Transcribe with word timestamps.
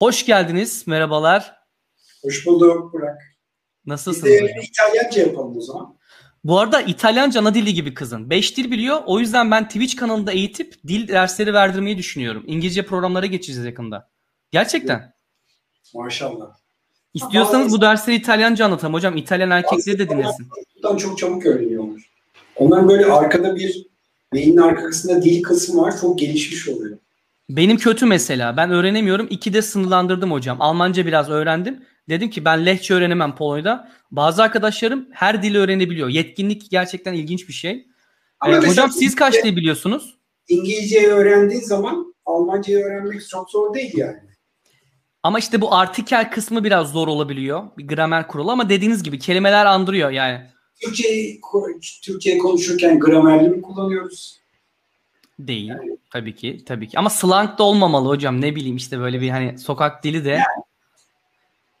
Hoş 0.00 0.26
geldiniz. 0.26 0.86
Merhabalar. 0.86 1.56
Hoş 2.22 2.46
bulduk 2.46 2.92
Burak. 2.92 3.18
Nasılsınız? 3.86 4.24
Biz 4.32 4.40
de 4.40 4.62
İtalyanca 4.62 5.20
yapalım 5.20 5.56
o 5.56 5.60
zaman. 5.60 5.96
Bu 6.44 6.58
arada 6.58 6.80
İtalyanca 6.80 7.40
ana 7.40 7.54
dili 7.54 7.74
gibi 7.74 7.94
kızın. 7.94 8.30
5 8.30 8.56
dil 8.56 8.70
biliyor. 8.70 9.02
O 9.06 9.20
yüzden 9.20 9.50
ben 9.50 9.68
Twitch 9.68 9.96
kanalında 9.96 10.32
eğitip 10.32 10.74
dil 10.88 11.08
dersleri 11.08 11.54
verdirmeyi 11.54 11.98
düşünüyorum. 11.98 12.44
İngilizce 12.46 12.86
programlara 12.86 13.26
geçeceğiz 13.26 13.64
yakında. 13.64 14.08
Gerçekten. 14.50 15.14
Maşallah. 15.94 16.56
İstiyorsanız 17.14 17.72
bu 17.72 17.80
dersleri 17.80 18.16
İtalyanca 18.16 18.64
anlatalım 18.64 18.94
hocam. 18.94 19.16
İtalyan 19.16 19.50
erkekleri 19.50 19.98
de 19.98 20.08
dinlesin. 20.08 20.48
Buradan 20.76 20.96
çok 20.96 21.18
çabuk 21.18 21.46
öğreniyorlar. 21.46 22.10
Onların 22.56 22.88
böyle 22.88 23.06
arkada 23.06 23.56
bir 23.56 23.86
beynin 24.32 24.56
arkasında 24.56 25.22
dil 25.22 25.42
kısmı 25.42 25.82
var. 25.82 26.00
Çok 26.00 26.18
gelişmiş 26.18 26.68
oluyor. 26.68 26.98
Benim 27.56 27.76
kötü 27.76 28.06
mesela. 28.06 28.56
Ben 28.56 28.70
öğrenemiyorum. 28.70 29.26
İkide 29.30 29.62
sınırlandırdım 29.62 30.32
hocam. 30.32 30.56
Almanca 30.60 31.06
biraz 31.06 31.30
öğrendim. 31.30 31.84
Dedim 32.08 32.30
ki 32.30 32.44
ben 32.44 32.66
lehçe 32.66 32.94
öğrenemem 32.94 33.34
Polo'da. 33.34 33.92
Bazı 34.10 34.42
arkadaşlarım 34.42 35.08
her 35.12 35.42
dili 35.42 35.58
öğrenebiliyor. 35.58 36.08
Yetkinlik 36.08 36.70
gerçekten 36.70 37.14
ilginç 37.14 37.48
bir 37.48 37.52
şey. 37.52 37.86
Ama 38.40 38.56
Ee, 38.56 38.68
hocam 38.68 38.92
siz 38.92 39.14
kaç 39.14 39.44
dil 39.44 39.56
biliyorsunuz? 39.56 40.18
İngilizceyi 40.48 41.06
öğrendiğin 41.06 41.62
zaman 41.62 42.14
Almancayı 42.26 42.84
öğrenmek 42.84 43.28
çok 43.28 43.50
zor 43.50 43.74
değil 43.74 43.92
yani. 43.96 44.18
Ama 45.22 45.38
işte 45.38 45.60
bu 45.60 45.74
artikel 45.74 46.30
kısmı 46.30 46.64
biraz 46.64 46.92
zor 46.92 47.08
olabiliyor. 47.08 47.62
Bir 47.78 47.88
gramer 47.88 48.28
kuralı 48.28 48.52
ama 48.52 48.68
dediğiniz 48.68 49.02
gibi 49.02 49.18
kelimeler 49.18 49.66
andırıyor 49.66 50.10
yani. 50.10 50.40
Türkçeyi, 50.82 51.40
Türkçeyi 52.04 52.38
konuşurken 52.38 53.00
gramerli 53.00 53.48
mi 53.48 53.62
kullanıyoruz? 53.62 54.39
Değil. 55.46 55.72
Tabii 56.10 56.34
ki. 56.34 56.64
Tabii 56.66 56.88
ki. 56.88 56.98
Ama 56.98 57.10
slang 57.10 57.58
da 57.58 57.62
olmamalı 57.62 58.08
hocam. 58.08 58.40
Ne 58.40 58.56
bileyim 58.56 58.76
işte 58.76 59.00
böyle 59.00 59.20
bir 59.20 59.30
hani 59.30 59.58
sokak 59.58 60.04
dili 60.04 60.24
de. 60.24 60.38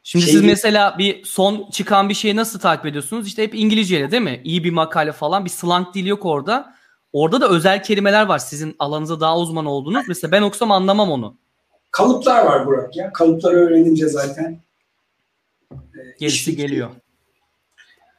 Şimdi 0.02 0.24
Şey 0.24 0.32
siz 0.32 0.42
mesela 0.44 0.98
bir 0.98 1.24
son 1.24 1.70
çıkan 1.70 2.08
bir 2.08 2.14
şeyi 2.14 2.36
nasıl 2.36 2.58
takip 2.58 2.86
ediyorsunuz? 2.86 3.26
İşte 3.26 3.42
hep 3.42 3.54
İngilizceyle 3.54 4.10
değil 4.10 4.22
mi? 4.22 4.40
İyi 4.44 4.64
bir 4.64 4.70
makale 4.70 5.12
falan. 5.12 5.44
Bir 5.44 5.50
slang 5.50 5.94
dili 5.94 6.08
yok 6.08 6.24
orada. 6.24 6.74
Orada 7.12 7.40
da 7.40 7.48
özel 7.48 7.82
kelimeler 7.82 8.26
var. 8.26 8.38
Sizin 8.38 8.76
alanınıza 8.78 9.20
daha 9.20 9.38
uzman 9.38 9.66
olduğunuz. 9.66 10.08
Mesela 10.08 10.32
ben 10.32 10.42
okusam 10.42 10.70
anlamam 10.70 11.10
onu. 11.10 11.36
Kalıplar 11.90 12.44
var 12.44 12.66
Burak 12.66 12.96
ya. 12.96 13.12
Kalıpları 13.12 13.56
öğrenince 13.56 14.08
zaten 14.08 14.60
e, 15.72 15.76
Gerisi 16.20 16.56
geliyor. 16.56 16.90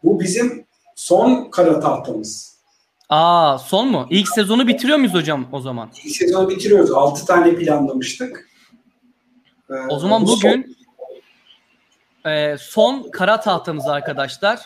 Bu 0.04 0.20
bizim 0.20 0.66
son 0.96 1.50
kara 1.52 1.80
tahtamız. 1.80 2.51
Aa 3.12 3.58
son 3.58 3.88
mu? 3.92 4.08
İlk 4.10 4.28
sezonu 4.28 4.68
bitiriyor 4.68 4.98
muyuz 4.98 5.14
hocam 5.14 5.48
o 5.52 5.60
zaman? 5.60 5.90
İlk 6.04 6.16
sezonu 6.16 6.50
bitiriyoruz. 6.50 6.92
6 6.92 7.26
tane 7.26 7.56
planlamıştık. 7.56 8.50
Ee, 9.70 9.74
O 9.90 10.00
zaman 10.00 10.22
bu 10.26 10.28
son. 10.38 10.52
bugün 10.52 10.78
e, 12.26 12.58
son 12.60 13.12
kara 13.12 13.40
tahtamız 13.40 13.88
arkadaşlar. 13.88 14.60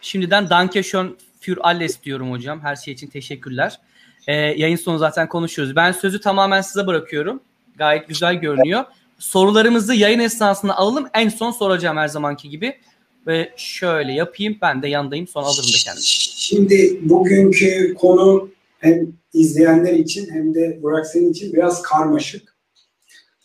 Şimdiden 0.00 0.50
Danke 0.50 0.82
schön 0.82 1.16
für 1.40 1.60
alles 1.60 2.02
diyorum 2.02 2.30
hocam. 2.30 2.60
Her 2.60 2.76
şey 2.76 2.94
için 2.94 3.06
teşekkürler. 3.06 3.80
E, 4.26 4.34
yayın 4.34 4.76
sonu 4.76 4.98
zaten 4.98 5.28
konuşuyoruz. 5.28 5.76
Ben 5.76 5.92
sözü 5.92 6.20
tamamen 6.20 6.60
size 6.60 6.86
bırakıyorum. 6.86 7.40
Gayet 7.76 8.08
güzel 8.08 8.34
görünüyor. 8.34 8.84
Sorularımızı 9.18 9.94
yayın 9.94 10.18
esnasında 10.18 10.76
alalım. 10.76 11.08
En 11.14 11.28
son 11.28 11.50
soracağım 11.50 11.96
her 11.96 12.08
zamanki 12.08 12.48
gibi. 12.50 12.80
Ve 13.26 13.52
şöyle 13.56 14.12
yapayım. 14.12 14.58
Ben 14.62 14.82
de 14.82 14.88
yandayım. 14.88 15.26
Sonra 15.26 15.46
alırım 15.46 15.68
da 15.68 15.78
kendimi. 15.84 16.04
Şimdi 16.04 17.00
bugünkü 17.02 17.94
konu 17.94 18.50
hem 18.78 19.12
izleyenler 19.32 19.92
için 19.92 20.30
hem 20.30 20.54
de 20.54 20.78
Burak 20.82 21.06
senin 21.06 21.32
için 21.32 21.52
biraz 21.52 21.82
karmaşık. 21.82 22.56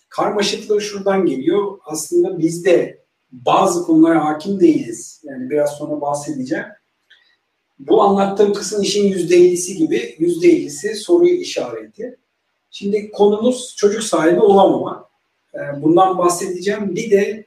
Karmaşıklığı 0.09 0.81
şuradan 0.81 1.25
geliyor. 1.25 1.77
Aslında 1.85 2.39
biz 2.39 2.65
de 2.65 3.03
bazı 3.31 3.83
konulara 3.83 4.25
hakim 4.25 4.59
değiliz. 4.59 5.21
Yani 5.23 5.49
biraz 5.49 5.77
sonra 5.77 6.01
bahsedeceğim. 6.01 6.65
Bu 7.79 8.01
anlattığım 8.01 8.53
kısım 8.53 8.81
işin 8.81 9.13
%50'si 9.13 9.73
gibi 9.73 9.97
%50'si 10.19 10.95
soru 10.95 11.27
işareti. 11.27 12.17
Şimdi 12.71 13.11
konumuz 13.11 13.75
çocuk 13.77 14.03
sahibi 14.03 14.39
olamama. 14.39 15.09
Ee, 15.55 15.81
Bundan 15.81 16.17
bahsedeceğim. 16.17 16.95
Bir 16.95 17.11
de 17.11 17.46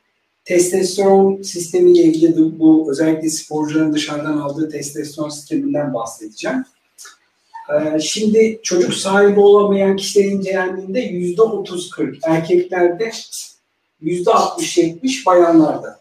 testosteron 0.51 1.43
sistemiyle 1.43 2.03
ilgili 2.03 2.37
de 2.37 2.59
bu 2.59 2.91
özellikle 2.91 3.31
sporcuların 3.31 3.93
dışarıdan 3.93 4.39
aldığı 4.39 4.69
testosteron 4.69 5.29
sisteminden 5.29 5.95
bahsedeceğim. 5.95 6.65
Ee, 7.73 8.01
Şimdi 8.01 8.61
çocuk 8.63 8.95
sahibi 8.95 9.41
olamayan 9.41 9.97
kişiler 9.97 10.25
incelendiğinde 10.25 11.01
yüzde 11.01 11.43
30-40 11.43 12.19
erkeklerde 12.23 13.13
yüzde 14.01 14.31
60-70 14.31 15.27
bayanlarda. 15.27 16.01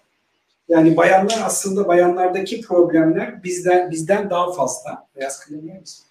Yani 0.69 0.97
bayanlar 0.97 1.41
aslında 1.45 1.87
bayanlardaki 1.87 2.61
problemler 2.61 3.43
bizden 3.43 3.91
bizden 3.91 4.29
daha 4.29 4.51
fazla. 4.51 5.07
Beyaz 5.15 5.39
kalem 5.39 5.79
misin? 5.81 6.05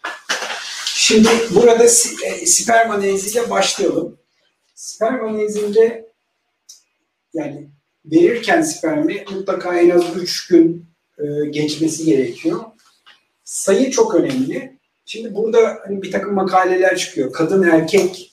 Şimdi 0.84 1.28
burada 1.54 1.84
e, 1.84 1.88
sperm 2.46 2.90
analiziyle 2.90 3.50
başlayalım. 3.50 4.18
Sperm 4.74 5.28
analizinde 5.28 6.08
yani 7.34 7.68
verirken 8.12 8.62
spermi 8.62 9.24
mutlaka 9.30 9.80
en 9.80 9.90
az 9.90 10.04
3 10.16 10.46
gün 10.46 10.86
e, 11.18 11.46
geçmesi 11.50 12.04
gerekiyor. 12.04 12.60
Sayı 13.44 13.90
çok 13.90 14.14
önemli. 14.14 14.78
Şimdi 15.04 15.34
burada 15.34 15.78
hani 15.84 16.02
bir 16.02 16.10
takım 16.10 16.34
makaleler 16.34 16.96
çıkıyor. 16.96 17.32
Kadın 17.32 17.62
erkek 17.62 18.32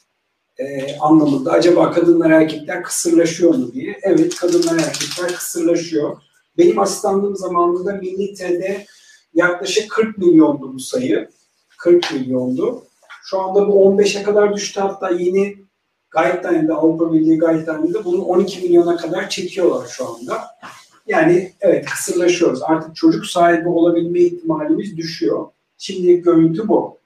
e, 0.57 0.97
anlamında 0.97 1.51
acaba 1.51 1.91
kadınlar 1.91 2.31
erkekler 2.31 2.83
kısırlaşıyor 2.83 3.55
mu 3.55 3.73
diye. 3.73 3.99
Evet 4.01 4.35
kadınlar 4.35 4.79
erkekler 4.79 5.27
kısırlaşıyor. 5.27 6.17
Benim 6.57 6.79
asistanlığım 6.79 7.35
zamanında 7.35 7.93
mililitrede 7.93 8.85
yaklaşık 9.33 9.91
40 9.91 10.17
milyondu 10.17 10.73
bu 10.73 10.79
sayı. 10.79 11.29
40 11.77 12.13
milyondu. 12.13 12.83
Şu 13.23 13.39
anda 13.39 13.67
bu 13.67 13.71
15'e 13.71 14.23
kadar 14.23 14.55
düştü 14.55 14.79
hatta 14.79 15.09
yeni 15.09 15.64
Guideline'de 16.15 16.73
Avrupa 16.73 17.13
Birliği 17.13 17.39
Guideline'de 17.39 18.05
bunu 18.05 18.21
12 18.21 18.61
milyona 18.61 18.97
kadar 18.97 19.29
çekiyorlar 19.29 19.87
şu 19.87 20.07
anda. 20.07 20.43
Yani 21.07 21.51
evet 21.61 21.85
kısırlaşıyoruz. 21.85 22.63
Artık 22.63 22.95
çocuk 22.95 23.25
sahibi 23.25 23.69
olabilme 23.69 24.19
ihtimalimiz 24.19 24.97
düşüyor. 24.97 25.45
Şimdilik 25.77 26.25
görüntü 26.25 26.67
bu. 26.67 26.97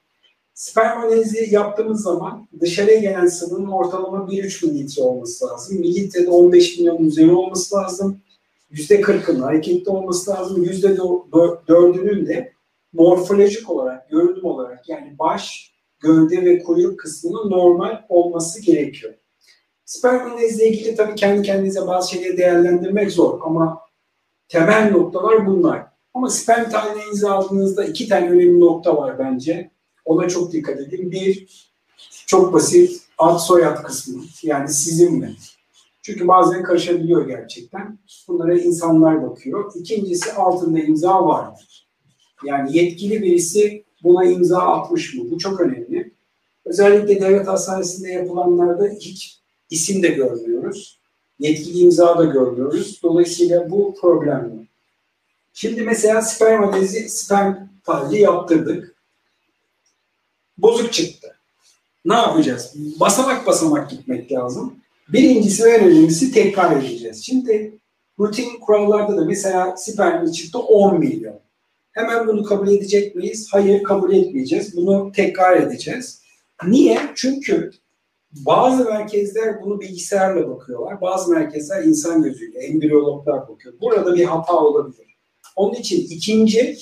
Sperm 0.54 0.98
analizi 0.98 1.54
yaptığımız 1.54 2.02
zaman 2.02 2.48
dışarıya 2.60 2.98
gelen 2.98 3.26
sıvının 3.26 3.70
ortalama 3.70 4.18
1-3 4.18 4.66
mililitre 4.66 5.02
olması 5.02 5.46
lazım. 5.46 5.78
Mililitrede 5.78 6.30
15 6.30 6.78
milyon 6.78 7.04
üzeri 7.04 7.32
olması 7.32 7.76
lazım. 7.76 8.20
%40'ın 8.72 9.40
hareketli 9.40 9.90
olması 9.90 10.30
lazım. 10.30 10.64
%4'ünün 10.64 12.26
de 12.26 12.52
morfolojik 12.92 13.70
olarak, 13.70 14.10
görünüm 14.10 14.44
olarak 14.44 14.88
yani 14.88 15.18
baş, 15.18 15.69
gövde 16.00 16.44
ve 16.44 16.62
kuyruk 16.62 17.00
kısmının 17.00 17.50
normal 17.50 18.02
olması 18.08 18.62
gerekiyor. 18.62 19.14
Sperm 19.84 20.30
analizle 20.32 20.68
ilgili 20.68 20.94
tabii 20.94 21.14
kendi 21.14 21.42
kendinize 21.42 21.86
bazı 21.86 22.10
şeyleri 22.10 22.38
değerlendirmek 22.38 23.12
zor 23.12 23.40
ama 23.42 23.80
temel 24.48 24.90
noktalar 24.90 25.46
bunlar. 25.46 25.86
Ama 26.14 26.30
sperm 26.30 26.70
tanenizi 26.70 27.28
aldığınızda 27.28 27.84
iki 27.84 28.08
tane 28.08 28.30
önemli 28.30 28.60
nokta 28.60 28.96
var 28.96 29.18
bence. 29.18 29.70
Ona 30.04 30.28
çok 30.28 30.52
dikkat 30.52 30.80
edin. 30.80 31.10
Bir, 31.10 31.46
çok 32.26 32.52
basit 32.52 33.02
ad 33.18 33.38
soyad 33.38 33.82
kısmı. 33.82 34.22
Yani 34.42 34.68
sizin 34.68 35.12
mi? 35.18 35.36
Çünkü 36.02 36.28
bazen 36.28 36.62
karışabiliyor 36.62 37.26
gerçekten. 37.26 37.98
Bunlara 38.28 38.54
insanlar 38.54 39.30
bakıyor. 39.30 39.72
İkincisi 39.74 40.32
altında 40.32 40.78
imza 40.80 41.26
var? 41.26 41.66
Yani 42.44 42.76
yetkili 42.76 43.22
birisi 43.22 43.84
buna 44.02 44.24
imza 44.24 44.58
atmış 44.58 45.14
mı? 45.14 45.30
Bu 45.30 45.38
çok 45.38 45.60
önemli. 45.60 46.12
Özellikle 46.64 47.20
devlet 47.20 47.48
hastanesinde 47.48 48.10
yapılanlarda 48.10 48.88
hiç 48.88 49.38
isim 49.70 50.02
de 50.02 50.08
görmüyoruz. 50.08 51.00
Yetkili 51.38 51.78
imza 51.78 52.18
da 52.18 52.24
görmüyoruz. 52.24 53.00
Dolayısıyla 53.02 53.70
bu 53.70 53.94
problemli. 54.00 54.66
Şimdi 55.52 55.82
mesela 55.82 56.22
sperm 56.22 56.64
analizi, 56.64 57.08
sperm 57.08 57.54
tahlili 57.84 58.20
yaptırdık. 58.20 58.94
Bozuk 60.58 60.92
çıktı. 60.92 61.36
Ne 62.04 62.14
yapacağız? 62.14 62.74
Basamak 63.00 63.46
basamak 63.46 63.90
gitmek 63.90 64.32
lazım. 64.32 64.74
Birincisi 65.08 65.64
ve 65.64 65.70
en 65.70 65.84
önemlisi 65.84 66.32
tekrar 66.32 66.76
edeceğiz. 66.76 67.24
Şimdi 67.24 67.78
rutin 68.18 68.60
kurallarda 68.60 69.16
da 69.16 69.24
mesela 69.24 69.76
spermi 69.76 70.32
çıktı 70.32 70.58
10 70.58 70.98
milyon. 70.98 71.39
Hemen 71.92 72.26
bunu 72.26 72.42
kabul 72.42 72.68
edecek 72.68 73.14
miyiz? 73.14 73.48
Hayır 73.52 73.82
kabul 73.82 74.12
etmeyeceğiz. 74.12 74.76
Bunu 74.76 75.12
tekrar 75.12 75.56
edeceğiz. 75.56 76.22
Niye? 76.66 76.98
Çünkü 77.14 77.70
bazı 78.32 78.84
merkezler 78.84 79.62
bunu 79.62 79.80
bilgisayarla 79.80 80.48
bakıyorlar. 80.48 81.00
Bazı 81.00 81.30
merkezler 81.30 81.82
insan 81.84 82.22
gözüyle, 82.22 82.58
embriyologlar 82.58 83.48
bakıyor. 83.48 83.74
Burada 83.80 84.14
bir 84.14 84.24
hata 84.24 84.56
olabilir. 84.56 85.16
Onun 85.56 85.74
için 85.74 86.06
ikinci 86.10 86.78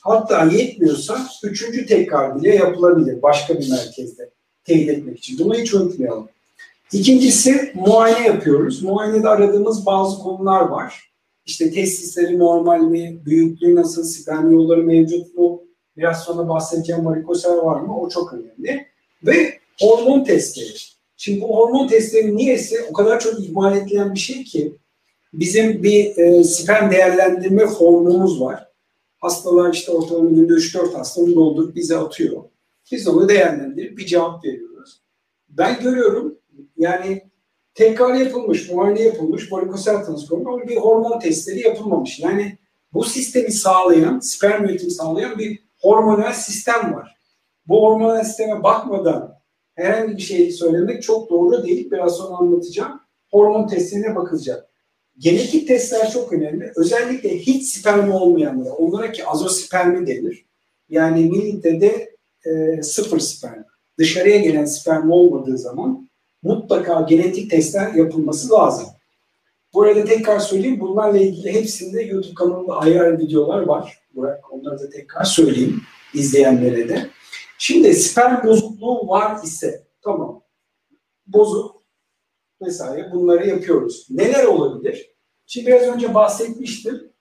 hatta 0.00 0.44
yetmiyorsa 0.44 1.18
üçüncü 1.42 1.86
tekrar 1.86 2.36
bile 2.36 2.54
yapılabilir 2.54 3.22
başka 3.22 3.60
bir 3.60 3.70
merkezde 3.70 4.30
teyit 4.64 4.88
etmek 4.88 5.18
için. 5.18 5.38
Bunu 5.38 5.54
hiç 5.54 5.74
unutmayalım. 5.74 6.28
İkincisi 6.92 7.72
muayene 7.74 8.26
yapıyoruz. 8.26 8.82
Muayenede 8.82 9.28
aradığımız 9.28 9.86
bazı 9.86 10.18
konular 10.18 10.60
var. 10.60 11.10
İşte 11.46 11.70
testisleri 11.70 12.38
normal 12.38 12.80
mi, 12.80 13.20
büyüklüğü 13.24 13.74
nasıl, 13.74 14.04
sperm 14.04 14.52
yolları 14.52 14.82
mevcut 14.82 15.34
mu, 15.34 15.62
biraz 15.96 16.24
sonra 16.24 16.48
bahsedeceğim 16.48 17.06
varikosel 17.06 17.56
var 17.56 17.80
mı 17.80 18.00
o 18.00 18.08
çok 18.08 18.32
önemli. 18.32 18.86
Ve 19.26 19.58
hormon 19.80 20.24
testleri. 20.24 20.78
Şimdi 21.16 21.40
bu 21.40 21.56
hormon 21.56 21.88
testleri 21.88 22.36
niyeyse 22.36 22.76
o 22.90 22.92
kadar 22.92 23.20
çok 23.20 23.40
ihmal 23.40 23.76
edilen 23.76 24.14
bir 24.14 24.18
şey 24.18 24.44
ki 24.44 24.76
bizim 25.32 25.82
bir 25.82 26.16
e, 26.16 26.44
sperm 26.44 26.90
değerlendirme 26.90 27.66
formumuz 27.66 28.40
var. 28.40 28.68
Hastalar 29.18 29.72
işte 29.72 29.92
ortalama 29.92 30.30
günde 30.30 30.52
3-4 30.52 30.92
hasta 30.92 31.20
onu 31.20 31.34
doldurup 31.34 31.76
bize 31.76 31.96
atıyor. 31.96 32.42
Biz 32.92 33.08
onu 33.08 33.28
değerlendirip 33.28 33.98
bir 33.98 34.06
cevap 34.06 34.44
veriyoruz. 34.44 35.00
Ben 35.48 35.80
görüyorum 35.80 36.38
yani 36.78 37.22
tekrar 37.76 38.14
yapılmış, 38.14 38.70
muayene 38.70 39.02
yapılmış 39.02 39.52
varikosel 39.52 40.04
tansiyon 40.04 40.44
ama 40.44 40.68
bir 40.68 40.76
hormon 40.76 41.18
testleri 41.18 41.60
yapılmamış. 41.60 42.20
Yani 42.20 42.58
bu 42.92 43.04
sistemi 43.04 43.52
sağlayan, 43.52 44.18
sperm 44.18 44.64
üretimi 44.64 44.90
sağlayan 44.90 45.38
bir 45.38 45.58
hormonal 45.80 46.32
sistem 46.32 46.94
var. 46.94 47.16
Bu 47.66 47.82
hormonal 47.82 48.24
sisteme 48.24 48.62
bakmadan 48.62 49.38
herhangi 49.74 50.16
bir 50.16 50.22
şey 50.22 50.50
söylemek 50.50 51.02
çok 51.02 51.30
doğru 51.30 51.66
değil. 51.66 51.90
Biraz 51.90 52.16
sonra 52.16 52.36
anlatacağım. 52.36 53.00
Hormon 53.30 53.66
testine 53.66 54.16
bakılacak. 54.16 54.68
Genetik 55.18 55.68
testler 55.68 56.10
çok 56.10 56.32
önemli. 56.32 56.72
Özellikle 56.76 57.38
hiç 57.38 57.66
spermi 57.66 58.12
olmayanlara, 58.12 58.70
onlara 58.70 59.12
ki 59.12 59.26
azospermi 59.26 60.06
denir. 60.06 60.46
Yani 60.88 61.20
mililitrede 61.20 62.16
e, 62.44 62.82
sıfır 62.82 63.18
sperm. 63.18 63.62
Dışarıya 63.98 64.36
gelen 64.36 64.64
sperm 64.64 65.10
olmadığı 65.10 65.58
zaman 65.58 66.05
mutlaka 66.46 67.00
genetik 67.00 67.50
testler 67.50 67.94
yapılması 67.94 68.52
lazım. 68.52 68.86
Bu 69.74 69.82
arada 69.82 70.04
tekrar 70.04 70.38
söyleyeyim, 70.38 70.80
bunlarla 70.80 71.18
ilgili 71.18 71.54
hepsinde 71.54 72.02
YouTube 72.02 72.34
kanalında 72.34 72.76
ayrı 72.76 73.18
videolar 73.18 73.62
var. 73.62 73.98
Burak, 74.14 74.52
onları 74.52 74.78
da 74.78 74.90
tekrar 74.90 75.24
söyleyeyim 75.24 75.82
izleyenlere 76.14 76.88
de. 76.88 77.10
Şimdi 77.58 77.94
sperm 77.94 78.46
bozukluğu 78.46 79.08
var 79.08 79.44
ise, 79.44 79.86
tamam, 80.02 80.42
bozuk 81.26 81.82
vesaire 82.62 83.12
bunları 83.12 83.48
yapıyoruz. 83.48 84.06
Neler 84.10 84.44
olabilir? 84.44 85.10
Şimdi 85.46 85.66
biraz 85.66 85.82
önce 85.82 86.14
bahsetmiştim. 86.14 87.12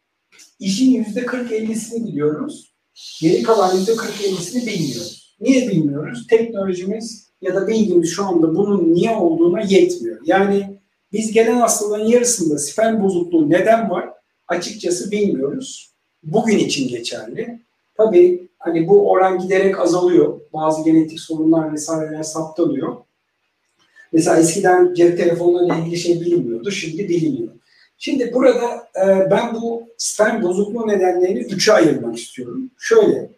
İşin 0.60 0.92
yüzde 0.92 1.22
40-50'sini 1.22 2.08
biliyoruz. 2.08 2.76
Geri 3.22 3.44
kalan 3.44 3.76
yüzde 3.76 3.92
40-50'sini 3.92 4.68
bilmiyoruz. 4.68 5.38
Niye 5.40 5.70
bilmiyoruz? 5.70 6.28
Teknolojimiz 6.30 7.25
ya 7.42 7.56
da 7.56 7.68
bilgimiz 7.68 8.10
şu 8.10 8.26
anda 8.26 8.56
bunun 8.56 8.94
niye 8.94 9.16
olduğuna 9.16 9.62
yetmiyor. 9.62 10.18
Yani 10.26 10.80
biz 11.12 11.32
gelen 11.32 11.56
hastaların 11.56 12.06
yarısında 12.06 12.58
sperm 12.58 13.04
bozukluğu 13.04 13.50
neden 13.50 13.90
var? 13.90 14.10
Açıkçası 14.48 15.12
bilmiyoruz. 15.12 15.92
Bugün 16.24 16.58
için 16.58 16.88
geçerli. 16.88 17.60
Tabii 17.98 18.48
hani 18.60 18.88
bu 18.88 19.12
oran 19.12 19.40
giderek 19.40 19.80
azalıyor. 19.80 20.40
Bazı 20.54 20.84
genetik 20.84 21.20
sorunlar 21.20 21.74
vesaireler 21.74 22.24
saptanıyor. 22.24 22.96
Mesela 24.14 24.40
eskiden 24.40 24.94
cep 24.94 25.18
telefonlarıyla 25.18 25.76
ilgili 25.76 25.98
şey 25.98 26.22
bilinmiyordu. 26.22 26.72
Şimdi 26.72 27.10
biliniyor. 27.10 27.54
Şimdi 27.98 28.34
burada 28.34 28.88
e, 29.06 29.32
ben 29.32 29.54
bu 29.54 29.84
sperm 29.98 30.44
bozukluğu 30.44 30.88
nedenlerini 30.88 31.40
üçe 31.40 31.74
ayırmak 31.74 32.18
istiyorum. 32.18 32.72
Şöyle, 32.80 33.30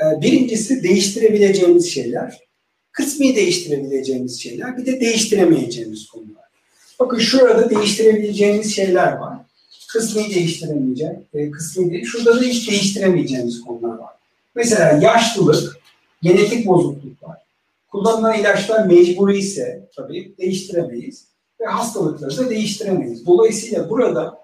e, 0.00 0.22
birincisi 0.22 0.82
değiştirebileceğimiz 0.82 1.90
şeyler, 1.90 2.49
kısmi 2.92 3.36
değiştirebileceğimiz 3.36 4.42
şeyler, 4.42 4.76
bir 4.76 4.86
de 4.86 5.00
değiştiremeyeceğimiz 5.00 6.06
konular. 6.06 6.44
Bakın 7.00 7.18
şurada 7.18 7.70
değiştirebileceğimiz 7.70 8.76
şeyler 8.76 9.12
var. 9.12 9.38
Kısmi 9.92 10.34
değiştiremeyecek, 10.34 11.16
e, 11.34 11.50
kısmi 11.50 11.92
değil. 11.92 12.04
Şurada 12.04 12.40
da 12.40 12.44
hiç 12.44 12.70
değiştiremeyeceğimiz 12.70 13.60
konular 13.60 13.98
var. 13.98 14.14
Mesela 14.54 15.00
yaşlılık, 15.02 15.78
genetik 16.22 16.66
bozukluklar, 16.66 17.36
kullanılan 17.88 18.40
ilaçlar 18.40 18.86
mecburi 18.86 19.38
ise 19.38 19.88
tabii 19.96 20.34
değiştiremeyiz 20.38 21.24
ve 21.60 21.64
hastalıkları 21.64 22.38
da 22.38 22.50
değiştiremeyiz. 22.50 23.26
Dolayısıyla 23.26 23.90
burada 23.90 24.38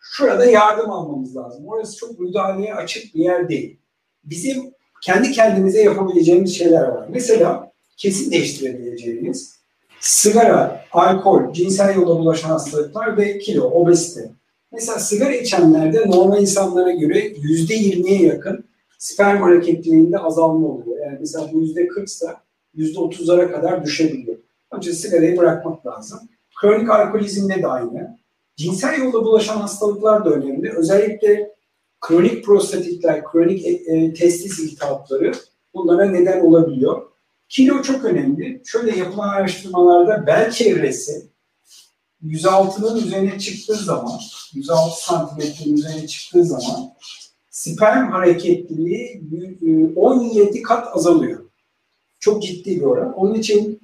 şurada 0.00 0.44
yardım 0.44 0.90
almamız 0.90 1.36
lazım. 1.36 1.68
Orası 1.68 1.96
çok 1.96 2.20
müdahaleye 2.20 2.74
açık 2.74 3.14
bir 3.14 3.20
yer 3.20 3.48
değil. 3.48 3.76
Bizim 4.24 4.74
kendi 5.02 5.32
kendimize 5.32 5.82
yapabileceğimiz 5.82 6.58
şeyler 6.58 6.82
var. 6.82 7.06
Mesela 7.10 7.69
kesin 8.00 8.30
değiştirebileceğimiz 8.30 9.60
sigara, 10.00 10.84
alkol, 10.92 11.52
cinsel 11.52 11.94
yola 11.94 12.18
bulaşan 12.18 12.48
hastalıklar 12.48 13.16
ve 13.16 13.38
kilo, 13.38 13.64
obezite. 13.64 14.30
Mesela 14.72 14.98
sigara 14.98 15.34
içenlerde 15.34 16.04
normal 16.06 16.40
insanlara 16.40 16.90
göre 16.90 17.32
yüzde 17.42 17.74
20'ye 17.74 18.22
yakın 18.22 18.64
sperm 18.98 19.42
hareketliliğinde 19.42 20.18
azalma 20.18 20.68
oluyor. 20.68 21.06
Yani 21.06 21.16
mesela 21.20 21.50
bu 21.52 21.60
yüzde 21.60 21.88
40 21.88 22.08
ise 22.08 22.26
yüzde 22.74 22.98
30'lara 22.98 23.52
kadar 23.52 23.84
düşebiliyor. 23.84 24.36
Önce 24.72 24.92
sigarayı 24.92 25.36
bırakmak 25.36 25.86
lazım. 25.86 26.20
Kronik 26.60 26.90
alkolizmde 26.90 27.62
de 27.62 27.66
aynı. 27.66 28.18
Cinsel 28.56 28.98
yolla 28.98 29.24
bulaşan 29.24 29.56
hastalıklar 29.56 30.24
da 30.24 30.30
önemli. 30.30 30.72
Özellikle 30.76 31.54
kronik 32.00 32.44
prostatitler, 32.44 33.24
kronik 33.24 33.66
e, 33.66 33.70
e, 33.70 34.14
testis 34.14 34.58
iltihapları 34.58 35.32
bunlara 35.74 36.04
neden 36.04 36.40
olabiliyor. 36.40 37.09
Kilo 37.50 37.82
çok 37.82 38.04
önemli. 38.04 38.62
Şöyle 38.64 38.98
yapılan 38.98 39.28
araştırmalarda 39.28 40.26
bel 40.26 40.50
çevresi 40.50 41.30
106'nın 42.24 43.06
üzerine 43.06 43.38
çıktığı 43.38 43.74
zaman, 43.74 44.20
106 44.52 45.04
santimetrenin 45.04 45.74
üzerine 45.74 46.06
çıktığı 46.06 46.44
zaman 46.44 46.92
sperm 47.50 48.10
hareketliliği 48.10 49.22
17 49.96 50.58
e, 50.58 50.62
kat 50.62 50.96
azalıyor. 50.96 51.44
Çok 52.20 52.42
ciddi 52.42 52.76
bir 52.76 52.84
oran. 52.84 53.12
Onun 53.12 53.34
için 53.34 53.80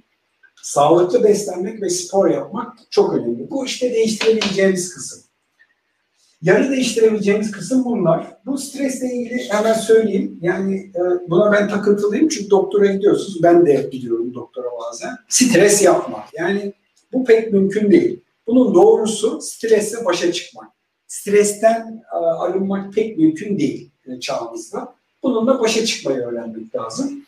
sağlıklı 0.62 1.24
beslenmek 1.24 1.82
ve 1.82 1.90
spor 1.90 2.30
yapmak 2.30 2.78
çok 2.90 3.14
önemli. 3.14 3.50
Bu 3.50 3.66
işte 3.66 3.94
değiştirebileceğimiz 3.94 4.94
kısım. 4.94 5.25
Yarı 6.46 6.70
değiştirebileceğimiz 6.70 7.50
kısım 7.50 7.84
bunlar. 7.84 8.26
Bu 8.46 8.58
stresle 8.58 9.14
ilgili 9.14 9.48
hemen 9.48 9.72
söyleyeyim. 9.72 10.38
Yani 10.43 10.76
e, 10.76 11.31
buna 11.31 11.52
ben 11.52 11.69
takıntılıyım 11.69 12.28
çünkü 12.28 12.50
doktora 12.50 12.87
gidiyorsunuz. 12.87 13.43
Ben 13.43 13.66
de 13.66 13.88
gidiyorum 13.93 14.34
doktora 14.34 14.66
bazen. 14.81 15.10
Stres 15.28 15.82
yapmak. 15.82 16.35
Yani 16.38 16.73
bu 17.12 17.25
pek 17.25 17.52
mümkün 17.52 17.90
değil. 17.90 18.20
Bunun 18.47 18.75
doğrusu 18.75 19.40
stresle 19.40 20.04
başa 20.04 20.32
çıkmak. 20.32 20.68
Stresten 21.06 22.04
e, 22.12 22.16
arınmak 22.16 22.94
pek 22.94 23.18
mümkün 23.18 23.59
değil 23.59 23.90
e, 24.06 24.20
çağımızda. 24.20 24.94
Bununla 25.23 25.61
başa 25.61 25.85
çıkmayı 25.85 26.18
öğrenmek 26.18 26.75
lazım. 26.75 27.25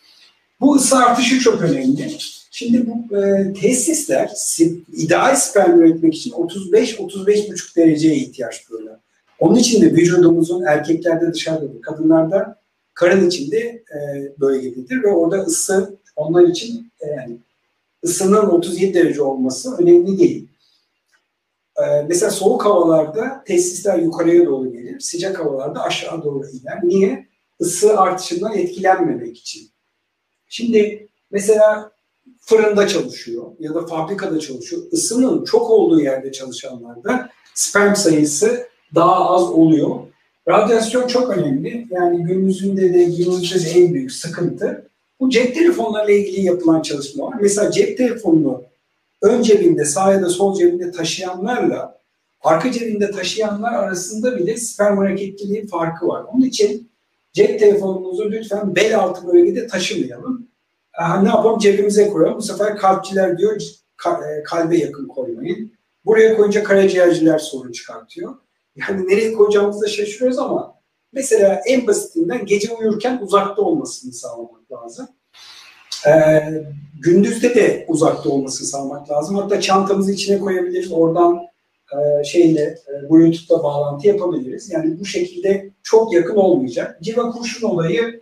Bu 0.60 0.74
ısı 0.74 0.96
artışı 0.96 1.38
çok 1.38 1.62
önemli. 1.62 2.16
Şimdi 2.50 2.86
bu 2.86 3.16
e, 3.16 3.52
tesisler 3.52 4.32
ideal 4.92 5.36
sperm 5.36 5.80
üretmek 5.80 6.14
için 6.14 6.30
35-35,5 6.30 7.76
dereceye 7.76 8.16
ihtiyaç 8.16 8.70
duyuyorlar. 8.70 9.07
Onun 9.38 9.56
için 9.56 9.82
de 9.82 9.92
vücudumuzun 9.92 10.62
erkeklerde 10.62 11.32
dışarıda, 11.32 11.80
kadınlarda 11.80 12.60
karın 12.94 13.28
içinde 13.28 13.58
e, 13.58 14.32
bölgededir 14.40 15.02
ve 15.02 15.08
orada 15.08 15.36
ısı 15.36 15.96
onlar 16.16 16.42
için 16.42 16.92
e, 17.00 17.06
yani 17.06 17.38
ısının 18.04 18.46
37 18.46 18.94
derece 18.94 19.22
olması 19.22 19.76
önemli 19.76 20.18
değil. 20.18 20.48
E, 21.76 22.02
mesela 22.08 22.30
soğuk 22.30 22.64
havalarda 22.64 23.44
tesisler 23.46 23.98
yukarıya 23.98 24.46
doğru 24.46 24.72
gelir, 24.72 25.00
sıcak 25.00 25.38
havalarda 25.38 25.82
aşağı 25.82 26.24
doğru 26.24 26.46
iner. 26.48 26.80
Niye? 26.82 27.28
Isı 27.60 28.00
artışından 28.00 28.52
etkilenmemek 28.52 29.38
için. 29.38 29.70
Şimdi 30.48 31.08
mesela 31.30 31.92
fırında 32.40 32.88
çalışıyor 32.88 33.44
ya 33.58 33.74
da 33.74 33.86
fabrikada 33.86 34.40
çalışıyor. 34.40 34.82
Isının 34.92 35.44
çok 35.44 35.70
olduğu 35.70 36.00
yerde 36.00 36.32
çalışanlarda 36.32 37.30
sperm 37.54 37.94
sayısı 37.94 38.68
daha 38.94 39.30
az 39.30 39.42
oluyor. 39.42 39.96
Radyasyon 40.48 41.06
çok 41.06 41.30
önemli. 41.30 41.86
Yani 41.90 42.24
günümüzde 42.24 42.94
de 42.94 43.04
günümüzde 43.04 43.64
de 43.64 43.80
en 43.80 43.94
büyük 43.94 44.12
sıkıntı. 44.12 44.88
Bu 45.20 45.30
cep 45.30 45.54
telefonlarıyla 45.54 46.20
ilgili 46.20 46.46
yapılan 46.46 46.82
çalışma 46.82 47.26
var. 47.26 47.36
Mesela 47.40 47.70
cep 47.70 47.98
telefonunu 47.98 48.62
ön 49.22 49.42
cebinde, 49.42 49.84
sağ 49.84 50.12
ya 50.12 50.22
da 50.22 50.28
sol 50.28 50.58
cebinde 50.58 50.90
taşıyanlarla 50.90 51.98
arka 52.40 52.72
cebinde 52.72 53.10
taşıyanlar 53.10 53.72
arasında 53.72 54.38
bile 54.38 54.56
sperm 54.56 54.96
hareketliliği 54.96 55.66
farkı 55.66 56.08
var. 56.08 56.24
Onun 56.34 56.44
için 56.44 56.88
cep 57.32 57.60
telefonumuzu 57.60 58.30
lütfen 58.30 58.76
bel 58.76 58.98
altı 58.98 59.26
bölgede 59.26 59.66
taşımayalım 59.66 60.48
ne 61.22 61.28
yapalım 61.28 61.58
cebimize 61.58 62.10
koyalım. 62.10 62.38
Bu 62.38 62.42
sefer 62.42 62.76
kalpçiler 62.76 63.38
diyor 63.38 63.60
e, 64.06 64.42
kalbe 64.42 64.78
yakın 64.78 65.08
koymayın. 65.08 65.72
Buraya 66.04 66.36
koyunca 66.36 66.64
karaciğerciler 66.64 67.38
sorun 67.38 67.72
çıkartıyor. 67.72 68.34
Yani 68.78 69.08
nereye 69.08 69.32
koyacağımızı 69.32 69.80
da 69.80 69.88
şaşırıyoruz 69.88 70.38
ama 70.38 70.74
mesela 71.12 71.60
en 71.66 71.86
basitinden 71.86 72.46
gece 72.46 72.74
uyurken 72.74 73.18
uzakta 73.22 73.62
olmasını 73.62 74.12
sağlamak 74.12 74.72
lazım. 74.72 75.08
Ee, 76.06 76.42
gündüzde 77.00 77.54
de 77.54 77.84
uzakta 77.88 78.30
olmasını 78.30 78.68
sağlamak 78.68 79.10
lazım. 79.10 79.36
Hatta 79.36 79.60
çantamızı 79.60 80.12
içine 80.12 80.38
koyabiliriz. 80.38 80.92
Oradan 80.92 81.40
e, 81.92 82.24
şeyle 82.24 82.62
e, 82.62 83.10
Bluetooth'la 83.10 83.62
bağlantı 83.62 84.08
yapabiliriz. 84.08 84.70
Yani 84.70 85.00
bu 85.00 85.04
şekilde 85.04 85.70
çok 85.82 86.12
yakın 86.12 86.36
olmayacak. 86.36 86.98
Civa 87.02 87.30
kurşun 87.30 87.68
olayı 87.68 88.20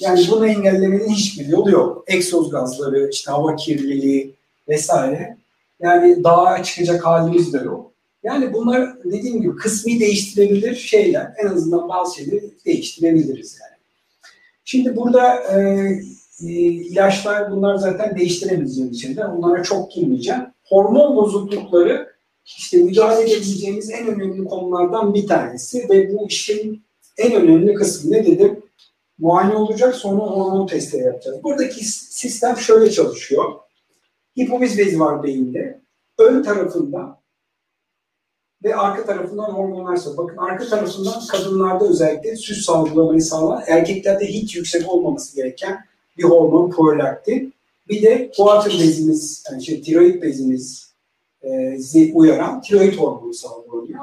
yani 0.00 0.26
bunu 0.30 0.46
engellemenin 0.46 1.08
hiçbir 1.08 1.46
yolu 1.46 1.70
yok. 1.70 2.04
Egzoz 2.06 2.50
gazları, 2.50 3.08
işte 3.10 3.30
hava 3.30 3.56
kirliliği 3.56 4.34
vesaire. 4.68 5.36
Yani 5.80 6.24
dağa 6.24 6.62
çıkacak 6.62 7.06
halimiz 7.06 7.52
de 7.52 7.58
yok. 7.58 7.92
Yani 8.26 8.52
bunlar 8.52 9.04
dediğim 9.04 9.42
gibi 9.42 9.56
kısmi 9.56 10.00
değiştirebilir 10.00 10.74
şeyler. 10.74 11.32
En 11.42 11.46
azından 11.46 11.88
bazı 11.88 12.16
şeyleri 12.16 12.50
değiştirebiliriz 12.66 13.58
yani. 13.62 13.76
Şimdi 14.64 14.96
burada 14.96 15.34
e, 15.34 15.58
e, 16.46 16.52
ilaçlar 16.52 17.50
bunlar 17.50 17.76
zaten 17.76 18.18
değiştiremeyeceğimiz 18.18 19.02
şeyler. 19.02 19.24
Onlara 19.24 19.62
çok 19.62 19.92
girmeyeceğim. 19.92 20.42
Hormon 20.64 21.16
bozuklukları 21.16 22.08
işte 22.44 22.78
müdahale 22.78 23.22
edebileceğimiz 23.22 23.90
en 23.90 24.06
önemli 24.06 24.44
konulardan 24.44 25.14
bir 25.14 25.26
tanesi 25.26 25.88
ve 25.90 26.14
bu 26.14 26.26
işin 26.28 26.82
en 27.18 27.32
önemli 27.32 27.74
kısmı 27.74 28.12
ne 28.12 28.26
dedim? 28.26 28.62
Muayene 29.18 29.54
olacak 29.54 29.94
sonra 29.94 30.22
hormon 30.22 30.66
testleri 30.66 31.04
yapacağız. 31.04 31.44
Buradaki 31.44 31.84
sistem 31.84 32.56
şöyle 32.56 32.90
çalışıyor. 32.90 33.44
Hipofiz 34.38 34.78
bezi 34.78 35.00
var 35.00 35.22
beyinde. 35.22 35.80
Ön 36.18 36.42
tarafında 36.42 37.25
ve 38.64 38.76
arka 38.76 39.06
tarafından 39.06 39.52
hormonlar 39.52 39.96
salgılanıyor. 39.96 40.36
Bakın 40.36 40.52
arka 40.52 40.68
tarafından 40.68 41.26
kadınlarda 41.30 41.88
özellikle 41.88 42.36
süs 42.36 42.64
salgılamayı 42.64 43.22
sağlayan, 43.22 43.62
erkeklerde 43.66 44.26
hiç 44.26 44.56
yüksek 44.56 44.88
olmaması 44.88 45.36
gereken 45.36 45.84
bir 46.18 46.24
hormon 46.24 46.70
prolaktin. 46.70 47.54
Bir 47.88 48.02
de 48.02 48.30
kuatır 48.36 48.72
bezimiz, 48.72 49.44
yani 49.50 49.64
şey, 49.64 49.82
tiroid 49.82 50.22
bezimiz 50.22 50.92
e, 51.42 51.78
uyaran 52.14 52.62
tiroid 52.62 52.94
hormonu 52.94 53.34
salgılanıyor. 53.34 54.00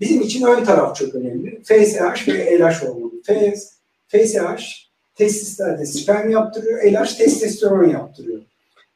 Bizim 0.00 0.22
için 0.22 0.46
ön 0.46 0.64
taraf 0.64 0.96
çok 0.96 1.14
önemli. 1.14 1.62
FSH 1.62 2.28
ve 2.28 2.58
LH 2.58 2.82
hormonu. 2.82 3.12
FSH 4.08 4.84
testislerde 5.14 5.86
sperm 5.86 6.30
yaptırıyor, 6.30 6.84
LH 6.84 7.16
testosteron 7.18 7.88
yaptırıyor. 7.88 8.42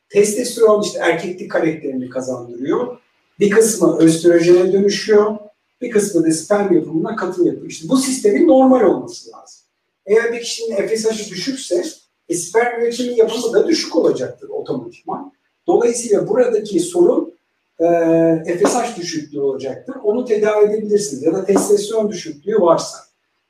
Testosteron 0.08 0.82
işte 0.82 0.98
erkeklik 0.98 1.50
karakterini 1.50 2.10
kazandırıyor. 2.10 2.98
Bir 3.40 3.50
kısmı 3.50 3.98
östrojene 3.98 4.72
dönüşüyor. 4.72 5.36
Bir 5.80 5.90
kısmı 5.90 6.24
da 6.26 6.30
sperm 6.30 6.74
yapımına 6.74 7.16
katıl 7.16 7.46
yapıyor. 7.46 7.66
İşte 7.66 7.88
bu 7.88 7.96
sistemin 7.96 8.48
normal 8.48 8.80
olması 8.80 9.30
lazım. 9.30 9.60
Eğer 10.06 10.32
bir 10.32 10.40
kişinin 10.40 10.76
FSH'ı 10.76 11.30
düşükse 11.30 11.84
e, 12.28 12.34
sperm 12.34 12.82
üretimi 12.82 13.18
yapımı 13.18 13.52
da 13.52 13.68
düşük 13.68 13.96
olacaktır 13.96 14.48
otomatikman. 14.48 15.32
Dolayısıyla 15.66 16.28
buradaki 16.28 16.80
sorun 16.80 17.34
e, 17.80 18.58
FSH 18.58 18.96
düşüklüğü 18.96 19.40
olacaktır. 19.40 19.94
Onu 20.04 20.24
tedavi 20.24 20.64
edebilirsiniz. 20.64 21.22
Ya 21.22 21.34
da 21.34 21.44
testosteron 21.44 22.10
düşüklüğü 22.10 22.60
varsa. 22.60 22.98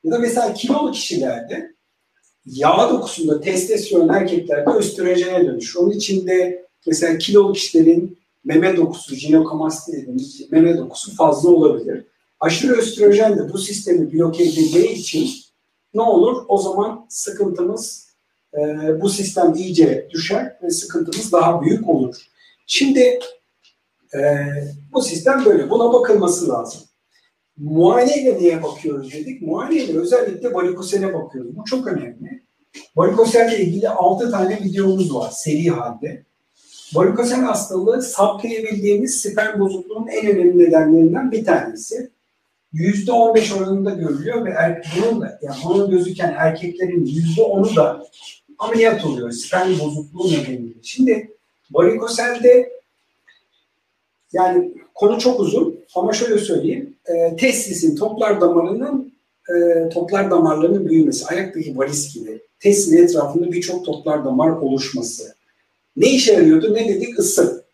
Ya 0.03 0.11
da 0.11 0.19
mesela 0.19 0.53
kilolu 0.53 0.91
kişilerde 0.91 1.73
yağ 2.45 2.89
dokusunda 2.89 3.41
testosteron 3.41 4.09
erkeklerde 4.09 4.69
östrojene 4.69 5.45
dönüşür. 5.45 5.79
Onun 5.79 5.91
içinde 5.91 6.65
mesela 6.87 7.17
kilolu 7.17 7.53
kişilerin 7.53 8.18
meme 8.43 8.77
dokusu, 8.77 9.15
jinekomasti 9.15 9.91
dediğimiz 9.91 10.51
meme 10.51 10.77
dokusu 10.77 11.15
fazla 11.15 11.49
olabilir. 11.49 12.05
Aşırı 12.39 12.77
östrojen 12.77 13.37
de 13.37 13.53
bu 13.53 13.57
sistemi 13.57 14.13
bloke 14.13 14.43
edeceği 14.43 14.91
için 14.91 15.29
ne 15.93 16.01
olur? 16.01 16.45
O 16.47 16.57
zaman 16.57 17.05
sıkıntımız 17.09 18.09
e, 18.53 18.59
bu 19.01 19.09
sistem 19.09 19.53
iyice 19.53 20.07
düşer 20.11 20.57
ve 20.63 20.69
sıkıntımız 20.69 21.31
daha 21.31 21.61
büyük 21.61 21.89
olur. 21.89 22.15
Şimdi 22.67 23.19
e, 24.13 24.19
bu 24.93 25.01
sistem 25.01 25.45
böyle. 25.45 25.69
Buna 25.69 25.93
bakılması 25.93 26.49
lazım. 26.49 26.81
Muayeneyle 27.57 28.37
niye 28.39 28.63
bakıyoruz 28.63 29.13
dedik? 29.13 29.41
Muayeneyle 29.41 29.99
özellikle 29.99 30.53
varikosele 30.53 31.13
bakıyoruz. 31.13 31.57
Bu 31.57 31.63
çok 31.63 31.87
önemli. 31.87 32.43
Varikoselle 32.95 33.59
ilgili 33.59 33.89
6 33.89 34.31
tane 34.31 34.59
videomuz 34.63 35.15
var 35.15 35.29
seri 35.31 35.69
halde. 35.69 36.25
Varikosel 36.93 37.41
hastalığı 37.41 38.01
saptayabildiğimiz 38.01 39.21
sperm 39.21 39.59
bozukluğunun 39.59 40.07
en 40.07 40.27
önemli 40.27 40.59
nedenlerinden 40.59 41.31
bir 41.31 41.45
tanesi. 41.45 42.09
%15 42.73 43.57
oranında 43.57 43.89
görülüyor 43.89 44.45
ve 44.45 44.49
er, 44.49 44.93
bunun 44.97 45.21
da, 45.21 45.39
yani 45.41 45.55
bunun 45.65 45.91
gözüken 45.91 46.35
erkeklerin 46.37 47.05
%10'u 47.05 47.75
da 47.75 48.05
ameliyat 48.59 49.05
oluyor 49.05 49.31
sperm 49.31 49.79
bozukluğu 49.79 50.27
nedeniyle. 50.27 50.73
Şimdi 50.83 51.31
varikoselde 51.71 52.71
yani 54.33 54.71
konu 54.95 55.19
çok 55.19 55.39
uzun 55.39 55.79
ama 55.95 56.13
şöyle 56.13 56.37
söyleyeyim. 56.37 56.95
E, 57.05 57.35
testisin 57.35 57.95
toplar 57.95 58.41
damarının 58.41 59.13
e, 59.49 59.89
toplar 59.89 60.31
damarlarının 60.31 60.89
büyümesi, 60.89 61.25
ayaktaki 61.25 61.77
varis 61.77 62.13
gibi 62.13 62.41
testisin 62.59 63.03
etrafında 63.03 63.51
birçok 63.51 63.85
toplar 63.85 64.25
damar 64.25 64.49
oluşması, 64.49 65.35
ne 65.95 66.09
işe 66.09 66.33
yarıyordu? 66.33 66.73
Ne 66.73 66.89
dedik? 66.89 67.19
Isı. 67.19 67.65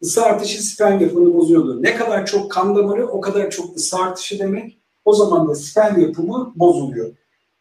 Isı 0.00 0.22
artışı 0.22 0.66
sperm 0.66 1.34
bozuyordu. 1.34 1.82
Ne 1.82 1.96
kadar 1.96 2.26
çok 2.26 2.50
kan 2.50 2.76
damarı 2.76 3.06
o 3.06 3.20
kadar 3.20 3.50
çok 3.50 3.76
ısı 3.76 3.96
artışı 3.96 4.38
demek. 4.38 4.78
O 5.04 5.12
zaman 5.12 5.48
da 5.48 5.54
sperm 5.54 6.00
yapımı 6.00 6.52
bozuluyor. 6.56 7.12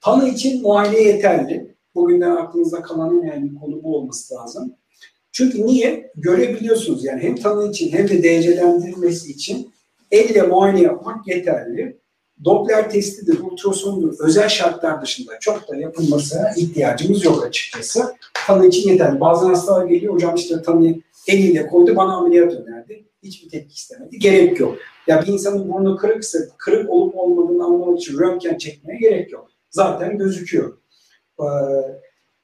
Tanı 0.01 0.29
için 0.29 0.61
muayene 0.61 0.99
yeterli. 0.99 1.75
Bugünden 1.95 2.35
aklınızda 2.35 2.81
kalan 2.81 3.17
en 3.17 3.23
önemli 3.23 3.55
konu 3.55 3.83
bu 3.83 3.95
olması 3.95 4.35
lazım. 4.35 4.73
Çünkü 5.31 5.65
niye? 5.65 6.11
Görebiliyorsunuz 6.15 7.05
yani 7.05 7.23
hem 7.23 7.35
tanı 7.35 7.69
için 7.69 7.91
hem 7.91 8.09
de 8.09 8.23
derecelendirilmesi 8.23 9.31
için 9.31 9.71
elle 10.11 10.41
muayene 10.41 10.81
yapmak 10.81 11.27
yeterli. 11.27 11.99
Doppler 12.45 12.89
testidir, 12.89 13.39
ultrasondur, 13.39 14.19
özel 14.19 14.49
şartlar 14.49 15.01
dışında 15.01 15.39
çok 15.39 15.69
da 15.69 15.75
yapılmasına 15.75 16.51
ihtiyacımız 16.57 17.25
yok 17.25 17.45
açıkçası. 17.45 18.15
Tanı 18.47 18.67
için 18.67 18.89
yeterli. 18.89 19.19
Bazen 19.19 19.47
hastalar 19.47 19.85
geliyor, 19.85 20.13
hocam 20.13 20.35
işte 20.35 20.61
tanıyı 20.61 21.01
eliyle 21.27 21.67
koydu, 21.67 21.95
bana 21.95 22.15
ameliyat 22.15 22.53
önerdi. 22.53 23.05
Hiçbir 23.23 23.49
tepki 23.49 23.75
istemedi. 23.75 24.19
Gerek 24.19 24.59
yok. 24.59 24.77
Ya 25.07 25.21
bir 25.21 25.27
insanın 25.27 25.73
burnu 25.73 25.97
kırıksa, 25.97 26.39
kırık 26.57 26.89
olup 26.89 27.17
olmadığını 27.17 27.65
anlamak 27.65 27.99
için 27.99 28.19
röntgen 28.19 28.57
çekmeye 28.57 28.99
gerek 28.99 29.31
yok. 29.31 29.47
Zaten 29.69 30.17
gözüküyor. 30.17 30.77
Ee, 31.39 31.45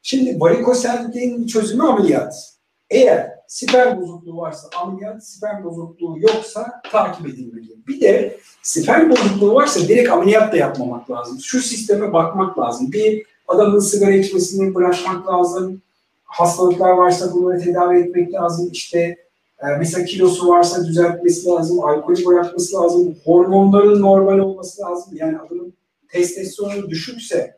şimdi 0.01 0.39
varikoselin 0.39 1.47
çözümü 1.47 1.83
ameliyat. 1.83 2.55
Eğer 2.89 3.34
sperm 3.47 4.01
bozukluğu 4.01 4.37
varsa 4.37 4.67
ameliyat, 4.81 5.27
sperm 5.27 5.63
bozukluğu 5.63 6.19
yoksa 6.19 6.81
takip 6.91 7.27
edilmeli. 7.27 7.87
Bir 7.87 8.01
de 8.01 8.37
sperm 8.61 9.09
bozukluğu 9.09 9.53
varsa 9.53 9.79
direkt 9.79 10.09
ameliyat 10.09 10.53
da 10.53 10.57
yapmamak 10.57 11.11
lazım. 11.11 11.39
Şu 11.39 11.61
sisteme 11.61 12.13
bakmak 12.13 12.59
lazım. 12.59 12.91
Bir 12.91 13.25
adamın 13.47 13.79
sigara 13.79 14.11
içmesini 14.11 14.75
bırakmak 14.75 15.27
lazım. 15.27 15.81
Hastalıklar 16.23 16.91
varsa 16.91 17.33
bunları 17.33 17.61
tedavi 17.61 17.99
etmek 17.99 18.33
lazım. 18.33 18.69
İşte 18.71 18.99
e, 19.59 19.67
mesela 19.79 20.05
kilosu 20.05 20.47
varsa 20.47 20.85
düzeltmesi 20.85 21.47
lazım. 21.47 21.79
Alkolü 21.79 22.25
bırakması 22.25 22.75
lazım. 22.75 23.15
Hormonların 23.25 24.01
normal 24.01 24.39
olması 24.39 24.81
lazım. 24.81 25.13
Yani 25.15 25.37
adamın 25.37 25.73
testosteronu 26.09 26.89
düşükse 26.89 27.57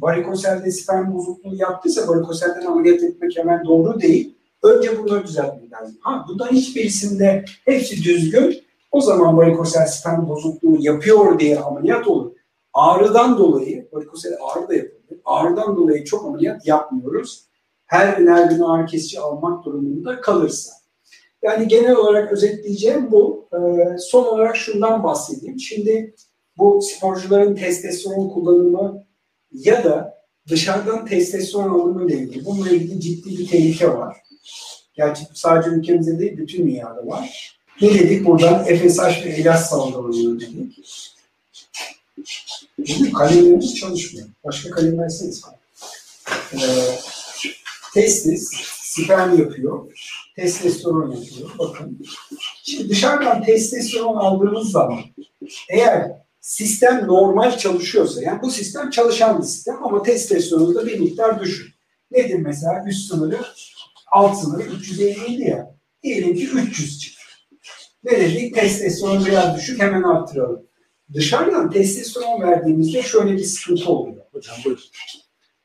varikoselde 0.00 0.70
sperm 0.70 1.14
bozukluğu 1.14 1.54
yaptıysa 1.54 2.08
varikoselden 2.08 2.66
ameliyat 2.66 3.02
etmek 3.02 3.36
hemen 3.36 3.64
doğru 3.64 4.00
değil. 4.00 4.34
Önce 4.62 4.98
bunları 4.98 5.26
düzeltmek 5.26 5.72
lazım. 5.72 5.96
Ha 6.00 6.24
bundan 6.28 6.48
hiçbirisinde 6.48 7.44
hepsi 7.64 8.04
düzgün. 8.04 8.62
O 8.90 9.00
zaman 9.00 9.36
varikosel 9.36 9.86
sperm 9.86 10.28
bozukluğu 10.28 10.76
yapıyor 10.80 11.38
diye 11.38 11.58
ameliyat 11.60 12.08
olur. 12.08 12.32
Ağrıdan 12.74 13.38
dolayı, 13.38 13.88
varikosel 13.92 14.32
ağrı 14.40 14.68
da 14.68 14.74
yapılır. 14.74 15.20
Ağrıdan 15.24 15.76
dolayı 15.76 16.04
çok 16.04 16.24
ameliyat 16.24 16.66
yapmıyoruz. 16.66 17.44
Her 17.86 18.16
gün 18.18 18.26
her 18.26 18.50
gün 18.50 18.60
ağrı 18.60 18.86
kesici 18.86 19.20
almak 19.20 19.64
durumunda 19.64 20.20
kalırsa. 20.20 20.72
Yani 21.42 21.68
genel 21.68 21.96
olarak 21.96 22.32
özetleyeceğim 22.32 23.12
bu. 23.12 23.48
Ee, 23.52 23.98
son 23.98 24.24
olarak 24.24 24.56
şundan 24.56 25.04
bahsedeyim. 25.04 25.60
Şimdi 25.60 26.14
bu 26.58 26.80
sporcuların 26.82 27.54
testosteron 27.54 28.28
kullanımı 28.28 29.04
ya 29.52 29.84
da 29.84 30.22
dışarıdan 30.48 31.06
testosteron 31.06 31.80
alımı 31.80 32.06
ile 32.06 32.16
ilgili 32.16 32.44
bununla 32.44 32.70
ilgili 32.70 33.00
ciddi 33.00 33.38
bir 33.38 33.48
tehlike 33.48 33.88
var. 33.88 34.16
Gerçi 34.94 35.24
sadece 35.34 35.70
ülkemizde 35.70 36.18
değil, 36.18 36.36
bütün 36.36 36.66
dünyada 36.66 37.06
var. 37.06 37.56
Ne 37.80 37.94
dedik? 37.94 38.26
Buradan 38.26 38.64
FSH 38.64 39.24
ve 39.24 39.36
ilaç 39.36 39.60
salgılanıyor 39.60 40.40
dedik. 40.40 40.78
Şimdi 42.86 43.12
kalemlerimiz 43.12 43.74
çalışmıyor. 43.74 44.28
Başka 44.44 44.70
kalem 44.70 44.98
verseniz. 44.98 45.42
Ee, 46.54 46.58
testis, 47.94 48.50
sperm 48.80 49.38
yapıyor. 49.38 49.92
Testosteron 50.36 51.10
yapıyor. 51.10 51.50
Bakın. 51.58 51.98
Şimdi 52.62 52.88
dışarıdan 52.88 53.42
testosteron 53.42 54.16
aldığımız 54.16 54.70
zaman 54.70 55.00
eğer 55.68 56.12
sistem 56.40 57.06
normal 57.06 57.58
çalışıyorsa, 57.58 58.22
yani 58.22 58.42
bu 58.42 58.50
sistem 58.50 58.90
çalışan 58.90 59.38
bir 59.38 59.46
sistem 59.46 59.84
ama 59.84 60.02
testosteronda 60.02 60.86
bir 60.86 60.98
miktar 60.98 61.40
düşük. 61.40 61.74
Nedir 62.10 62.38
mesela 62.38 62.84
üst 62.88 63.08
sınırı 63.08 63.40
alt 64.12 64.40
sınırı 64.40 64.62
350 64.62 65.42
ya. 65.42 65.76
Diyelim 66.02 66.36
ki 66.36 66.48
300 66.48 67.00
çıktı. 67.00 67.22
Ne 68.04 68.10
dedik? 68.10 68.54
Testosteron 68.54 69.26
biraz 69.26 69.56
düşük 69.56 69.80
hemen 69.82 70.02
arttıralım. 70.02 70.66
Dışarıdan 71.14 71.70
testosteron 71.70 72.40
verdiğimizde 72.40 73.02
şöyle 73.02 73.32
bir 73.32 73.44
sıkıntı 73.44 73.90
oluyor. 73.90 74.24
Hocam 74.32 74.56
buyurun. 74.64 74.82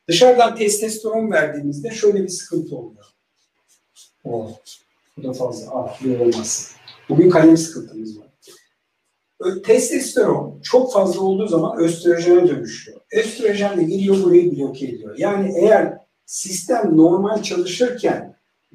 Dışarıdan 0.08 0.56
testosteron 0.56 1.32
verdiğimizde 1.32 1.92
şöyle 1.92 2.24
bir 2.24 2.28
sıkıntı 2.28 2.76
oluyor. 2.76 3.06
Oh, 4.24 4.52
bu 5.18 5.24
da 5.24 5.34
fazla. 5.34 5.98
Bir 6.04 6.20
olmaz. 6.20 6.76
Bugün 7.10 7.30
kalem 7.30 7.58
sıkıntımız 7.58 8.20
var. 8.20 8.28
Testosteron 9.64 10.62
çok 10.64 10.94
fazla 10.94 11.22
olduğu 11.22 11.48
zaman 11.48 11.80
östrojene 11.80 12.48
dönüşüyor. 12.48 13.02
Östrojen 13.12 13.78
de 13.78 13.84
geliyor 13.84 14.24
burayı 14.24 14.58
bloke 14.58 14.86
ediyor. 14.86 15.16
Yani 15.18 15.54
eğer 15.60 15.98
sistem 16.26 16.98
normal 16.98 17.44
çalışırken 17.44 18.27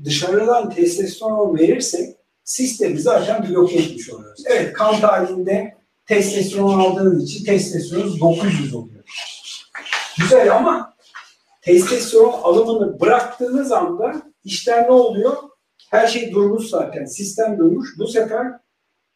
dışarıdan 0.04 0.70
testosteron 0.70 1.58
verirsek 1.58 2.16
sistemi 2.44 3.00
zaten 3.00 3.48
bloke 3.48 3.76
etmiş 3.76 4.10
oluyoruz. 4.10 4.42
Evet 4.46 4.72
kan 4.72 4.94
halinde 4.94 5.76
testosteron 6.06 6.78
aldığınız 6.78 7.24
için 7.24 7.44
testosteron 7.44 8.20
900 8.20 8.74
oluyor. 8.74 9.04
Güzel 10.18 10.56
ama 10.56 10.94
testosteron 11.62 12.32
alımını 12.42 13.00
bıraktığınız 13.00 13.72
anda 13.72 14.22
işler 14.44 14.84
ne 14.84 14.92
oluyor? 14.92 15.36
Her 15.90 16.06
şey 16.06 16.32
durmuş 16.32 16.66
zaten. 16.66 17.04
Sistem 17.04 17.58
durmuş. 17.58 17.98
Bu 17.98 18.08
sefer 18.08 18.46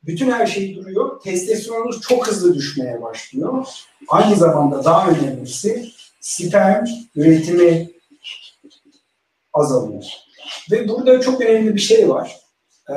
bütün 0.02 0.30
her 0.30 0.46
şey 0.46 0.76
duruyor. 0.76 1.20
Testosteronunuz 1.20 2.00
çok 2.00 2.28
hızlı 2.28 2.54
düşmeye 2.54 3.02
başlıyor. 3.02 3.66
Aynı 4.08 4.36
zamanda 4.36 4.84
daha 4.84 5.10
önemlisi 5.10 5.88
sperm 6.20 6.84
üretimi 7.16 7.90
azalıyor. 9.52 10.25
Ve 10.70 10.88
burada 10.88 11.20
çok 11.20 11.40
önemli 11.40 11.74
bir 11.74 11.80
şey 11.80 12.08
var. 12.08 12.36
Ee, 12.90 12.94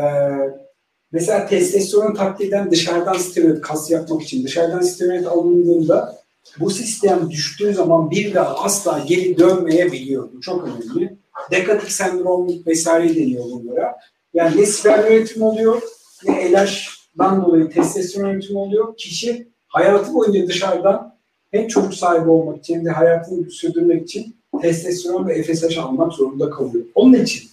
mesela 1.11 1.47
testosteron 1.47 2.13
taklit 2.13 2.47
eden 2.47 2.71
dışarıdan 2.71 3.13
steroid, 3.13 3.61
kas 3.61 3.91
yapmak 3.91 4.21
için 4.21 4.43
dışarıdan 4.43 4.81
steroid 4.81 5.25
alındığında 5.25 6.19
bu 6.59 6.69
sistem 6.69 7.29
düştüğü 7.29 7.73
zaman 7.73 8.11
bir 8.11 8.33
daha 8.33 8.55
asla 8.55 8.99
geri 9.07 9.37
dönmeyebiliyor. 9.37 10.33
Bu 10.33 10.41
çok 10.41 10.67
önemli. 10.67 11.17
Dekatik 11.51 11.91
sendrom 11.91 12.47
vesaire 12.65 13.15
deniyor 13.15 13.43
bunlara. 13.45 13.97
Yani 14.33 14.61
ne 14.61 14.65
sperm 14.65 15.13
üretimi 15.13 15.45
oluyor 15.45 15.81
ne 16.27 16.51
LH'dan 16.51 17.45
dolayı 17.45 17.69
testosteron 17.69 18.29
üretimi 18.29 18.59
oluyor. 18.59 18.97
Kişi 18.97 19.47
hayatı 19.67 20.13
boyunca 20.13 20.47
dışarıdan 20.47 21.19
hem 21.51 21.67
çocuk 21.67 21.93
sahibi 21.93 22.29
olmak 22.29 22.57
için 22.57 22.75
hem 22.75 22.85
de 22.85 22.89
hayatını 22.89 23.51
sürdürmek 23.51 24.03
için 24.03 24.38
testosteron 24.61 25.27
ve 25.27 25.43
FSH 25.43 25.77
almak 25.77 26.13
zorunda 26.13 26.49
kalıyor. 26.49 26.85
Onun 26.95 27.13
için 27.13 27.49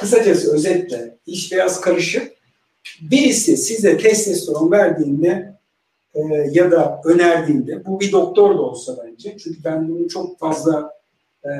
kısacası 0.00 0.54
özetle 0.54 1.16
iş 1.26 1.52
biraz 1.52 1.80
karışık. 1.80 2.32
Birisi 3.00 3.56
size 3.56 3.98
testosteron 3.98 4.70
verdiğinde 4.70 5.58
e, 6.14 6.20
ya 6.52 6.70
da 6.70 7.00
önerdiğinde 7.04 7.86
bu 7.86 8.00
bir 8.00 8.12
doktor 8.12 8.58
da 8.58 8.62
olsa 8.62 8.96
bence. 9.04 9.36
Çünkü 9.38 9.64
ben 9.64 9.88
bunun 9.88 10.08
çok 10.08 10.38
fazla 10.38 10.92
e, 11.44 11.50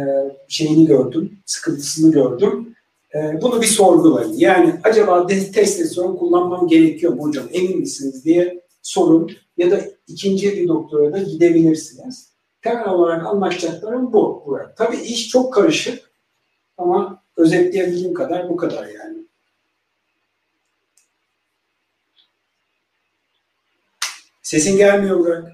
şeyini 0.49 0.87
gördüm, 0.87 1.39
sıkıntısını 1.47 2.13
gördüm. 2.13 2.75
E, 3.15 3.43
bunu 3.43 3.63
bir 3.63 3.67
sorgulayın. 3.67 4.33
Yani 4.33 4.75
acaba 4.85 5.27
testosteron 5.27 6.17
kullanmam 6.17 6.69
gerekiyor 6.69 7.13
mu 7.13 7.23
hocam 7.23 7.45
emin 7.53 7.79
misiniz 7.81 8.25
diye 8.25 8.61
sorun 8.83 9.31
ya 9.57 9.71
da 9.71 9.81
ikinci 10.09 10.53
bir 10.53 10.69
doktora 10.69 11.13
da 11.13 11.19
gidebilirsiniz. 11.19 12.29
Temel 12.63 12.89
olarak 12.89 13.27
anlatacaklarım 13.27 14.13
bu. 14.13 14.43
Burada. 14.47 14.75
Tabii 14.75 14.97
iş 14.97 15.29
çok 15.29 15.55
karışık 15.55 16.11
ama 16.79 17.23
özetleyebildiğim 17.37 18.15
kadar 18.15 18.49
bu 18.49 18.57
kadar 18.57 18.87
yani. 18.87 19.19
Sesin 24.43 24.77
gelmiyor 24.77 25.19
Burak. 25.19 25.53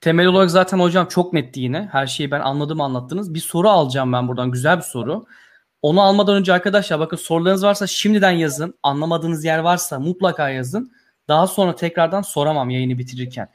Temel 0.00 0.26
olarak 0.26 0.50
zaten 0.50 0.78
hocam 0.78 1.06
çok 1.06 1.32
netti 1.32 1.60
yine. 1.60 1.88
Her 1.92 2.06
şeyi 2.06 2.30
ben 2.30 2.40
anladım 2.40 2.80
anlattınız. 2.80 3.34
Bir 3.34 3.40
soru 3.40 3.68
alacağım 3.68 4.12
ben 4.12 4.28
buradan. 4.28 4.50
Güzel 4.50 4.76
bir 4.76 4.82
soru. 4.82 5.26
Onu 5.82 6.02
almadan 6.02 6.36
önce 6.36 6.52
arkadaşlar 6.52 7.00
bakın 7.00 7.16
sorularınız 7.16 7.64
varsa 7.64 7.86
şimdiden 7.86 8.30
yazın. 8.30 8.74
Anlamadığınız 8.82 9.44
yer 9.44 9.58
varsa 9.58 9.98
mutlaka 10.00 10.50
yazın. 10.50 10.92
Daha 11.28 11.46
sonra 11.46 11.74
tekrardan 11.74 12.22
soramam 12.22 12.70
yayını 12.70 12.98
bitirirken. 12.98 13.48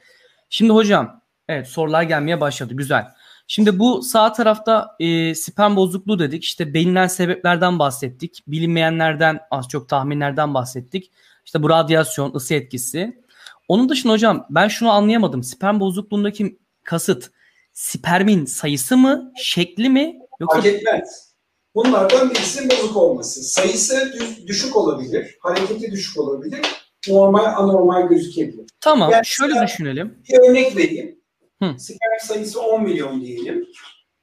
Şimdi 0.50 0.72
hocam 0.72 1.20
evet 1.48 1.68
sorular 1.68 2.02
gelmeye 2.02 2.40
başladı. 2.40 2.74
Güzel. 2.74 3.06
Şimdi 3.46 3.78
bu 3.78 4.02
sağ 4.02 4.32
tarafta 4.32 4.96
e, 5.00 5.34
sperm 5.34 5.76
bozukluğu 5.76 6.18
dedik. 6.18 6.44
İşte 6.44 6.74
bilinen 6.74 7.06
sebeplerden 7.06 7.78
bahsettik. 7.78 8.42
Bilinmeyenlerden 8.46 9.40
az 9.50 9.68
çok 9.68 9.88
tahminlerden 9.88 10.54
bahsettik. 10.54 11.12
İşte 11.44 11.62
bu 11.62 11.70
radyasyon, 11.70 12.34
ısı 12.34 12.54
etkisi. 12.54 13.24
Onun 13.68 13.88
dışında 13.88 14.12
hocam 14.12 14.46
ben 14.50 14.68
şunu 14.68 14.90
anlayamadım. 14.90 15.42
Sperm 15.42 15.80
bozukluğundaki 15.80 16.58
kasıt 16.84 17.30
spermin 17.72 18.44
sayısı 18.44 18.96
mı, 18.96 19.32
şekli 19.36 19.88
mi? 19.88 20.18
Yoksa... 20.40 20.56
Fark 20.56 20.66
etmez. 20.66 21.34
Bunlardan 21.74 22.30
birisi 22.30 22.70
bozuk 22.70 22.96
olması. 22.96 23.42
Sayısı 23.42 24.14
düşük 24.46 24.76
olabilir, 24.76 25.36
hareketi 25.40 25.92
düşük 25.92 26.18
olabilir, 26.18 26.60
normal 27.08 27.44
anormal 27.44 28.08
gözükebilir. 28.08 28.66
Tamam, 28.80 29.10
yani 29.10 29.26
şöyle 29.26 29.62
düşünelim. 29.62 30.18
Bir 30.28 30.50
örnek 30.50 30.76
vereyim. 30.76 31.18
Hı. 31.64 31.78
Sperm 31.78 32.18
sayısı 32.20 32.60
10 32.60 32.82
milyon 32.82 33.20
diyelim. 33.20 33.66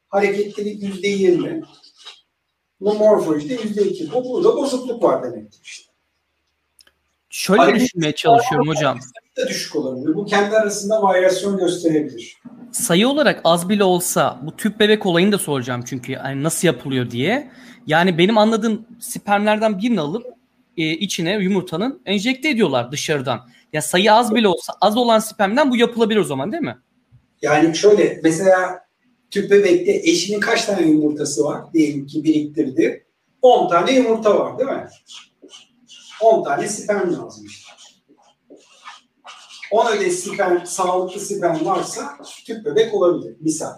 Hareketlilik 0.09 0.83
%20. 0.83 1.63
Bu 2.81 2.93
morfolojide 2.93 3.55
%2. 3.55 4.13
Bu 4.13 4.23
burada 4.29 4.55
bozukluk 4.55 5.03
var 5.03 5.23
demektir 5.23 5.59
işte. 5.63 5.91
Şöyle 7.29 7.61
Hareket 7.61 7.81
düşünmeye 7.81 8.15
çalışıyorum 8.15 8.67
hocam. 8.67 8.99
Da 9.37 9.47
düşük 9.47 9.75
olabilir. 9.75 10.15
Bu 10.15 10.25
kendi 10.25 10.55
arasında 10.55 11.01
varyasyon 11.01 11.57
gösterebilir. 11.57 12.37
Sayı 12.71 13.07
olarak 13.07 13.41
az 13.43 13.69
bile 13.69 13.83
olsa 13.83 14.39
bu 14.41 14.55
tüp 14.55 14.79
bebek 14.79 15.05
olayını 15.05 15.31
da 15.31 15.37
soracağım 15.37 15.83
çünkü 15.85 16.11
yani 16.11 16.43
nasıl 16.43 16.67
yapılıyor 16.67 17.11
diye. 17.11 17.51
Yani 17.87 18.17
benim 18.17 18.37
anladığım 18.37 18.85
spermlerden 18.99 19.77
birini 19.77 19.99
alıp 19.99 20.25
e, 20.77 20.91
içine 20.91 21.33
yumurtanın 21.33 22.01
enjekte 22.05 22.49
ediyorlar 22.49 22.91
dışarıdan. 22.91 23.49
Ya 23.73 23.81
sayı 23.81 24.13
az 24.13 24.35
bile 24.35 24.47
olsa 24.47 24.73
az 24.81 24.97
olan 24.97 25.19
spermden 25.19 25.71
bu 25.71 25.77
yapılabilir 25.77 26.19
o 26.19 26.23
zaman 26.23 26.51
değil 26.51 26.63
mi? 26.63 26.77
Yani 27.41 27.75
şöyle 27.75 28.19
mesela 28.23 28.85
tüp 29.31 29.51
bebekte 29.51 29.91
eşinin 29.91 30.39
kaç 30.39 30.65
tane 30.65 30.87
yumurtası 30.87 31.43
var 31.43 31.73
diyelim 31.73 32.07
ki 32.07 32.23
biriktirdi. 32.23 33.05
10 33.41 33.69
tane 33.69 33.93
yumurta 33.93 34.39
var 34.39 34.59
değil 34.59 34.69
mi? 34.69 34.87
10 36.21 36.43
tane 36.43 36.67
sperm 36.67 37.13
lazım 37.13 37.45
işte. 37.45 37.71
10 39.71 39.87
öyle 39.87 40.11
sperm, 40.11 40.65
sağlıklı 40.65 41.21
sperm 41.21 41.65
varsa 41.65 42.17
tüp 42.45 42.65
bebek 42.65 42.93
olabilir 42.93 43.35
misal. 43.39 43.73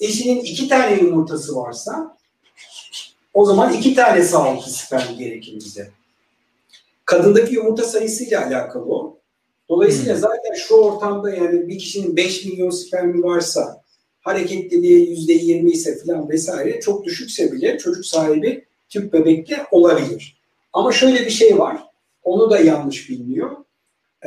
Eşinin 0.00 0.40
2 0.40 0.68
tane 0.68 0.94
yumurtası 0.94 1.56
varsa 1.56 2.16
o 3.34 3.44
zaman 3.44 3.72
2 3.72 3.94
tane 3.94 4.22
sağlıklı 4.22 4.70
sperm 4.70 5.18
gerekir 5.18 5.56
bize. 5.56 5.90
Kadındaki 7.04 7.54
yumurta 7.54 7.82
sayısıyla 7.82 8.46
alakalı 8.46 8.84
o. 8.84 9.18
Dolayısıyla 9.72 10.14
hmm. 10.14 10.20
zaten 10.20 10.54
şu 10.54 10.74
ortamda 10.74 11.30
yani 11.30 11.68
bir 11.68 11.78
kişinin 11.78 12.16
5 12.16 12.44
milyon 12.44 12.70
spermi 12.70 13.22
varsa 13.22 13.82
hareketliliği 14.20 15.10
yüzde 15.10 15.32
20 15.32 15.70
ise 15.70 15.98
falan 15.98 16.28
vesaire 16.28 16.80
çok 16.80 17.04
düşükse 17.04 17.52
bile 17.52 17.78
çocuk 17.78 18.06
sahibi 18.06 18.64
tüp 18.88 19.12
bebekle 19.12 19.66
olabilir. 19.70 20.36
Ama 20.72 20.92
şöyle 20.92 21.20
bir 21.20 21.30
şey 21.30 21.58
var. 21.58 21.76
Onu 22.22 22.50
da 22.50 22.58
yanlış 22.58 23.10
bilmiyor. 23.10 23.50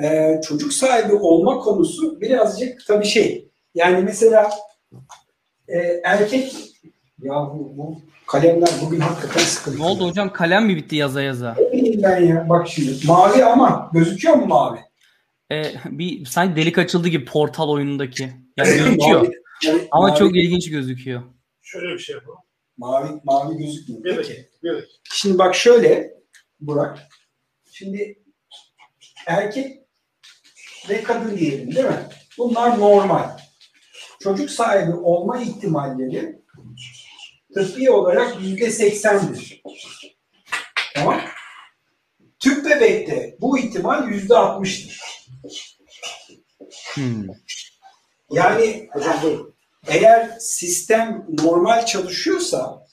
Ee, 0.03 0.41
çocuk 0.47 0.73
sahibi 0.73 1.13
olma 1.13 1.59
konusu 1.59 2.21
birazcık 2.21 2.87
tabii 2.87 3.05
şey. 3.05 3.47
Yani 3.75 4.03
mesela 4.03 4.49
e, 5.67 5.77
erkek 6.03 6.55
ya 7.21 7.33
bu, 7.33 7.77
bu 7.77 7.97
kalemler 8.27 8.69
bugün 8.85 8.99
hakikaten 8.99 9.41
sıkıntı. 9.41 9.79
Ne 9.79 9.83
oldu 9.83 10.07
hocam? 10.07 10.33
Kalem 10.33 10.65
mi 10.65 10.75
bitti 10.75 10.95
yaza 10.95 11.21
yaza? 11.21 11.55
Ne 11.59 11.71
bileyim 11.71 12.03
ben 12.03 12.21
ya. 12.21 12.49
Bak 12.49 12.67
şimdi 12.67 13.07
mavi 13.07 13.45
ama 13.45 13.89
gözüküyor 13.93 14.35
mu 14.35 14.45
mavi? 14.45 14.79
E, 15.51 15.63
bir 15.85 16.25
sanki 16.25 16.55
delik 16.55 16.77
açıldı 16.77 17.07
gibi 17.07 17.25
portal 17.25 17.69
oyunundaki. 17.69 18.33
Yani 18.57 18.69
gözüküyor. 18.69 19.33
yani, 19.65 19.87
Ama 19.91 20.07
mavi, 20.07 20.19
çok 20.19 20.35
ilginç 20.35 20.69
gözüküyor. 20.69 21.23
Şöyle 21.61 21.93
bir 21.93 21.99
şey 21.99 22.15
yapalım. 22.15 22.39
Mavi 22.77 23.21
mavi 23.23 23.57
gözükmüyor. 23.57 24.03
Bir 24.03 24.17
dakika. 24.17 24.33
Bir 24.63 24.69
dakika. 24.69 24.87
Şimdi 25.03 25.37
bak 25.37 25.55
şöyle 25.55 26.15
Burak. 26.59 26.99
Şimdi 27.71 28.23
erkek 29.27 29.77
ve 30.89 31.03
kadın 31.03 31.37
diyelim 31.37 31.75
değil 31.75 31.85
mi? 31.85 32.09
Bunlar 32.37 32.79
normal. 32.79 33.37
Çocuk 34.19 34.49
sahibi 34.49 34.95
olma 34.95 35.41
ihtimalleri 35.41 36.41
tıbbi 37.53 37.91
olarak 37.91 38.41
yüzde 38.41 38.69
seksendir. 38.69 39.63
Tamam. 40.95 41.21
Tüp 42.39 42.65
bebekte 42.65 43.37
bu 43.41 43.59
ihtimal 43.59 44.07
yüzde 44.07 44.37
altmıştır. 44.37 45.01
Hmm. 46.93 47.27
Yani 48.31 48.89
hocam 48.93 49.19
buyurun. 49.23 49.53
eğer 49.87 50.37
sistem 50.39 51.25
normal 51.43 51.85
çalışıyorsa 51.85 52.85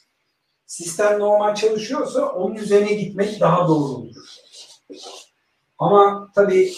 sistem 0.66 1.18
normal 1.18 1.54
çalışıyorsa 1.54 2.28
onun 2.28 2.54
üzerine 2.54 2.92
gitmek 2.92 3.40
daha 3.40 3.68
doğru 3.68 3.84
olur. 3.84 4.14
Ama 5.78 6.30
tabii 6.34 6.72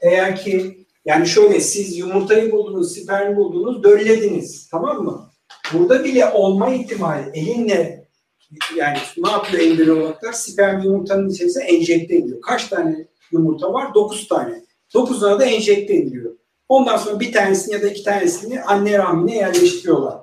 eğer 0.00 0.36
ki 0.42 0.86
yani 1.04 1.26
şöyle 1.26 1.60
siz 1.60 1.96
yumurtayı 1.98 2.52
buldunuz, 2.52 2.92
spermi 2.92 3.36
buldunuz, 3.36 3.82
döllediniz. 3.82 4.68
Tamam 4.70 5.04
mı? 5.04 5.30
Burada 5.72 6.04
bile 6.04 6.26
olma 6.26 6.70
ihtimali 6.70 7.30
elinle 7.34 8.08
yani 8.76 8.98
ne 9.16 9.30
yapıyor 9.30 9.62
embriyologlar? 9.62 10.32
Sperm 10.32 10.82
yumurtanın 10.82 11.28
içerisine 11.28 11.64
enjekte 11.64 12.16
ediliyor. 12.16 12.40
Kaç 12.40 12.68
tane 12.68 13.06
yumurta 13.32 13.72
var? 13.72 13.94
9 13.94 14.28
tane. 14.28 14.64
9'una 14.94 15.40
da 15.40 15.44
enjekte 15.44 15.94
ediliyor. 15.94 16.32
Ondan 16.68 16.96
sonra 16.96 17.20
bir 17.20 17.32
tanesini 17.32 17.74
ya 17.74 17.82
da 17.82 17.88
iki 17.88 18.04
tanesini 18.04 18.62
anne 18.62 18.98
rahmine 18.98 19.36
yerleştiriyorlar. 19.36 20.18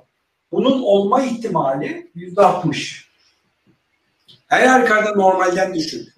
Bunun 0.52 0.82
olma 0.82 1.22
ihtimali 1.22 2.10
yüzde 2.14 2.42
60. 2.42 3.08
Her 4.46 4.66
halükarda 4.66 5.14
normalden 5.14 5.74
düşük. 5.74 6.14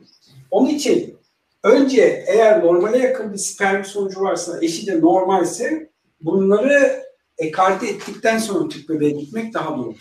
Onun 0.51 0.69
için 0.69 1.17
önce 1.63 2.25
eğer 2.27 2.65
normale 2.65 2.99
yakın 2.99 3.33
bir 3.33 3.39
sperm 3.39 3.85
sonucu 3.85 4.21
varsa, 4.21 4.59
eşi 4.63 4.87
de 4.87 5.01
normalse 5.01 5.91
bunları 6.21 7.03
ekarte 7.39 7.87
ettikten 7.87 8.39
sonra 8.39 8.69
tüp 8.69 8.89
bebeğe 8.89 9.11
gitmek 9.11 9.55
daha 9.55 9.79
doğru. 9.79 9.95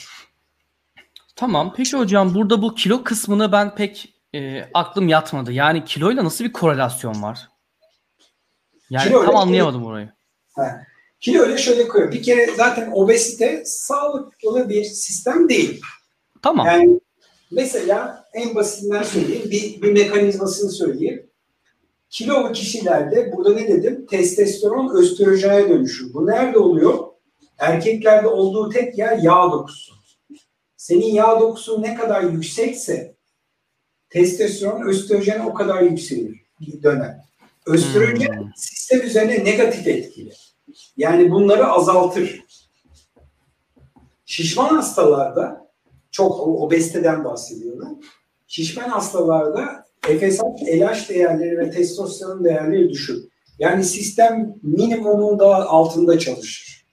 Tamam. 1.35 1.73
Peki 1.77 1.97
hocam 1.97 2.35
burada 2.35 2.61
bu 2.61 2.75
kilo 2.75 3.03
kısmını 3.03 3.51
ben 3.51 3.75
pek 3.75 4.13
e, 4.35 4.63
aklım 4.73 5.07
yatmadı. 5.07 5.51
Yani 5.51 5.85
kiloyla 5.85 6.23
nasıl 6.23 6.45
bir 6.45 6.53
korelasyon 6.53 7.23
var? 7.23 7.49
Yani 8.89 9.07
Kilo 9.07 9.19
tam 9.19 9.29
ile- 9.29 9.37
anlayamadım 9.37 9.85
orayı. 9.85 10.09
Kilo 11.19 11.41
öyle 11.41 11.57
şöyle 11.57 11.87
koyuyor. 11.87 12.11
Bir 12.11 12.23
kere 12.23 12.47
zaten 12.57 12.91
obezite 12.93 13.63
sağlıklı 13.65 14.69
bir 14.69 14.83
sistem 14.83 15.49
değil. 15.49 15.81
Tamam. 16.41 16.67
Yani 16.67 16.99
mesela 17.51 18.25
en 18.33 18.55
basitinden 18.55 19.03
söyleyeyim, 19.03 19.51
bir, 19.51 19.81
bir 19.81 19.91
mekanizmasını 19.91 20.71
söyleyeyim. 20.71 21.29
Kilolu 22.09 22.51
kişilerde, 22.51 23.33
burada 23.35 23.53
ne 23.53 23.67
dedim? 23.67 24.05
Testosteron 24.05 24.95
östrojene 24.95 25.69
dönüşür. 25.69 26.13
Bu 26.13 26.27
nerede 26.27 26.57
oluyor? 26.57 26.97
Erkeklerde 27.57 28.27
olduğu 28.27 28.69
tek 28.69 28.97
yer 28.97 29.17
yağ 29.17 29.51
dokusu. 29.51 29.93
Senin 30.77 31.13
yağ 31.13 31.39
dokusun 31.39 31.81
ne 31.81 31.95
kadar 31.95 32.21
yüksekse 32.23 33.15
testosteron 34.09 34.87
östrojene 34.87 35.43
o 35.43 35.53
kadar 35.53 35.81
yükselir, 35.81 36.41
döner. 36.83 37.28
Östrojen 37.65 38.37
Hmm. 38.41 38.51
sistem 38.55 39.01
üzerine 39.01 39.43
negatif 39.45 39.87
etkili. 39.87 40.31
Yani 40.97 41.31
bunları 41.31 41.67
azaltır. 41.67 42.43
Şişman 44.25 44.75
hastalarda 44.75 45.71
çok 46.11 46.31
o- 46.39 46.65
obeziteden 46.65 47.23
bahsediyorum. 47.25 47.99
Şişman 48.47 48.89
hastalarda 48.89 49.85
FSH, 50.01 50.41
LH 50.67 51.09
değerleri 51.09 51.57
ve 51.57 51.71
testosteron 51.71 52.43
değerleri 52.43 52.89
düşük. 52.89 53.31
Yani 53.59 53.83
sistem 53.83 54.55
minimumun 54.63 55.39
daha 55.39 55.55
altında 55.65 56.19
çalışır. 56.19 56.85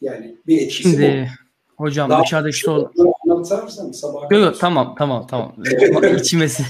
Yani 0.00 0.36
bir 0.46 0.60
etkisi 0.62 0.82
Şimdi 0.82 1.30
hocam 1.76 2.10
Daha- 2.10 2.22
dışarıdaki 2.22 2.56
soru... 2.58 2.92
bu. 2.96 3.12
Anlatsam 3.32 3.86
mı 3.88 3.94
sabah? 3.94 4.22
Yok 4.22 4.32
yok 4.32 4.60
tamam 4.60 4.94
tamam 4.98 5.26
tamam. 5.26 5.54
İçmesi. 6.20 6.64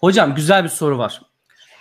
hocam 0.00 0.34
güzel 0.34 0.64
bir 0.64 0.68
soru 0.68 0.98
var. 0.98 1.22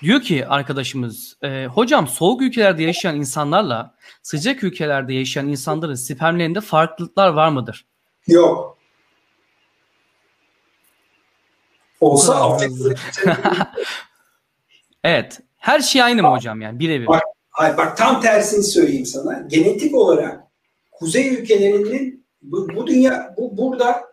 Diyor 0.02 0.22
ki 0.22 0.48
arkadaşımız, 0.48 1.38
e, 1.44 1.66
hocam 1.66 2.08
soğuk 2.08 2.42
ülkelerde 2.42 2.84
yaşayan 2.84 3.16
insanlarla 3.16 3.96
sıcak 4.24 4.64
ülkelerde 4.64 5.14
yaşayan 5.14 5.48
insanların 5.48 5.96
spermlerinde 5.96 6.62
farklılıklar 6.62 7.30
var 7.30 7.50
mıdır? 7.50 7.86
Yok. 8.28 8.78
Olsa 12.02 12.36
affedersin. 12.36 12.96
Evet. 15.04 15.40
Her 15.58 15.80
şey 15.80 16.04
aynı 16.04 16.22
mı 16.22 16.28
hocam 16.28 16.62
yani 16.62 16.80
birebir? 16.80 17.08
Bak. 17.08 17.24
Hayır, 17.50 17.78
bak 17.78 17.98
tam 17.98 18.22
tersini 18.22 18.64
söyleyeyim 18.64 19.06
sana. 19.06 19.42
Genetik 19.48 19.96
olarak 19.96 20.44
kuzey 20.92 21.36
ülkelerinin 21.36 22.26
bu, 22.42 22.70
bu 22.76 22.88
dünya 22.88 23.36
bu 23.38 23.58
burada 23.58 24.04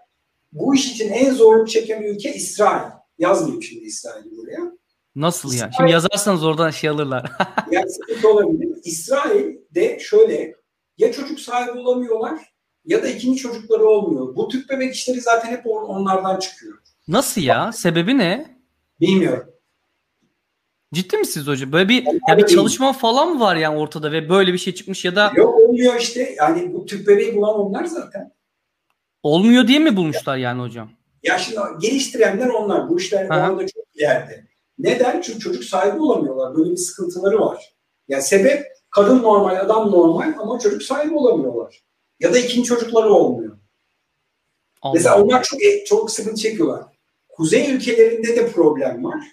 bu 0.52 0.74
iş 0.74 0.92
için 0.92 1.10
en 1.12 1.34
zorluk 1.34 1.70
çeken 1.70 2.02
ülke 2.02 2.34
İsrail. 2.34 2.90
Yazmayayım 3.18 3.62
şimdi 3.62 3.84
İsrail'i 3.84 4.36
buraya. 4.36 4.72
Nasıl 5.16 5.54
ya? 5.54 5.70
Şimdi 5.76 5.90
yazarsanız 5.90 6.44
oradan 6.44 6.70
şey 6.70 6.90
alırlar. 6.90 7.32
Yani 7.70 7.90
sıkıntı 7.90 8.28
olabilir. 8.28 8.68
İsrail 8.84 9.56
de 9.74 9.98
şöyle 9.98 10.54
ya 10.98 11.12
çocuk 11.12 11.40
sahibi 11.40 11.78
olamıyorlar 11.78 12.38
ya 12.84 13.02
da 13.02 13.08
ikinci 13.08 13.42
çocukları 13.42 13.84
olmuyor. 13.84 14.36
Bu 14.36 14.48
tüp 14.48 14.70
bebek 14.70 14.94
işleri 14.94 15.20
zaten 15.20 15.48
hep 15.50 15.66
on- 15.66 15.84
onlardan 15.84 16.38
çıkıyor. 16.38 16.78
Nasıl 17.08 17.40
ya? 17.40 17.72
Sebebi 17.72 18.18
ne? 18.18 18.58
Bilmiyorum. 19.00 19.48
Ciddi 20.94 21.16
misiniz 21.16 21.46
hocam? 21.46 21.72
Böyle 21.72 21.88
bir 21.88 22.06
ya 22.28 22.38
bir 22.38 22.46
çalışma 22.46 22.92
falan 22.92 23.28
mı 23.28 23.40
var 23.40 23.56
yani 23.56 23.78
ortada 23.78 24.12
ve 24.12 24.28
böyle 24.28 24.52
bir 24.52 24.58
şey 24.58 24.74
çıkmış 24.74 25.04
ya 25.04 25.16
da 25.16 25.32
Yok 25.36 25.54
olmuyor 25.54 25.94
işte. 26.00 26.34
Yani 26.38 26.74
bu 26.74 26.86
tüp 26.86 27.08
bebeği 27.08 27.36
bulan 27.36 27.54
onlar 27.60 27.84
zaten. 27.84 28.32
Olmuyor 29.22 29.68
diye 29.68 29.78
mi 29.78 29.96
bulmuşlar 29.96 30.36
yani 30.36 30.62
hocam? 30.62 30.90
Ya 31.22 31.38
şimdi 31.38 31.60
geliştirenler 31.80 32.48
onlar. 32.48 32.88
Bu 32.88 32.98
işler 32.98 33.28
bu 33.28 33.34
anda 33.34 33.66
çok 33.66 33.84
ileride. 33.94 34.44
Neden? 34.78 35.20
Çünkü 35.20 35.38
çocuk 35.38 35.64
sahibi 35.64 36.00
olamıyorlar. 36.00 36.56
Böyle 36.56 36.70
bir 36.70 36.76
sıkıntıları 36.76 37.40
var. 37.40 37.72
Yani 38.08 38.22
sebep 38.22 38.66
kadın 38.90 39.22
normal, 39.22 39.56
adam 39.56 39.90
normal 39.90 40.34
ama 40.38 40.58
çocuk 40.58 40.82
sahibi 40.82 41.14
olamıyorlar. 41.14 41.82
Ya 42.20 42.34
da 42.34 42.38
ikinci 42.38 42.68
çocukları 42.68 43.12
olmuyor. 43.12 43.58
Allah 44.82 44.92
Mesela 44.94 45.22
onlar 45.22 45.42
çok 45.42 45.60
çok 45.86 46.10
sıkıntı 46.10 46.40
çekiyorlar. 46.40 46.82
Kuzey 47.28 47.70
ülkelerinde 47.70 48.36
de 48.36 48.48
problem 48.48 49.04
var. 49.04 49.24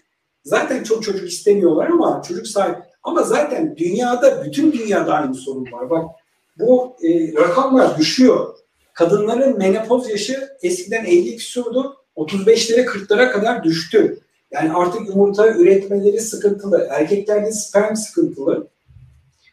Zaten 0.43 0.83
çok 0.83 1.03
çocuk 1.03 1.29
istemiyorlar 1.29 1.87
ama 1.87 2.21
çocuk 2.27 2.47
sahibi. 2.47 2.77
Ama 3.03 3.23
zaten 3.23 3.77
dünyada, 3.77 4.45
bütün 4.45 4.71
dünyada 4.71 5.13
aynı 5.13 5.35
sorun 5.35 5.71
var. 5.71 5.89
Bak 5.89 6.05
bu 6.59 6.97
e, 7.03 7.33
rakamlar 7.33 7.97
düşüyor. 7.97 8.58
Kadınların 8.99 9.57
menopoz 9.57 10.09
yaşı 10.09 10.49
eskiden 10.61 11.05
50 11.05 11.37
küsurdu. 11.37 11.95
35'lere 12.15 12.85
40'lara 12.85 13.31
kadar 13.31 13.63
düştü. 13.63 14.19
Yani 14.51 14.73
artık 14.73 15.07
yumurta 15.07 15.47
üretmeleri 15.47 16.21
sıkıntılı. 16.21 16.87
Erkeklerde 16.91 17.51
sperm 17.51 17.95
sıkıntılı. 17.95 18.67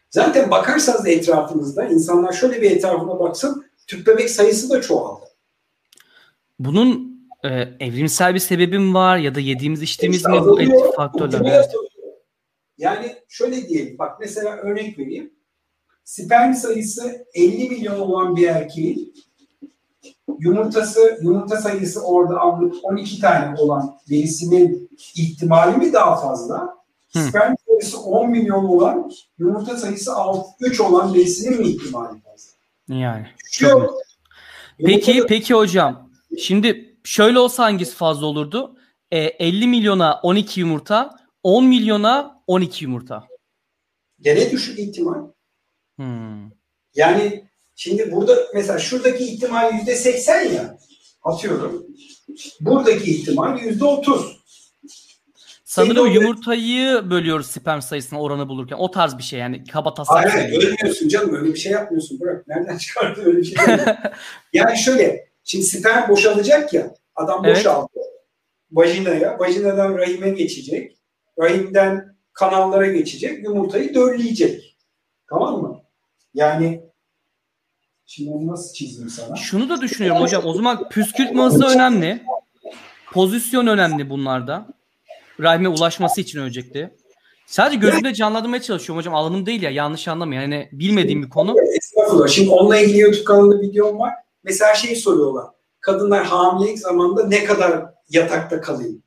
Zaten 0.09 0.51
bakarsanız 0.51 1.05
da 1.05 1.09
etrafınızda 1.09 1.85
insanlar 1.85 2.33
şöyle 2.33 2.61
bir 2.61 2.71
etrafına 2.71 3.19
baksın 3.19 3.65
tüp 3.87 4.07
bebek 4.07 4.29
sayısı 4.29 4.69
da 4.69 4.81
çoğaldı. 4.81 5.25
Bunun 6.59 7.17
e, 7.43 7.49
evrimsel 7.79 8.33
bir 8.33 8.39
sebebi 8.39 8.79
mi 8.79 8.93
var 8.93 9.17
ya 9.17 9.35
da 9.35 9.39
yediğimiz 9.39 9.81
içtiğimiz 9.81 10.17
İşte 10.17 10.29
mi 10.29 10.45
bu 10.45 10.61
etki 10.61 10.95
faktörler? 10.95 11.65
Yani 12.77 13.15
şöyle 13.29 13.69
diyelim 13.69 13.97
bak 13.97 14.19
mesela 14.19 14.57
örnek 14.57 14.99
vereyim. 14.99 15.33
Sperm 16.03 16.53
sayısı 16.53 17.25
50 17.33 17.69
milyon 17.69 17.99
olan 17.99 18.35
bir 18.35 18.47
erkeğin 18.47 19.13
yumurtası 20.39 21.19
yumurta 21.21 21.57
sayısı 21.57 22.01
orada 22.05 22.39
anlık 22.39 22.75
12 22.83 23.21
tane 23.21 23.59
olan 23.59 23.97
birisinin 24.09 24.89
ihtimali 25.15 25.77
mi 25.77 25.93
daha 25.93 26.15
fazla? 26.15 26.77
Hı. 27.13 27.19
Sperm 27.19 27.55
sayısı 27.67 28.01
10 28.01 28.29
milyon 28.29 28.63
olan 28.65 29.11
yumurta 29.37 29.77
sayısı 29.77 30.13
6, 30.13 30.49
3 30.59 30.81
olan 30.81 31.13
birisinin 31.13 31.59
mi 31.59 31.67
ihtimali 31.67 32.21
fazla? 32.21 32.51
Yani. 32.87 33.27
Yok. 33.61 33.93
Peki 34.85 35.11
Yumurtada- 35.11 35.27
peki 35.27 35.53
hocam. 35.53 36.09
Şimdi 36.39 36.95
şöyle 37.03 37.39
olsa 37.39 37.63
hangisi 37.63 37.95
fazla 37.95 38.25
olurdu? 38.25 38.75
E, 39.11 39.17
50 39.19 39.67
milyona 39.67 40.19
12 40.23 40.59
yumurta, 40.59 41.15
10 41.43 41.65
milyona 41.65 42.41
12 42.47 42.85
yumurta. 42.85 43.23
gene 44.21 44.51
düşük 44.51 44.79
ihtimal. 44.79 45.19
Hmm. 45.95 46.49
Yani 46.95 47.46
şimdi 47.77 48.11
burada 48.11 48.37
mesela 48.53 48.79
şuradaki 48.79 49.23
ihtimal 49.23 49.73
yüzde 49.73 49.95
seksen 49.95 50.53
ya 50.53 50.77
atıyorum. 51.23 51.87
Buradaki 52.61 53.11
ihtimal 53.11 53.59
yüzde 53.59 53.85
otuz. 53.85 54.37
Sanırım 55.65 56.05
Senin 56.05 56.13
yumurtayı 56.13 57.09
bölüyoruz 57.09 57.47
sperm 57.47 57.81
sayısına 57.81 58.21
oranı 58.21 58.49
bulurken. 58.49 58.77
O 58.77 58.91
tarz 58.91 59.17
bir 59.17 59.23
şey 59.23 59.39
yani 59.39 59.63
kaba 59.63 59.93
taslak. 59.93 60.17
Hayır 60.17 60.31
söyleyeyim. 60.31 60.75
ölmüyorsun 60.79 61.07
canım 61.07 61.35
öyle 61.35 61.53
bir 61.53 61.59
şey 61.59 61.71
yapmıyorsun 61.71 62.19
bırak. 62.19 62.47
Nereden 62.47 62.77
çıkardın 62.77 63.25
öyle 63.25 63.37
bir 63.37 63.43
şey 63.43 63.57
yani 64.53 64.77
şöyle 64.77 65.29
şimdi 65.43 65.65
sperm 65.65 66.09
boşalacak 66.09 66.73
ya 66.73 66.95
adam 67.15 67.45
Evet. 67.45 67.57
boşaldı. 67.57 67.89
Vajinaya, 68.71 69.39
vajinadan 69.39 69.97
rahime 69.97 70.29
geçecek. 70.29 70.97
Rahimden 71.39 72.17
kanallara 72.33 72.87
geçecek. 72.87 73.43
Yumurtayı 73.43 73.93
dölleyecek. 73.93 74.77
Tamam 75.29 75.61
mı? 75.61 75.81
Yani 76.33 76.81
şimdi 78.07 78.29
onu 78.29 78.47
nasıl 78.47 78.73
çizeyim 78.73 79.09
sana? 79.09 79.35
Şunu 79.35 79.69
da 79.69 79.81
düşünüyorum 79.81 80.21
hocam. 80.21 80.45
O 80.45 80.53
zaman 80.53 80.89
püskürtme 80.89 81.43
hızı 81.43 81.65
önemli. 81.65 82.23
Pozisyon 83.11 83.67
önemli 83.67 84.09
bunlarda. 84.09 84.67
Rahime 85.39 85.69
ulaşması 85.69 86.21
için 86.21 86.39
öncelikle. 86.39 86.95
Sadece 87.45 87.79
gözümde 87.79 88.13
canlandırmaya 88.13 88.61
çalışıyorum 88.61 88.99
hocam. 88.99 89.15
Alanım 89.15 89.45
değil 89.45 89.61
ya 89.61 89.69
yanlış 89.69 90.07
anlamayın. 90.07 90.41
Yani 90.41 90.69
bilmediğim 90.71 91.23
bir 91.23 91.29
konu. 91.29 91.55
Estağfurullah. 91.77 92.27
Şimdi 92.27 92.49
onunla 92.49 92.79
ilgili 92.79 92.99
YouTube 92.99 93.23
kanalında 93.23 93.61
videom 93.61 93.99
var. 93.99 94.13
Mesela 94.43 94.73
şey 94.73 94.95
soruyorlar. 94.95 95.45
Kadınlar 95.79 96.25
hamilelik 96.25 96.79
zamanında 96.79 97.27
ne 97.27 97.43
kadar 97.43 97.85
yatakta 98.09 98.61
kalayım? 98.61 99.03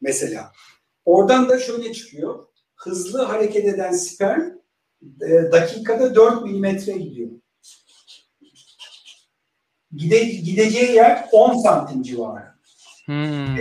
Mesela. 0.00 0.52
Oradan 1.04 1.48
da 1.48 1.58
şöyle 1.58 1.92
çıkıyor. 1.92 2.44
Hızlı 2.76 3.22
hareket 3.22 3.64
eden 3.64 3.92
sperm 3.92 4.42
e, 5.22 5.52
dakikada 5.52 6.14
4 6.14 6.42
milimetre 6.42 6.92
gidiyor. 6.92 7.30
Gide, 9.96 10.24
gideceği 10.24 10.92
yer 10.92 11.28
10 11.32 11.62
santim 11.62 12.02
civarı. 12.02 12.44
Hmm. 13.04 13.56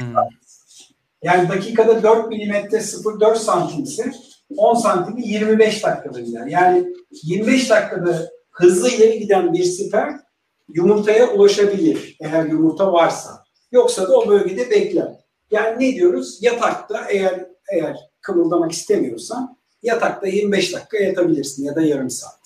Yani 1.23 1.49
dakikada 1.49 2.03
4 2.03 2.29
milimetre 2.29 2.77
0,4 2.77 3.35
santimse 3.35 4.11
10 4.57 4.75
santimi 4.75 5.27
25 5.27 5.83
dakikada 5.83 6.19
gider. 6.19 6.45
Yani 6.45 6.93
25 7.23 7.69
dakikada 7.69 8.29
hızlı 8.51 8.89
ileri 8.89 9.19
giden 9.19 9.53
bir 9.53 9.63
sperm 9.63 10.19
yumurtaya 10.73 11.29
ulaşabilir 11.29 12.17
eğer 12.19 12.45
yumurta 12.45 12.93
varsa. 12.93 13.43
Yoksa 13.71 14.07
da 14.07 14.17
o 14.17 14.29
bölgede 14.29 14.69
bekler. 14.69 15.07
Yani 15.51 15.75
ne 15.79 15.95
diyoruz? 15.95 16.37
Yatakta 16.41 17.05
eğer 17.09 17.45
eğer 17.71 17.97
kımıldamak 18.21 18.71
istemiyorsan 18.71 19.57
yatakta 19.83 20.27
25 20.27 20.73
dakika 20.73 20.97
yatabilirsin 20.97 21.65
ya 21.65 21.75
da 21.75 21.81
yarım 21.81 22.09
saat. 22.09 22.39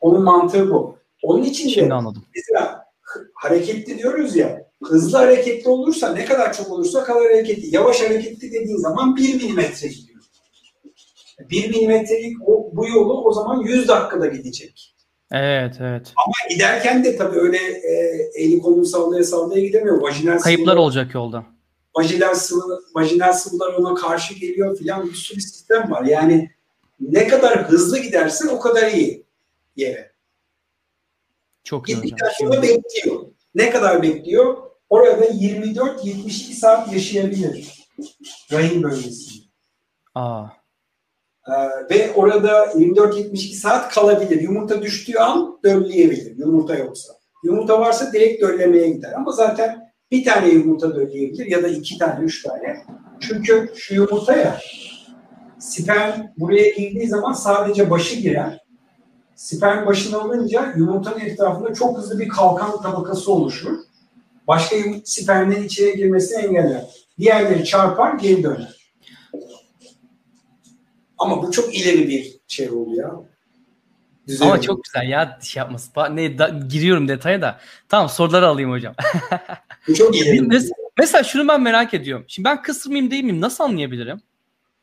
Onun 0.00 0.22
mantığı 0.22 0.70
bu. 0.70 0.96
Onun 1.22 1.42
için 1.42 1.68
de 1.68 1.72
Şimdi 1.72 1.94
anladım. 1.94 2.24
mesela 2.34 2.83
hareketli 3.34 3.98
diyoruz 3.98 4.36
ya 4.36 4.64
hızlı 4.84 5.18
hareketli 5.18 5.68
olursa 5.70 6.12
ne 6.12 6.24
kadar 6.24 6.52
çok 6.52 6.70
olursa 6.70 7.04
kadar 7.04 7.22
hareketli. 7.22 7.74
Yavaş 7.74 8.00
hareketli 8.00 8.52
dediğin 8.52 8.76
zaman 8.76 9.16
1 9.16 9.34
milimetre 9.34 9.88
gidiyor. 9.88 10.20
1 11.50 11.68
milimetrelik 11.70 12.36
o, 12.48 12.70
bu 12.72 12.88
yolu 12.88 13.24
o 13.24 13.32
zaman 13.32 13.60
100 13.60 13.88
dakikada 13.88 14.26
gidecek. 14.26 14.94
Evet 15.32 15.74
evet. 15.80 16.12
Ama 16.26 16.54
giderken 16.54 17.04
de 17.04 17.16
tabii 17.16 17.38
öyle 17.38 17.56
e, 17.58 17.92
eli 18.34 18.58
kolunu 18.58 18.84
sallaya 18.84 19.24
sallaya 19.24 19.60
gidemiyor. 19.66 20.00
Vajinal 20.02 20.38
Kayıplar 20.38 20.72
sıvılar- 20.72 20.76
olacak 20.78 21.14
yolda. 21.14 21.44
vajinal, 21.96 22.34
sıvı, 22.34 22.80
vajinal 22.94 23.32
sıvılar 23.32 23.72
ona 23.74 23.94
karşı 23.94 24.34
geliyor 24.34 24.78
filan 24.78 25.08
bir 25.08 25.14
sürü 25.14 25.40
sistem 25.40 25.90
var. 25.90 26.04
Yani 26.04 26.50
ne 27.00 27.28
kadar 27.28 27.68
hızlı 27.70 27.98
gidersin 27.98 28.48
o 28.48 28.58
kadar 28.60 28.92
iyi 28.92 29.24
yere. 29.76 30.03
Çok 31.64 31.88
iyi 31.88 31.96
hocam. 31.96 32.62
Bekliyor. 32.62 33.20
Ne 33.54 33.70
kadar 33.70 34.02
bekliyor? 34.02 34.56
Orada 34.88 35.24
24-72 35.24 36.30
saat 36.52 36.92
yaşayabilir. 36.92 37.88
Rahim 38.52 38.82
bölgesinde. 38.82 39.44
Aa. 40.14 40.46
Ee, 41.48 41.52
ve 41.90 42.12
orada 42.12 42.64
24-72 42.64 43.54
saat 43.54 43.94
kalabilir. 43.94 44.40
Yumurta 44.40 44.82
düştüğü 44.82 45.18
an 45.18 45.58
dölleyebilir. 45.64 46.36
Yumurta 46.38 46.74
yoksa. 46.74 47.12
Yumurta 47.44 47.80
varsa 47.80 48.12
direkt 48.12 48.42
döllemeye 48.42 48.90
gider. 48.90 49.12
Ama 49.12 49.32
zaten 49.32 49.92
bir 50.10 50.24
tane 50.24 50.48
yumurta 50.48 50.96
dölleyebilir 50.96 51.46
ya 51.46 51.62
da 51.62 51.68
iki 51.68 51.98
tane, 51.98 52.24
üç 52.24 52.42
tane. 52.42 52.76
Çünkü 53.20 53.72
şu 53.76 53.94
yumurta 53.94 54.36
ya 54.36 54.60
sperm 55.58 56.22
buraya 56.36 56.70
girdiği 56.70 57.08
zaman 57.08 57.32
sadece 57.32 57.90
başı 57.90 58.16
girer. 58.16 58.63
Sperm 59.36 59.86
başını 59.86 60.20
alınca 60.20 60.72
yumurtanın 60.76 61.20
etrafında 61.20 61.74
çok 61.74 61.98
hızlı 61.98 62.18
bir 62.18 62.28
kalkan 62.28 62.82
tabakası 62.82 63.32
oluşur. 63.32 63.78
Başka 64.48 64.76
spermlerin 65.04 65.62
içine 65.62 65.90
girmesini 65.90 66.38
engeller. 66.42 66.84
Diğerleri 67.18 67.64
çarpar, 67.64 68.14
geri 68.14 68.42
döner. 68.42 68.92
Ama 71.18 71.42
bu 71.42 71.50
çok 71.50 71.74
ileri 71.76 72.08
bir 72.08 72.36
şey 72.48 72.70
oldu 72.70 72.94
ya. 72.94 73.10
Düzey 74.26 74.48
Ama 74.48 74.60
çok 74.60 74.84
güzel 74.84 75.08
ya 75.08 75.38
şey 75.42 75.60
yapması. 75.60 75.90
Ne 76.10 76.38
da- 76.38 76.48
giriyorum 76.68 77.08
detaya 77.08 77.42
da. 77.42 77.58
Tamam 77.88 78.08
soruları 78.08 78.48
alayım 78.48 78.70
hocam. 78.70 78.94
Bu 79.88 79.94
çok 79.94 80.16
ileri. 80.20 80.38
Mes- 80.38 80.70
Mesela 80.98 81.24
şunu 81.24 81.48
ben 81.48 81.62
merak 81.62 81.94
ediyorum. 81.94 82.24
Şimdi 82.28 82.48
ben 82.48 82.62
kısır 82.62 82.90
mıyım 82.90 83.10
değil 83.10 83.24
miyim? 83.24 83.40
Nasıl 83.40 83.64
anlayabilirim? 83.64 84.20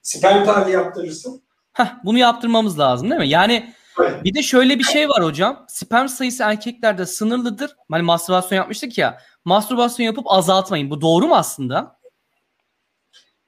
Sperm 0.01 0.45
tahlili 0.45 0.73
yaptırırsın. 0.73 1.41
Heh, 1.73 1.93
bunu 2.05 2.17
yaptırmamız 2.17 2.79
lazım 2.79 3.09
değil 3.09 3.21
mi? 3.21 3.29
Yani. 3.29 3.73
Bir 3.99 4.33
de 4.33 4.41
şöyle 4.43 4.79
bir 4.79 4.83
şey 4.83 5.09
var 5.09 5.23
hocam. 5.23 5.65
Sperm 5.69 6.07
sayısı 6.07 6.43
erkeklerde 6.43 7.05
sınırlıdır. 7.05 7.75
Hani 7.91 8.03
mastürbasyon 8.03 8.57
yapmıştık 8.57 8.97
ya. 8.97 9.17
Mastürbasyon 9.45 10.05
yapıp 10.05 10.31
azaltmayın. 10.31 10.89
Bu 10.89 11.01
doğru 11.01 11.27
mu 11.27 11.35
aslında? 11.35 11.99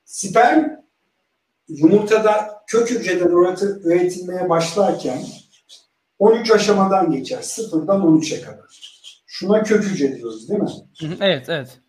Sperm 0.05 0.65
yumurtada 1.67 2.63
kök 2.67 2.91
hücreden 2.91 3.27
üret- 3.27 3.81
üretilmeye 3.83 4.49
başlarken 4.49 5.23
13 6.19 6.51
aşamadan 6.51 7.11
geçer. 7.11 7.41
Sıfırdan 7.41 8.01
13'e 8.01 8.41
kadar. 8.41 8.93
Şuna 9.25 9.63
kök 9.63 9.83
hücre 9.83 10.15
diyoruz 10.15 10.49
değil 10.49 10.59
mi? 10.59 10.69
Evet 11.21 11.49
evet. 11.49 11.79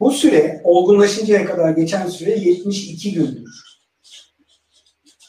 Bu 0.00 0.10
süre 0.10 0.60
olgunlaşıncaya 0.64 1.46
kadar 1.46 1.70
geçen 1.70 2.08
süre 2.08 2.30
72 2.30 3.12
gündür. 3.12 3.64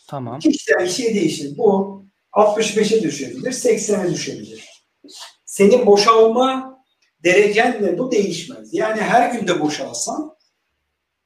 Tamam. 0.07 0.39
Kişiden 0.39 0.85
kişiye 0.85 1.15
değişir. 1.15 1.57
Bu 1.57 2.04
65'e 2.35 3.03
düşebilir, 3.03 3.51
80'e 3.51 4.11
düşebilir. 4.11 4.85
Senin 5.45 5.85
boşalma 5.85 6.79
derecenle 7.23 7.97
bu 7.97 8.11
değişmez. 8.11 8.73
Yani 8.73 9.01
her 9.01 9.31
günde 9.31 9.61
boşalsan, 9.61 10.35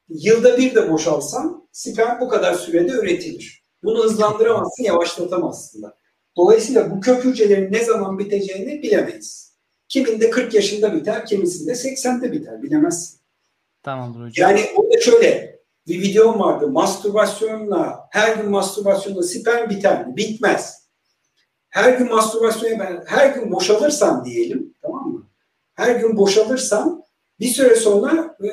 yılda 0.08 0.58
bir 0.58 0.74
de 0.74 0.90
boşalsan 0.92 1.68
sperm 1.72 2.20
bu 2.20 2.28
kadar 2.28 2.54
sürede 2.54 2.92
üretilir. 2.92 3.62
Bunu 3.82 4.04
hızlandıramazsın, 4.04 4.84
yavaşlatamazsın 4.84 5.82
da. 5.82 5.96
Dolayısıyla 6.36 6.90
bu 6.90 7.00
kök 7.00 7.24
hücrelerin 7.24 7.72
ne 7.72 7.84
zaman 7.84 8.18
biteceğini 8.18 8.82
bilemeyiz. 8.82 9.56
Kiminde 9.88 10.30
40 10.30 10.54
yaşında 10.54 10.94
biter, 10.94 11.26
kimisinde 11.26 11.72
80'de 11.72 12.32
biter, 12.32 12.62
bilemezsin. 12.62 13.20
Tamamdır 13.82 14.26
hocam. 14.26 14.50
Yani 14.50 14.66
orada 14.76 15.00
şöyle 15.00 15.60
bir 15.86 16.02
videom 16.02 16.40
vardı. 16.40 16.68
Mastürbasyonla 16.68 18.08
her 18.10 18.36
gün 18.36 18.50
mastürbasyonla 18.50 19.22
sperm 19.22 19.70
biter 19.70 20.06
mi? 20.06 20.16
Bitmez. 20.16 20.79
Her 21.70 21.92
gün 21.98 22.08
mastürbasyona 22.08 22.78
ben 22.78 23.04
her 23.06 23.34
gün 23.34 23.52
boşalırsan 23.52 24.24
diyelim 24.24 24.74
tamam 24.82 25.08
mı? 25.08 25.26
Her 25.74 25.96
gün 25.96 26.16
boşalırsan 26.16 27.04
bir 27.40 27.48
süre 27.48 27.76
sonra 27.76 28.36
e, 28.44 28.48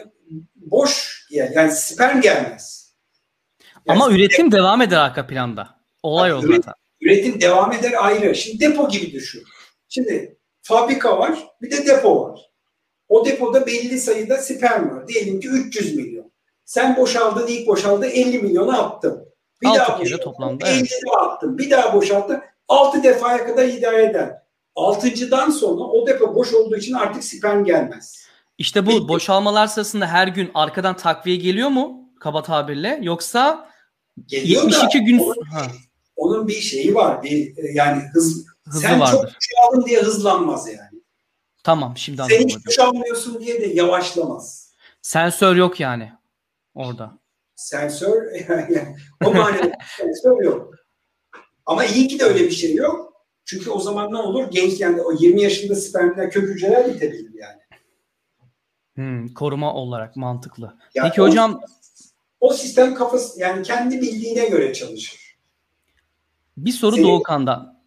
boş 0.56 1.26
yani, 1.30 1.52
yani 1.56 1.72
sperm 1.72 2.22
gelmez. 2.22 2.94
Yani 3.86 4.02
Ama 4.02 4.12
üretim 4.12 4.52
devam 4.52 4.82
eder 4.82 4.98
arka 4.98 5.28
planda. 5.28 5.70
Olay 6.04 6.34
o 6.34 6.42
Üretim- 6.42 6.56
zaten. 6.56 6.74
üretim 7.02 7.42
devam 7.42 7.74
eder 7.74 7.94
ayrı. 8.06 8.36
Şimdi 8.36 8.60
depo 8.60 8.90
gibi 8.90 9.12
düşün. 9.14 9.44
Şimdi 9.90 10.38
fabrika 10.62 11.20
var 11.20 11.48
bir 11.62 11.72
de 11.72 11.86
depo 11.86 12.30
var. 12.30 12.40
O 13.10 13.26
depoda 13.26 13.68
belli 13.68 14.00
sayıda 14.00 14.38
sperm 14.38 14.90
var. 14.96 15.08
Diyelim 15.08 15.40
ki 15.40 15.48
300 15.48 15.96
milyon. 15.96 16.32
Sen 16.66 16.98
boşaldın 16.98 17.48
ilk 17.48 17.68
boşaldı 17.68 18.06
50 18.06 18.40
milyonu 18.40 18.82
attın. 18.84 19.28
Bir 19.62 19.68
Altı 19.68 19.80
daha 19.80 19.88
kere 19.88 20.00
boşaldın 20.06 20.24
toplamda, 20.24 20.68
50 20.68 20.78
evet. 20.78 20.90
attın. 21.18 21.58
Bir 21.58 21.72
daha 21.72 21.94
boşalttın 21.94 22.42
6 22.68 23.04
defaya 23.04 23.48
kadar 23.48 23.66
idare 23.66 24.04
eder. 24.04 24.42
Altıncıdan 24.76 25.50
sonra 25.50 25.84
o 25.84 26.08
depo 26.08 26.36
boş 26.36 26.54
olduğu 26.54 26.76
için 26.78 26.94
artık 26.94 27.24
sperm 27.24 27.64
gelmez. 27.66 28.28
İşte 28.58 28.86
bu 28.86 29.08
boşalmalar 29.08 29.68
sırasında 29.68 30.08
her 30.08 30.28
gün 30.28 30.52
arkadan 30.54 30.98
takviye 30.98 31.38
geliyor 31.38 31.70
mu? 31.70 32.10
Kaba 32.20 32.44
tabirle. 32.44 33.00
Yoksa 33.02 33.70
Geliyor 34.26 34.62
da 34.62 34.66
72 34.66 35.00
gün 35.00 35.20
onun, 35.20 35.42
ha, 35.54 35.62
onun 36.16 36.48
bir 36.48 36.54
şeyi 36.54 36.96
var. 36.96 37.24
Bir, 37.24 37.58
e, 37.58 37.72
yani 37.74 38.02
hız, 38.14 38.46
hızlı 38.66 38.80
sen 38.82 38.90
çok 38.94 39.02
vardır. 39.02 39.38
boşaldın 39.38 39.86
diye 39.88 40.02
hızlanmaz 40.02 40.68
yani. 40.68 41.02
Tamam 41.64 41.98
şimdi 41.98 42.18
Sen 42.18 42.24
anladım 42.24 42.40
hiç 42.48 42.56
hocam. 42.56 42.64
boşalmıyorsun 42.68 43.40
diye 43.40 43.62
de 43.62 43.66
yavaşlamaz. 43.66 44.74
Sensör 45.02 45.56
yok 45.56 45.80
yani 45.80 46.12
orada. 46.76 47.18
Sensör 47.56 48.32
yani 48.50 48.96
o 49.26 49.34
manada 49.34 49.72
sensör 49.98 50.44
yok. 50.44 50.74
Ama 51.68 51.86
iyi 51.86 52.08
ki 52.08 52.20
de 52.20 52.24
öyle 52.24 52.40
bir 52.44 52.52
şey 52.52 52.74
yok. 52.76 53.14
Çünkü 53.46 53.70
o 53.70 53.80
zaman 53.80 54.12
ne 54.12 54.18
olur? 54.18 54.52
Gençken 54.52 54.98
de 54.98 55.02
o 55.02 55.12
20 55.20 55.42
yaşında 55.42 55.76
spermler 55.76 56.32
kök 56.32 56.50
hücreler 56.50 56.94
bitebilir 56.94 57.32
yani. 57.34 57.58
Hmm, 58.96 59.28
koruma 59.34 59.74
olarak 59.74 60.16
mantıklı. 60.16 60.74
Yani 60.96 61.10
Peki 61.10 61.22
o- 61.22 61.26
hocam 61.28 61.62
O 62.40 62.54
sistem 62.54 62.96
kafası 62.96 63.40
yani 63.40 63.64
kendi 63.64 64.02
bildiğine 64.02 64.46
göre 64.50 64.74
çalışır. 64.74 65.38
bir 66.58 66.72
soru 66.72 66.96
Senin- 66.96 67.08
Doğukan'dan. 67.08 67.78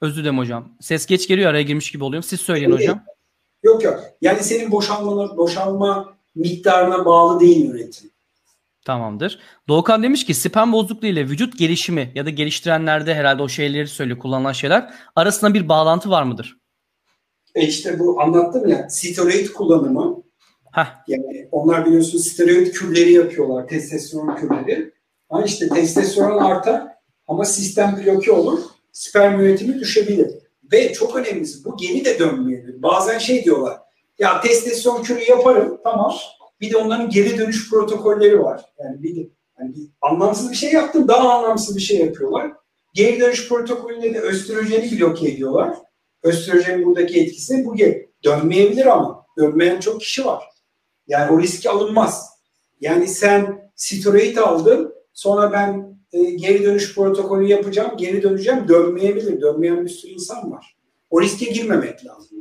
Özür 0.00 0.16
dilerim 0.22 0.38
hocam. 0.38 0.72
Ses 0.80 1.06
geç 1.06 1.28
geliyor 1.28 1.50
araya 1.50 1.62
girmiş 1.62 1.90
gibi 1.90 2.04
oluyorum. 2.04 2.28
Siz 2.28 2.40
söyleyin 2.40 2.70
Öyle. 2.70 2.82
hocam. 2.84 3.04
Yok 3.62 3.84
yok. 3.84 4.00
Yani 4.20 4.42
senin 4.42 4.70
boşalmana, 4.72 5.36
boşalma 5.36 6.14
miktarına 6.34 7.04
bağlı 7.04 7.40
değil 7.40 7.70
üretim. 7.70 8.10
Tamamdır. 8.84 9.38
Doğukan 9.68 10.02
demiş 10.02 10.26
ki 10.26 10.34
sperm 10.34 10.72
bozukluğu 10.72 11.06
ile 11.06 11.28
vücut 11.28 11.58
gelişimi 11.58 12.12
ya 12.14 12.26
da 12.26 12.30
geliştirenlerde 12.30 13.14
herhalde 13.14 13.42
o 13.42 13.48
şeyleri 13.48 13.88
söylüyor 13.88 14.18
kullanılan 14.18 14.52
şeyler 14.52 14.94
arasında 15.16 15.54
bir 15.54 15.68
bağlantı 15.68 16.10
var 16.10 16.22
mıdır? 16.22 16.56
E 17.54 17.66
işte 17.66 17.98
bu 17.98 18.20
anlattım 18.20 18.68
ya 18.68 18.88
steroid 18.88 19.48
kullanımı 19.48 20.22
Heh, 20.72 20.86
yani 21.08 21.48
onlar 21.52 21.86
biliyorsun 21.86 22.18
steroid 22.18 22.72
kürleri 22.72 23.12
yapıyorlar 23.12 23.68
testosteron 23.68 24.36
kürleri. 24.36 24.92
Ha 25.28 25.42
işte 25.46 25.68
testosteron 25.68 26.38
artar 26.38 26.82
ama 27.26 27.44
sistem 27.44 28.02
bloke 28.06 28.32
olur. 28.32 28.60
Sperm 28.92 29.40
üretimi 29.40 29.80
düşebilir. 29.80 30.30
Ve 30.72 30.92
çok 30.92 31.16
önemlisi 31.16 31.64
bu 31.64 31.76
geri 31.76 32.04
de 32.04 32.18
dönmeyebilir. 32.18 32.82
Bazen 32.82 33.18
şey 33.18 33.44
diyorlar. 33.44 33.78
Ya 34.18 34.40
testosteron 34.40 35.02
kürü 35.02 35.30
yaparım 35.30 35.80
tamam. 35.84 36.14
Bir 36.60 36.72
de 36.72 36.76
onların 36.76 37.10
geri 37.10 37.38
dönüş 37.38 37.70
protokolleri 37.70 38.42
var. 38.42 38.64
Yani 38.78 39.02
bir 39.02 39.16
de 39.16 39.28
yani 39.60 39.74
bir 39.74 39.88
anlamsız 40.02 40.50
bir 40.50 40.56
şey 40.56 40.72
yaptım 40.72 41.08
daha 41.08 41.38
anlamsız 41.38 41.76
bir 41.76 41.80
şey 41.80 41.98
yapıyorlar. 41.98 42.52
Geri 42.94 43.20
dönüş 43.20 43.48
protokolünde 43.48 44.14
de 44.14 44.20
östrojeni 44.20 45.00
bloke 45.00 45.28
ediyorlar. 45.28 45.76
Östrojenin 46.22 46.86
buradaki 46.86 47.20
etkisi 47.20 47.64
bu. 47.64 47.76
Dönmeyebilir 48.24 48.86
ama. 48.86 49.26
Dönmeyen 49.38 49.80
çok 49.80 50.00
kişi 50.00 50.24
var. 50.24 50.44
Yani 51.06 51.32
o 51.32 51.40
riski 51.40 51.70
alınmaz. 51.70 52.30
Yani 52.80 53.08
sen 53.08 53.70
steroid 53.76 54.36
aldın 54.36 54.94
sonra 55.12 55.52
ben 55.52 55.98
e, 56.12 56.22
geri 56.22 56.64
dönüş 56.64 56.94
protokolü 56.94 57.46
yapacağım, 57.46 57.96
geri 57.96 58.22
döneceğim 58.22 58.68
dönmeyebilir. 58.68 59.40
Dönmeyen 59.40 59.84
bir 59.84 59.90
sürü 59.90 60.12
insan 60.12 60.52
var. 60.52 60.76
O 61.10 61.22
riske 61.22 61.44
girmemek 61.44 62.06
lazım. 62.06 62.33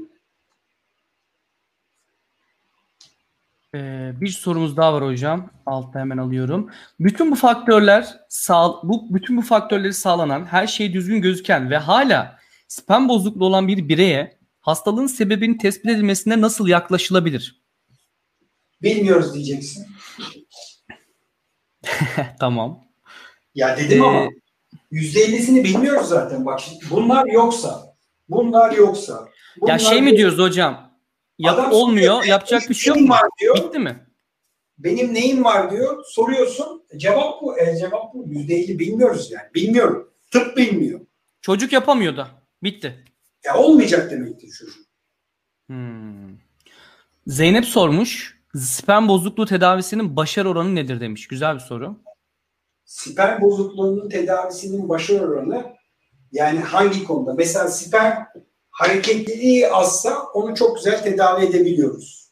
Ee, 3.76 4.12
bir 4.22 4.28
sorumuz 4.28 4.78
daha 4.78 4.94
var 4.94 5.06
hocam. 5.06 5.50
Altta 5.66 6.00
hemen 6.00 6.18
alıyorum. 6.18 6.72
Bütün 7.00 7.32
bu 7.32 7.36
faktörler 7.36 8.20
sağ, 8.30 8.74
bu 8.84 9.16
bütün 9.16 9.38
bu 9.38 9.42
faktörleri 9.42 9.94
sağlanan, 9.94 10.46
her 10.46 10.68
şey 10.68 10.94
düzgün 10.94 11.22
gözüken 11.22 11.70
ve 11.70 11.78
hala 11.78 12.40
sperm 12.68 13.10
bozukluğu 13.10 13.46
olan 13.46 13.68
bir 13.68 13.90
bireye 13.90 14.38
hastalığın 14.62 15.08
sebebinin 15.08 15.58
tespit 15.58 15.86
edilmesine 15.86 16.42
nasıl 16.42 16.68
yaklaşılabilir? 16.68 17.64
Bilmiyoruz 18.82 19.34
diyeceksin. 19.34 19.88
tamam. 22.40 22.80
Ya 23.56 23.78
dedim 23.78 24.04
ee, 24.04 24.08
ama 24.08 24.30
%50'sini 24.92 25.64
bilmiyoruz 25.64 26.08
zaten. 26.08 26.46
Bak 26.46 26.60
şimdi 26.60 26.86
bunlar 26.90 27.26
yoksa, 27.26 27.96
bunlar 28.30 28.72
yoksa. 28.72 29.30
Bunlar 29.62 29.72
ya 29.72 29.80
şey 29.80 30.02
mi 30.02 30.18
diyoruz 30.18 30.40
hocam? 30.40 30.83
Yap, 31.40 31.60
Adam 31.60 31.72
olmuyor. 31.72 32.14
Soruyor, 32.14 32.24
yapacak 32.24 32.70
bir 32.70 32.74
şey 32.74 32.96
yok. 32.96 33.10
Var 33.10 33.22
diyor. 33.42 33.56
Bitti 33.58 33.80
mi? 33.80 34.08
Benim 34.78 35.14
neyim 35.14 35.44
var 35.44 35.72
diyor. 35.72 36.04
Soruyorsun. 36.08 36.84
Cevap 36.98 37.42
bu. 37.42 37.60
E, 37.60 37.78
cevap 37.78 38.14
bu. 38.14 38.26
Yüzde 38.28 38.56
elli 38.56 38.80
bilmiyoruz 38.80 39.32
yani. 39.32 39.48
Bilmiyorum. 39.56 40.14
Tıp 40.32 40.58
bilmiyor. 40.58 41.00
Çocuk 41.42 41.74
yapamıyor 41.74 42.18
da. 42.18 42.28
Bitti. 42.64 43.04
Ya 43.46 43.58
olmayacak 43.58 44.12
demektir 44.12 44.50
çocuk. 44.60 44.76
Hmm. 45.68 46.38
Zeynep 47.28 47.66
sormuş. 47.66 48.40
Sperm 48.56 49.08
bozukluğu 49.08 49.46
tedavisinin 49.46 50.16
başarı 50.16 50.50
oranı 50.50 50.76
nedir 50.76 51.00
demiş. 51.00 51.28
Güzel 51.28 51.56
bir 51.56 51.60
soru. 51.60 52.00
Sperm 52.86 53.42
bozukluğunun 53.42 54.10
tedavisinin 54.10 54.90
başarı 54.90 55.32
oranı 55.32 55.74
yani 56.32 56.60
hangi 56.60 57.04
konuda? 57.04 57.34
Mesela 57.34 57.68
sperm 57.68 58.24
hareketliliği 58.74 59.70
azsa 59.70 60.24
onu 60.34 60.56
çok 60.56 60.76
güzel 60.76 61.04
tedavi 61.04 61.46
edebiliyoruz. 61.46 62.32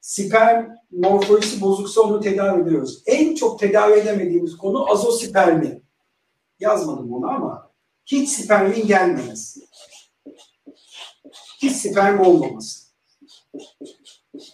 Sperm 0.00 0.68
morfolojisi 0.90 1.60
bozuksa 1.60 2.00
onu 2.00 2.20
tedavi 2.20 2.62
ediyoruz. 2.62 3.02
En 3.06 3.34
çok 3.34 3.58
tedavi 3.58 3.92
edemediğimiz 3.92 4.56
konu 4.56 4.90
azospermi. 4.90 5.82
Yazmadım 6.60 7.12
onu 7.12 7.26
ama 7.26 7.70
hiç 8.06 8.28
spermin 8.30 8.86
gelmemesi. 8.86 9.60
Hiç 11.62 11.76
sperm 11.76 12.20
olmaması. 12.20 12.82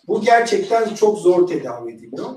Bu 0.09 0.21
gerçekten 0.21 0.94
çok 0.94 1.18
zor 1.18 1.47
tedavi 1.47 1.92
ediliyor. 1.92 2.29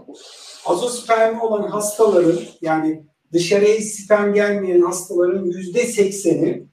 Azospermi 0.65 1.41
olan 1.41 1.67
hastaların 1.69 2.39
yani 2.61 3.03
dışarıya 3.33 3.81
sperm 3.81 4.33
gelmeyen 4.33 4.81
hastaların 4.81 5.45
yüzde 5.45 5.85
sekseni 5.85 6.70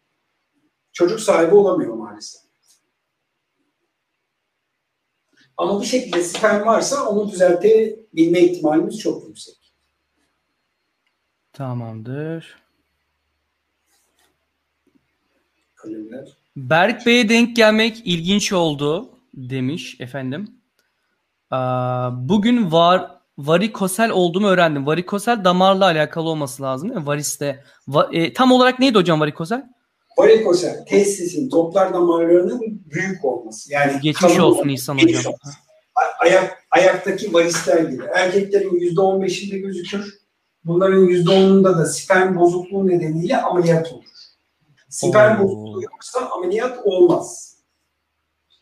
çocuk 0.98 1.20
sahibi 1.20 1.54
olamıyor 1.54 1.94
maalesef. 1.94 2.42
Ama 5.56 5.80
bir 5.80 5.86
şekilde 5.86 6.22
sperm 6.22 6.66
varsa 6.66 7.08
onu 7.08 7.30
düzeltebilme 7.30 8.40
ihtimalimiz 8.40 8.98
çok 8.98 9.28
yüksek. 9.28 9.72
Tamamdır. 11.52 12.58
Kalemler. 15.74 16.36
Berk 16.56 17.06
Bey'e 17.06 17.28
denk 17.28 17.56
gelmek 17.56 18.02
ilginç 18.04 18.52
oldu 18.52 19.10
demiş 19.34 20.00
efendim. 20.00 20.60
Bugün 22.28 22.72
var 22.72 23.20
varikosel 23.38 24.10
olduğumu 24.10 24.46
öğrendim. 24.46 24.86
Varikosel 24.86 25.44
damarla 25.44 25.84
alakalı 25.84 26.28
olması 26.28 26.62
lazım 26.62 26.88
değil 26.88 27.00
mi? 27.00 27.06
Variste. 27.06 27.64
Va, 27.88 28.08
e, 28.12 28.32
tam 28.32 28.52
olarak 28.52 28.78
neydi 28.78 28.98
hocam 28.98 29.20
varikosel? 29.20 29.77
Varikosel 30.18 30.84
testisin 30.84 31.48
toplar 31.48 31.94
damarlarının 31.94 32.82
büyük 32.84 33.24
olması. 33.24 33.72
Yani 33.72 34.00
geçmiş 34.02 34.38
olsun 34.38 34.68
İhsan 34.68 34.98
hocam. 34.98 35.34
Ayak, 36.20 36.64
ayaktaki 36.70 37.32
varisler 37.34 37.78
gibi. 37.78 38.04
Erkeklerin 38.14 38.74
yüzde 38.74 39.00
on 39.00 39.22
beşinde 39.22 39.58
gözükür. 39.58 40.18
Bunların 40.64 40.98
yüzde 40.98 41.30
onunda 41.30 41.78
da 41.78 41.86
sperm 41.86 42.36
bozukluğu 42.36 42.88
nedeniyle 42.88 43.42
ameliyat 43.42 43.92
olur. 43.92 44.04
Sperm 44.88 45.40
Oo. 45.40 45.44
bozukluğu 45.44 45.82
yoksa 45.82 46.20
ameliyat 46.36 46.78
olmaz. 46.84 47.56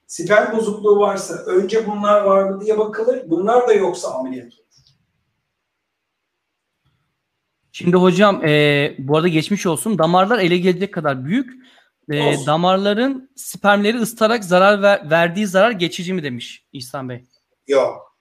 Sperm 0.06 0.56
bozukluğu 0.56 1.00
varsa 1.00 1.34
önce 1.34 1.86
bunlar 1.86 2.20
var 2.20 2.42
mı 2.42 2.60
diye 2.60 2.78
bakılır. 2.78 3.30
Bunlar 3.30 3.68
da 3.68 3.72
yoksa 3.72 4.08
ameliyat 4.14 4.52
olur. 4.52 4.65
Şimdi 7.76 7.96
hocam 7.96 8.44
e, 8.44 8.94
bu 8.98 9.16
arada 9.16 9.28
geçmiş 9.28 9.66
olsun. 9.66 9.98
Damarlar 9.98 10.38
ele 10.38 10.58
gelecek 10.58 10.94
kadar 10.94 11.24
büyük. 11.24 11.52
E, 12.10 12.46
damarların 12.46 13.30
spermleri 13.36 13.98
ıstarak 13.98 14.44
zarar 14.44 14.82
ver, 14.82 15.10
verdiği 15.10 15.46
zarar 15.46 15.70
geçici 15.70 16.14
mi 16.14 16.22
demiş 16.22 16.66
İhsan 16.72 17.08
Bey? 17.08 17.24
Yok. 17.66 18.18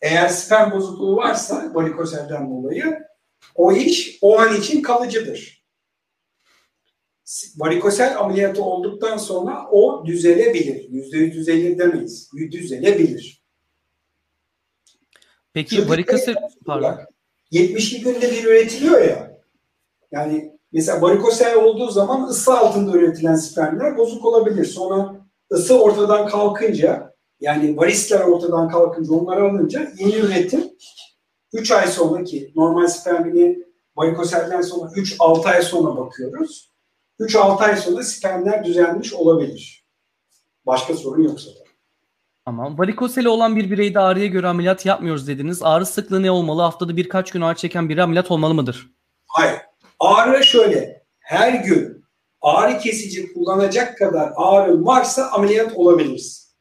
Eğer 0.00 0.28
sperm 0.28 0.70
bozukluğu 0.70 1.16
varsa 1.16 1.70
varikoselden 1.74 2.50
dolayı 2.50 2.98
o 3.54 3.72
iş 3.72 4.18
o 4.20 4.38
an 4.38 4.56
için 4.56 4.82
kalıcıdır. 4.82 5.64
Varikosel 7.56 8.18
ameliyatı 8.18 8.62
olduktan 8.62 9.16
sonra 9.16 9.68
o 9.70 10.06
düzelebilir. 10.06 10.88
Yüzde 10.90 11.18
yüz 11.18 11.34
düzelir 11.34 11.78
demeyiz. 11.78 12.30
Düzelebilir. 12.50 13.44
Peki 15.52 15.88
varikosel 15.88 16.36
pardon. 16.66 17.13
72 17.54 18.00
günde 18.00 18.30
bir 18.30 18.44
üretiliyor 18.44 19.00
ya. 19.00 19.40
Yani 20.12 20.58
mesela 20.72 21.02
varikosel 21.02 21.56
olduğu 21.56 21.90
zaman 21.90 22.28
ısı 22.28 22.58
altında 22.58 22.98
üretilen 22.98 23.34
spermler 23.34 23.98
bozuk 23.98 24.24
olabilir. 24.24 24.64
Sonra 24.64 25.26
ısı 25.52 25.82
ortadan 25.82 26.28
kalkınca 26.28 27.14
yani 27.40 27.76
varisler 27.76 28.20
ortadan 28.20 28.68
kalkınca 28.68 29.14
onları 29.14 29.50
alınca 29.50 29.92
yeni 29.98 30.14
üretim 30.14 30.64
3 31.52 31.70
ay 31.70 31.86
sonraki 31.86 32.52
normal 32.56 32.86
spermini 32.86 33.64
varikoselden 33.96 34.60
sonra 34.60 34.90
3-6 34.90 35.48
ay 35.48 35.62
sonra 35.62 35.96
bakıyoruz. 35.96 36.70
3-6 37.20 37.64
ay 37.64 37.76
sonra 37.76 38.02
spermler 38.02 38.64
düzenmiş 38.64 39.14
olabilir. 39.14 39.86
Başka 40.66 40.94
sorun 40.94 41.22
yoksa 41.22 41.50
da. 41.50 41.63
Tamam. 42.44 42.78
Varikoseli 42.78 43.28
olan 43.28 43.56
bir 43.56 43.70
bireyde 43.70 44.00
ağrıya 44.00 44.26
göre 44.26 44.48
ameliyat 44.48 44.86
yapmıyoruz 44.86 45.28
dediniz. 45.28 45.62
Ağrı 45.62 45.86
sıklığı 45.86 46.22
ne 46.22 46.30
olmalı? 46.30 46.62
Haftada 46.62 46.96
birkaç 46.96 47.30
gün 47.30 47.40
ağrı 47.40 47.56
çeken 47.56 47.88
biri 47.88 48.02
ameliyat 48.02 48.30
olmalı 48.30 48.54
mıdır? 48.54 48.90
Hayır. 49.26 49.56
Ağrı 50.00 50.44
şöyle. 50.44 51.04
Her 51.18 51.52
gün 51.64 52.04
ağrı 52.40 52.78
kesici 52.78 53.32
kullanacak 53.32 53.98
kadar 53.98 54.32
ağrı 54.36 54.84
varsa 54.84 55.30
ameliyat 55.30 55.72
olabiliriz. 55.76 56.54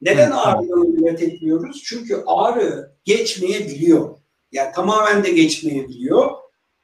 Neden 0.00 0.30
Hı, 0.30 0.36
ağrıdan 0.36 0.80
ameliyat 0.80 1.22
etmiyoruz? 1.22 1.82
Çünkü 1.84 2.22
ağrı 2.26 2.96
geçmeyebiliyor. 3.04 4.16
Yani 4.52 4.72
tamamen 4.72 5.24
de 5.24 5.30
geçmeyebiliyor. 5.30 6.30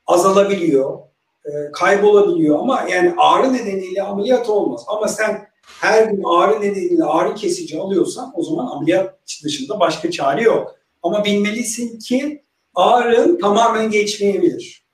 Azalabiliyor. 0.07 0.99
E, 1.45 1.73
kaybolabiliyor 1.73 2.59
ama 2.59 2.87
yani 2.91 3.15
ağrı 3.19 3.53
nedeniyle 3.53 4.03
ameliyat 4.03 4.49
olmaz. 4.49 4.85
Ama 4.87 5.09
sen 5.09 5.46
her 5.81 6.05
gün 6.05 6.23
ağrı 6.25 6.61
nedeniyle 6.61 7.05
ağrı 7.05 7.35
kesici 7.35 7.79
alıyorsan 7.79 8.33
o 8.35 8.43
zaman 8.43 8.67
ameliyat 8.67 9.15
dışında 9.45 9.81
başka 9.81 10.11
çare 10.11 10.43
yok. 10.43 10.75
Ama 11.03 11.25
bilmelisin 11.25 11.99
ki 11.99 12.43
ağrın 12.75 13.39
tamamen 13.41 13.91
geçmeyebilir. 13.91 14.87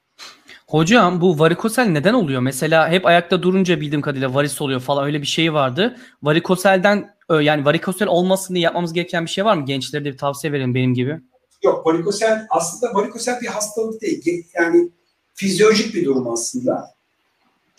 Hocam 0.69 1.21
bu 1.21 1.39
varikosel 1.39 1.87
neden 1.87 2.15
oluyor? 2.15 2.41
Mesela 2.41 2.89
hep 2.91 3.07
ayakta 3.07 3.43
durunca 3.43 3.81
bildiğim 3.81 4.03
kadarıyla 4.03 4.35
varis 4.35 4.63
oluyor 4.63 4.81
falan 4.81 5.05
öyle 5.05 5.23
bir 5.23 5.27
şey 5.27 5.55
vardı. 5.55 5.97
Varikoselden 6.23 7.11
yani 7.41 7.65
varikosel 7.65 8.09
olmasını 8.09 8.59
yapmamız 8.59 8.93
gereken 8.93 9.25
bir 9.25 9.31
şey 9.31 9.45
var 9.45 9.57
mı? 9.57 9.65
Gençlere 9.67 10.05
de 10.05 10.13
bir 10.13 10.19
tavsiye 10.19 10.53
verin 10.53 10.75
benim 10.75 10.95
gibi. 10.95 11.21
Yok 11.63 11.87
varikosel 11.87 12.47
aslında 12.51 12.95
varikosel 12.95 13.41
bir 13.41 13.47
hastalık 13.47 14.01
değil. 14.01 14.47
Yani 14.55 14.91
fizyolojik 15.35 15.95
bir 15.95 16.05
durum 16.05 16.31
aslında 16.31 16.95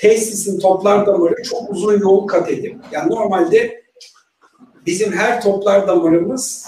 tesisin 0.03 0.59
toplar 0.59 1.05
damarı 1.05 1.43
çok 1.43 1.69
uzun 1.69 1.99
yol 1.99 2.27
kat 2.27 2.49
edip 2.49 2.79
yani 2.91 3.11
normalde 3.11 3.83
bizim 4.85 5.13
her 5.13 5.41
toplar 5.41 5.87
damarımız 5.87 6.67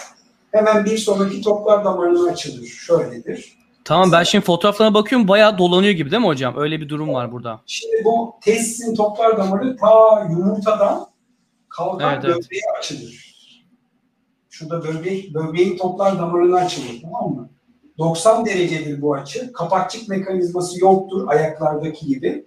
hemen 0.51 0.85
bir 0.85 0.97
sonraki 0.97 1.41
toplar 1.41 1.85
damarına 1.85 2.31
açılır. 2.31 2.65
Şöyledir. 2.65 3.57
Tamam 3.85 4.11
ben 4.11 4.23
şimdi 4.23 4.45
fotoğraflarına 4.45 4.93
bakıyorum 4.93 5.27
bayağı 5.27 5.57
dolanıyor 5.57 5.93
gibi 5.93 6.11
değil 6.11 6.21
mi 6.21 6.27
hocam? 6.27 6.57
Öyle 6.57 6.81
bir 6.81 6.89
durum 6.89 7.13
var 7.13 7.31
burada. 7.31 7.61
Şimdi 7.65 8.05
bu 8.05 8.35
testisin 8.41 8.95
toplar 8.95 9.37
damarı 9.37 9.77
ta 9.77 10.27
yumurtadan 10.31 11.07
kalkar 11.69 12.13
Evet, 12.13 12.25
evet. 12.25 12.35
böbreğe 12.35 12.61
açılır. 12.79 13.35
Şurada 14.49 14.83
böbrek, 14.83 15.33
böbreğin 15.33 15.77
toplar 15.77 16.19
damarına 16.19 16.55
açılır 16.55 17.01
tamam 17.01 17.35
mı? 17.35 17.49
90 17.97 18.45
derecedir 18.45 19.01
bu 19.01 19.13
açı. 19.13 19.53
Kapakçık 19.53 20.09
mekanizması 20.09 20.79
yoktur 20.79 21.27
ayaklardaki 21.27 22.05
gibi. 22.05 22.45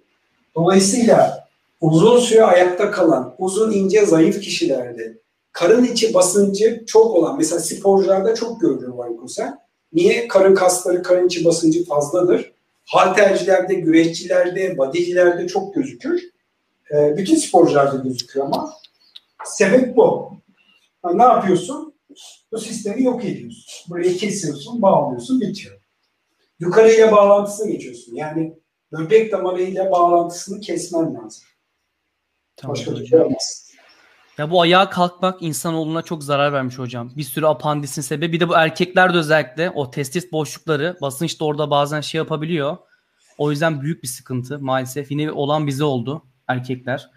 Dolayısıyla 0.55 1.47
uzun 1.81 2.19
süre 2.19 2.43
ayakta 2.43 2.91
kalan, 2.91 3.35
uzun 3.37 3.71
ince 3.71 4.05
zayıf 4.05 4.41
kişilerde 4.41 5.17
karın 5.51 5.83
içi 5.83 6.13
basıncı 6.13 6.83
çok 6.87 7.15
olan, 7.15 7.37
mesela 7.37 7.59
sporcularda 7.59 8.35
çok 8.35 8.61
görülür 8.61 8.87
varikosen. 8.87 9.59
Niye? 9.93 10.27
Karın 10.27 10.55
kasları, 10.55 11.03
karın 11.03 11.27
içi 11.27 11.45
basıncı 11.45 11.85
fazladır. 11.85 12.51
Haltercilerde, 12.85 13.73
güreşçilerde, 13.73 14.77
bodycilerde 14.77 15.47
çok 15.47 15.75
gözükür. 15.75 16.23
Ee, 16.93 17.17
bütün 17.17 17.35
sporcularda 17.35 17.97
gözüküyor 17.97 18.45
ama 18.45 18.73
sebep 19.45 19.97
bu. 19.97 20.31
Ha, 21.01 21.13
ne 21.13 21.23
yapıyorsun? 21.23 21.93
Bu 22.51 22.57
sistemi 22.57 23.03
yok 23.03 23.25
ediyorsun. 23.25 23.65
Burayı 23.89 24.17
kesiyorsun, 24.17 24.81
bağlıyorsun, 24.81 25.41
bitiyor. 25.41 25.79
Yukarıyla 26.59 27.11
bağlantısına 27.11 27.69
geçiyorsun. 27.69 28.15
Yani 28.15 28.53
böbrek 28.91 29.31
damarıyla 29.31 29.91
bağlantısını 29.91 30.61
kesmen 30.61 31.15
lazım. 31.15 31.43
Tamam 32.55 32.75
Başka 32.75 32.91
bir 32.91 33.05
şey 33.05 33.19
olmaz. 33.19 33.69
Ya 34.37 34.51
bu 34.51 34.61
ayağa 34.61 34.89
kalkmak 34.89 35.41
insanoğluna 35.41 36.01
çok 36.01 36.23
zarar 36.23 36.53
vermiş 36.53 36.79
hocam. 36.79 37.11
Bir 37.17 37.23
sürü 37.23 37.45
apandisin 37.45 38.01
sebebi. 38.01 38.33
Bir 38.33 38.39
de 38.39 38.49
bu 38.49 38.53
erkeklerde 38.53 39.17
özellikle 39.17 39.69
o 39.69 39.91
testis 39.91 40.31
boşlukları 40.31 40.97
basınç 41.01 41.39
da 41.39 41.45
orada 41.45 41.69
bazen 41.69 42.01
şey 42.01 42.19
yapabiliyor. 42.19 42.77
O 43.37 43.51
yüzden 43.51 43.81
büyük 43.81 44.03
bir 44.03 44.07
sıkıntı 44.07 44.59
maalesef. 44.59 45.11
Yine 45.11 45.31
olan 45.31 45.67
bize 45.67 45.83
oldu 45.83 46.23
erkekler. 46.47 47.09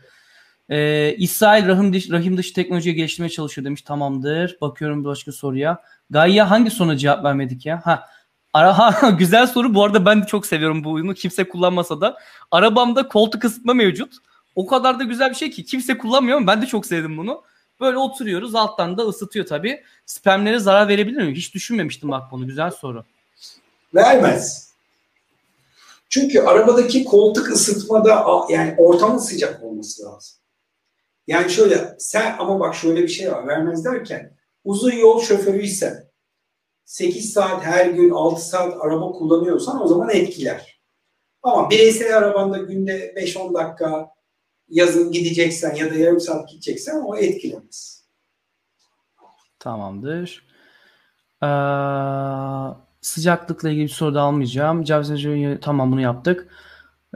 Ee, 0.69 1.15
İsrail 1.19 1.67
rahim 1.67 1.93
dışı, 1.93 2.13
rahim 2.13 2.37
dışı 2.37 2.55
teknolojiyi 2.55 2.95
geliştirmeye 2.95 3.31
çalışıyor 3.31 3.65
demiş. 3.65 3.83
Tamamdır. 3.83 4.59
Bakıyorum 4.61 5.05
başka 5.05 5.33
soruya. 5.33 5.83
Gaye 6.11 6.43
hangi 6.43 6.71
soruna 6.71 6.97
cevap 6.97 7.25
vermedik 7.25 7.67
ya? 7.67 7.81
Ha. 7.85 8.09
Ara, 8.53 8.79
ha, 9.03 9.11
güzel 9.11 9.47
soru. 9.47 9.75
Bu 9.75 9.85
arada 9.85 10.07
ben 10.07 10.23
de 10.23 10.27
çok 10.27 10.47
seviyorum 10.47 10.85
bu 10.85 10.93
oyunu. 10.93 11.15
Kimse 11.15 11.49
kullanmasa 11.49 12.01
da. 12.01 12.19
Arabamda 12.51 13.09
koltuk 13.09 13.45
ısıtma 13.45 13.75
mevcut. 13.75 14.15
O 14.55 14.67
kadar 14.67 14.99
da 14.99 15.05
güzel 15.05 15.31
bir 15.31 15.35
şey 15.35 15.51
ki 15.51 15.65
kimse 15.65 15.99
kullanmıyor 15.99 16.37
ama 16.37 16.47
ben 16.47 16.63
de 16.63 16.67
çok 16.67 16.87
sevdim 16.87 17.17
bunu. 17.17 17.43
Böyle 17.81 17.97
oturuyoruz 17.97 18.55
alttan 18.55 18.99
da 18.99 19.03
ısıtıyor 19.03 19.47
tabii. 19.47 19.83
Spermlere 20.07 20.59
zarar 20.59 20.89
verebilir 20.89 21.23
mi? 21.23 21.35
Hiç 21.35 21.55
düşünmemiştim 21.55 22.11
bak 22.11 22.23
bunu. 22.31 22.47
Güzel 22.47 22.71
soru. 22.71 23.05
Vermez. 23.95 24.73
Çünkü 26.09 26.41
arabadaki 26.41 27.05
koltuk 27.05 27.51
ısıtmada 27.51 28.25
yani 28.49 28.75
ortamın 28.79 29.19
sıcak 29.19 29.63
olması 29.63 30.03
lazım. 30.03 30.39
Yani 31.27 31.51
şöyle 31.51 31.95
sen 31.99 32.37
ama 32.39 32.61
bak 32.61 32.75
şöyle 32.75 33.03
bir 33.03 33.09
şey 33.09 33.33
var 33.33 33.49
vermez 33.49 33.85
derken 33.85 34.33
uzun 34.65 34.93
yol 34.93 35.23
şoförüysen 35.23 36.05
8 36.85 37.33
saat 37.33 37.65
her 37.65 37.87
gün 37.87 38.11
6 38.11 38.49
saat 38.49 38.75
araba 38.81 39.13
kullanıyorsan 39.13 39.83
o 39.83 39.87
zaman 39.87 40.11
etkiler. 40.11 40.81
Ama 41.43 41.71
bireysel 41.71 42.19
arabanda 42.19 42.59
günde 42.59 43.15
5-10 43.17 43.55
dakika 43.55 44.09
yazın 44.69 45.13
gideceksen 45.13 45.75
ya 45.75 45.91
da 45.91 45.95
yarım 45.95 46.21
saat 46.21 46.49
gideceksen 46.49 47.03
o 47.07 47.17
etkilemez. 47.17 48.05
Tamamdır. 49.59 50.47
Ee, 51.43 51.47
sıcaklıkla 53.01 53.71
ilgili 53.71 53.85
bir 53.85 53.89
soru 53.89 54.15
da 54.15 54.21
almayacağım. 54.21 54.81
Hoca'yı- 54.81 55.61
tamam 55.61 55.93
bunu 55.93 56.01
yaptık. 56.01 56.49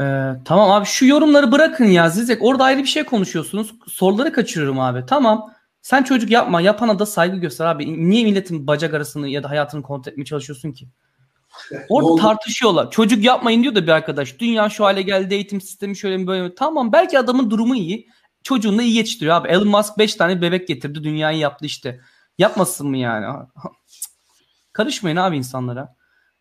Ee, 0.00 0.32
tamam 0.44 0.70
abi 0.70 0.86
şu 0.86 1.06
yorumları 1.06 1.52
bırakın 1.52 1.84
ya 1.84 2.08
Zizek. 2.08 2.42
Orada 2.42 2.64
ayrı 2.64 2.78
bir 2.80 2.86
şey 2.88 3.04
konuşuyorsunuz. 3.04 3.74
Soruları 3.88 4.32
kaçırıyorum 4.32 4.80
abi. 4.80 5.04
Tamam. 5.06 5.52
Sen 5.86 6.02
çocuk 6.02 6.30
yapma. 6.30 6.60
Yapana 6.60 6.98
da 6.98 7.06
saygı 7.06 7.36
göster 7.36 7.66
abi. 7.66 8.08
Niye 8.10 8.24
milletin 8.24 8.66
bacak 8.66 8.94
arasını 8.94 9.28
ya 9.28 9.42
da 9.42 9.50
hayatını 9.50 9.82
kontrol 9.82 10.12
etmeye 10.12 10.24
çalışıyorsun 10.24 10.72
ki? 10.72 10.88
Orada 11.88 12.22
tartışıyorlar. 12.22 12.90
Çocuk 12.90 13.24
yapmayın 13.24 13.62
diyor 13.62 13.74
da 13.74 13.82
bir 13.82 13.88
arkadaş. 13.88 14.38
Dünya 14.38 14.68
şu 14.68 14.84
hale 14.84 15.02
geldi. 15.02 15.34
Eğitim 15.34 15.60
sistemi 15.60 15.96
şöyle 15.96 16.16
mi 16.16 16.26
böyle 16.26 16.42
mi? 16.42 16.54
Tamam 16.56 16.92
belki 16.92 17.18
adamın 17.18 17.50
durumu 17.50 17.76
iyi. 17.76 18.08
Çocuğunu 18.42 18.78
da 18.78 18.82
iyi 18.82 18.96
yetiştiriyor 18.96 19.36
abi. 19.36 19.48
Elon 19.48 19.68
Musk 19.68 19.98
5 19.98 20.14
tane 20.14 20.42
bebek 20.42 20.68
getirdi. 20.68 21.04
Dünyayı 21.04 21.38
yaptı 21.38 21.66
işte. 21.66 22.00
Yapmasın 22.38 22.88
mı 22.88 22.96
yani? 22.96 23.46
Karışmayın 24.72 25.16
abi 25.16 25.36
insanlara. 25.36 25.96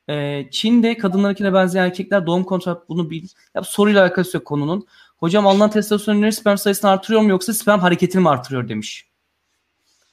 Ee, 0.09 0.47
Çin'de 0.51 0.97
kadınlarınkine 0.97 1.53
benzeyen 1.53 1.85
erkekler 1.85 2.25
doğum 2.25 2.43
kontrol 2.43 2.75
bunu 2.89 3.09
bil. 3.09 3.27
Ya 3.55 3.63
soruyla 3.63 4.01
alakası 4.01 4.37
yok 4.37 4.45
konunun. 4.45 4.87
Hocam 5.17 5.47
alınan 5.47 5.69
testosteron 5.69 6.29
sperm 6.29 6.57
sayısını 6.57 6.91
artırıyor 6.91 7.21
mu 7.21 7.29
yoksa 7.29 7.53
sperm 7.53 7.79
hareketini 7.79 8.21
mi 8.21 8.29
artırıyor 8.29 8.69
demiş. 8.69 9.14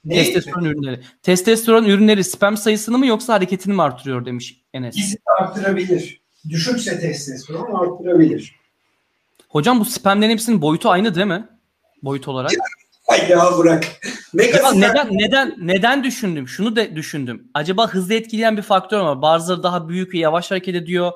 Ne? 0.05 0.14
Testosteron 0.14 0.64
ürünleri. 0.64 1.00
Testosteron 1.22 1.84
ürünleri 1.84 2.24
sperm 2.24 2.57
sayısını 2.57 2.98
mı 2.98 3.07
yoksa 3.07 3.34
hareketini 3.34 3.74
mi 3.74 3.82
artırıyor 3.82 4.24
demiş 4.24 4.61
Enes. 4.74 4.96
İkisini 4.96 5.20
arttırabilir. 5.40 6.20
Düşükse 6.48 7.00
testosteron 7.00 7.74
arttırabilir. 7.74 8.57
Hocam 9.48 9.80
bu 9.80 9.84
spermlerin 9.84 10.30
hepsinin 10.30 10.62
boyutu 10.62 10.90
aynı 10.90 11.14
değil 11.14 11.26
mi? 11.26 11.48
Boyut 12.03 12.28
olarak. 12.28 12.53
Ay 13.09 13.28
ya 13.28 13.59
bırak. 13.59 13.84
Mega 14.32 14.72
neden 14.72 15.09
neden 15.11 15.55
neden 15.59 16.05
düşündüm? 16.05 16.48
Şunu 16.48 16.76
da 16.76 16.96
düşündüm. 16.96 17.50
Acaba 17.55 17.88
hızlı 17.88 18.14
etkileyen 18.14 18.57
bir 18.57 18.62
faktör 18.62 19.00
mü 19.00 19.05
var? 19.05 19.22
Bazıları 19.22 19.62
daha 19.62 19.88
büyük 19.88 20.14
ve 20.14 20.18
yavaş 20.18 20.50
hareket 20.50 20.74
ediyor. 20.74 21.12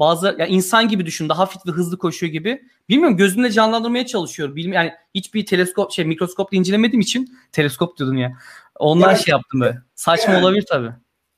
Bazı 0.00 0.36
ya 0.38 0.46
insan 0.46 0.88
gibi 0.88 1.06
düşün, 1.06 1.28
daha 1.28 1.46
fit 1.46 1.66
ve 1.66 1.70
hızlı 1.70 1.98
koşuyor 1.98 2.32
gibi. 2.32 2.62
Bilmiyorum 2.88 3.16
gözümde 3.16 3.50
canlandırmaya 3.50 4.06
çalışıyorum. 4.06 4.56
Bilmiyorum 4.56 4.86
yani 4.86 4.96
hiçbir 5.14 5.46
teleskop 5.46 5.92
şey 5.92 6.04
mikroskopla 6.04 6.56
incelemediğim 6.56 7.00
için 7.00 7.38
teleskop 7.52 7.98
diyordum 7.98 8.16
ya. 8.16 8.32
Ondan 8.78 9.10
Yani- 9.10 9.22
şey 9.24 9.32
yaptım 9.32 9.60
böyle. 9.60 9.78
Saçma 9.94 10.32
Yani- 10.34 10.44
olabilir 10.44 10.64
tabii. 10.68 10.90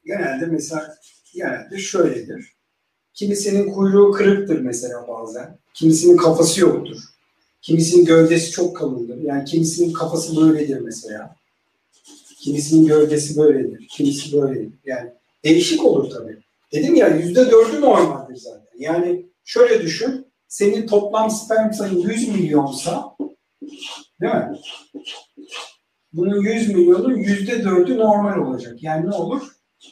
genelde 0.06 0.46
mesela 0.46 0.94
genelde 1.34 1.78
şöyledir. 1.78 2.52
Kimisinin 3.14 3.72
kuyruğu 3.72 4.12
kırıktır 4.12 4.60
mesela 4.60 5.08
bazen. 5.08 5.58
Kimisinin 5.74 6.16
kafası 6.16 6.60
yoktur. 6.60 6.96
Kimisinin 7.62 8.04
gövdesi 8.04 8.50
çok 8.50 8.76
kalındır. 8.76 9.16
Yani 9.22 9.44
kimisinin 9.44 9.92
kafası 9.92 10.36
böyledir 10.36 10.78
mesela. 10.80 11.36
Kimisinin 12.40 12.86
gövdesi 12.86 13.36
böyledir. 13.38 13.88
Kimisi 13.90 14.32
böyledir. 14.42 14.72
Yani 14.84 15.10
değişik 15.44 15.84
olur 15.84 16.10
tabii. 16.10 16.38
Dedim 16.73 16.95
ya 16.95 17.09
yüzde 17.09 17.51
dördü 17.51 17.81
normaldir 17.81 18.37
zaten. 18.37 18.66
Yani 18.79 19.27
şöyle 19.45 19.83
düşün. 19.83 20.27
Senin 20.49 20.87
toplam 20.87 21.31
sperm 21.31 21.73
sayın 21.73 21.99
100 21.99 22.29
milyonsa 22.29 23.16
değil 24.20 24.35
mi? 24.35 24.59
Bunun 26.12 26.41
100 26.41 26.68
milyonun 26.68 27.16
yüzde 27.16 27.64
dördü 27.64 27.99
normal 27.99 28.39
olacak. 28.39 28.83
Yani 28.83 29.11
ne 29.11 29.14
olur? 29.14 29.43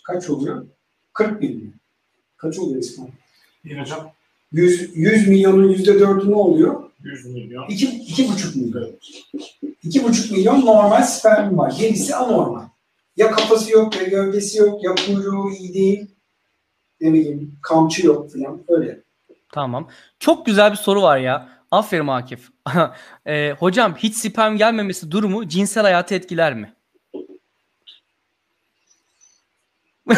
Kaç 0.05 0.31
oluyor? 0.31 0.67
40 1.13 1.41
milyon. 1.41 1.73
Kaç 2.37 2.59
oluyor 2.59 2.81
İsmail? 2.83 3.11
İyi 3.65 3.81
hocam. 3.81 4.13
100, 4.53 4.97
100 4.97 5.29
milyonun 5.29 5.69
yüzde 5.69 6.01
dördü 6.01 6.31
ne 6.31 6.35
oluyor? 6.35 6.91
100 7.05 7.27
milyon. 7.27 7.69
2, 7.69 7.87
2,5 7.87 8.59
milyon. 8.59 8.91
2,5 9.85 10.33
milyon 10.33 10.67
normal 10.67 11.03
sperm 11.03 11.59
var. 11.59 11.75
Gerisi 11.81 12.15
anormal. 12.15 12.65
Ya 13.17 13.31
kafası 13.31 13.73
yok 13.73 13.97
ya 13.97 14.03
gövdesi 14.03 14.59
yok 14.59 14.85
ya 14.85 14.95
kuyruğu 14.95 15.51
iyi 15.51 15.75
değil. 15.75 16.07
Ne 17.01 17.13
bileyim 17.13 17.59
kamçı 17.63 18.07
yok 18.07 18.33
falan 18.33 18.65
öyle. 18.69 19.01
Tamam. 19.53 19.89
Çok 20.19 20.47
güzel 20.47 20.71
bir 20.71 20.77
soru 20.77 21.03
var 21.03 21.19
ya. 21.19 21.49
Aferin 21.71 22.07
Akif. 22.07 22.49
Ee, 23.27 23.55
hocam 23.59 23.95
hiç 23.97 24.15
sperm 24.15 24.57
gelmemesi 24.57 25.11
durumu 25.11 25.49
cinsel 25.49 25.83
hayatı 25.83 26.15
etkiler 26.15 26.55
mi? 26.55 26.75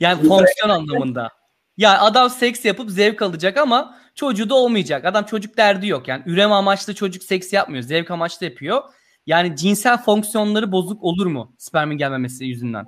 Yani, 0.00 0.28
fonksiyon 0.28 0.68
anlamında. 0.68 1.28
Yani 1.76 1.98
adam 1.98 2.30
seks 2.30 2.64
yapıp 2.64 2.90
zevk 2.90 3.22
alacak 3.22 3.56
ama 3.56 3.98
çocuğu 4.14 4.50
da 4.50 4.54
olmayacak. 4.54 5.04
Adam 5.04 5.24
çocuk 5.24 5.56
derdi 5.56 5.86
yok. 5.86 6.08
Yani 6.08 6.22
üreme 6.26 6.54
amaçlı 6.54 6.94
çocuk 6.94 7.22
seks 7.22 7.52
yapmıyor. 7.52 7.82
Zevk 7.82 8.10
amaçlı 8.10 8.46
yapıyor. 8.46 8.82
Yani 9.26 9.56
cinsel 9.56 10.02
fonksiyonları 10.02 10.72
bozuk 10.72 11.04
olur 11.04 11.26
mu 11.26 11.54
spermin 11.58 11.98
gelmemesi 11.98 12.44
yüzünden? 12.44 12.84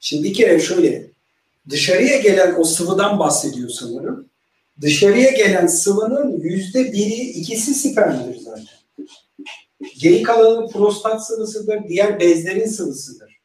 şimdi 0.00 0.24
bir 0.24 0.34
kere 0.34 0.60
şöyle 0.60 1.10
dışarıya 1.70 2.16
gelen 2.16 2.54
o 2.58 2.64
sıvıdan 2.64 3.18
bahsediyor 3.18 3.68
sanırım. 3.68 4.30
Dışarıya 4.80 5.30
gelen 5.30 5.66
sıvının 5.66 6.40
yüzde 6.40 6.92
biri 6.92 7.14
ikisi 7.14 7.74
spermdir 7.74 8.38
zaten. 8.38 8.64
Geri 9.98 10.22
kalanı 10.22 10.68
prostat 10.68 11.26
sıvısıdır, 11.26 11.88
diğer 11.88 12.20
bezlerin 12.20 12.66
sıvısıdır. 12.66 13.40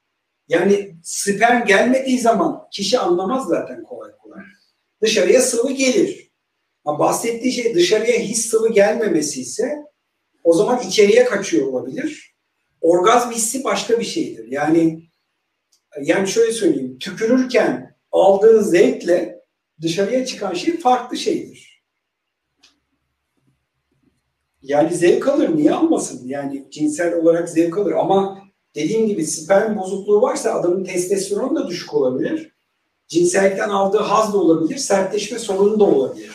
Yani 0.49 0.95
sperm 1.03 1.65
gelmediği 1.65 2.19
zaman 2.19 2.67
kişi 2.71 2.99
anlamaz 2.99 3.47
zaten 3.47 3.83
kolay 3.83 4.11
kolay. 4.17 4.43
Dışarıya 5.01 5.41
sıvı 5.41 5.71
gelir. 5.71 6.31
Ama 6.85 6.99
bahsettiği 6.99 7.53
şey 7.53 7.75
dışarıya 7.75 8.19
hiç 8.19 8.37
sıvı 8.37 8.73
gelmemesi 8.73 9.41
ise 9.41 9.75
o 10.43 10.53
zaman 10.53 10.87
içeriye 10.87 11.25
kaçıyor 11.25 11.67
olabilir. 11.67 12.35
Orgazm 12.81 13.31
hissi 13.31 13.63
başka 13.63 13.99
bir 13.99 14.05
şeydir. 14.05 14.47
Yani 14.51 15.09
yani 16.01 16.27
şöyle 16.27 16.51
söyleyeyim. 16.51 16.99
Tükürürken 16.99 17.88
aldığı 18.11 18.63
zevkle 18.63 19.39
dışarıya 19.81 20.25
çıkan 20.25 20.53
şey 20.53 20.79
farklı 20.79 21.17
şeydir. 21.17 21.83
Yani 24.61 24.95
zevk 24.95 25.27
alır, 25.27 25.55
niye 25.55 25.73
almasın? 25.73 26.27
Yani 26.27 26.67
cinsel 26.71 27.13
olarak 27.13 27.49
zevk 27.49 27.77
alır 27.77 27.91
ama 27.91 28.39
dediğim 28.75 29.07
gibi 29.07 29.25
sperm 29.25 29.77
bozukluğu 29.77 30.21
varsa 30.21 30.53
adamın 30.53 30.83
testosteronu 30.83 31.55
da 31.55 31.67
düşük 31.67 31.93
olabilir. 31.93 32.51
Cinsellikten 33.07 33.69
aldığı 33.69 33.97
haz 33.97 34.33
da 34.33 34.37
olabilir, 34.37 34.77
sertleşme 34.77 35.39
sorunu 35.39 35.79
da 35.79 35.83
olabilir. 35.83 36.31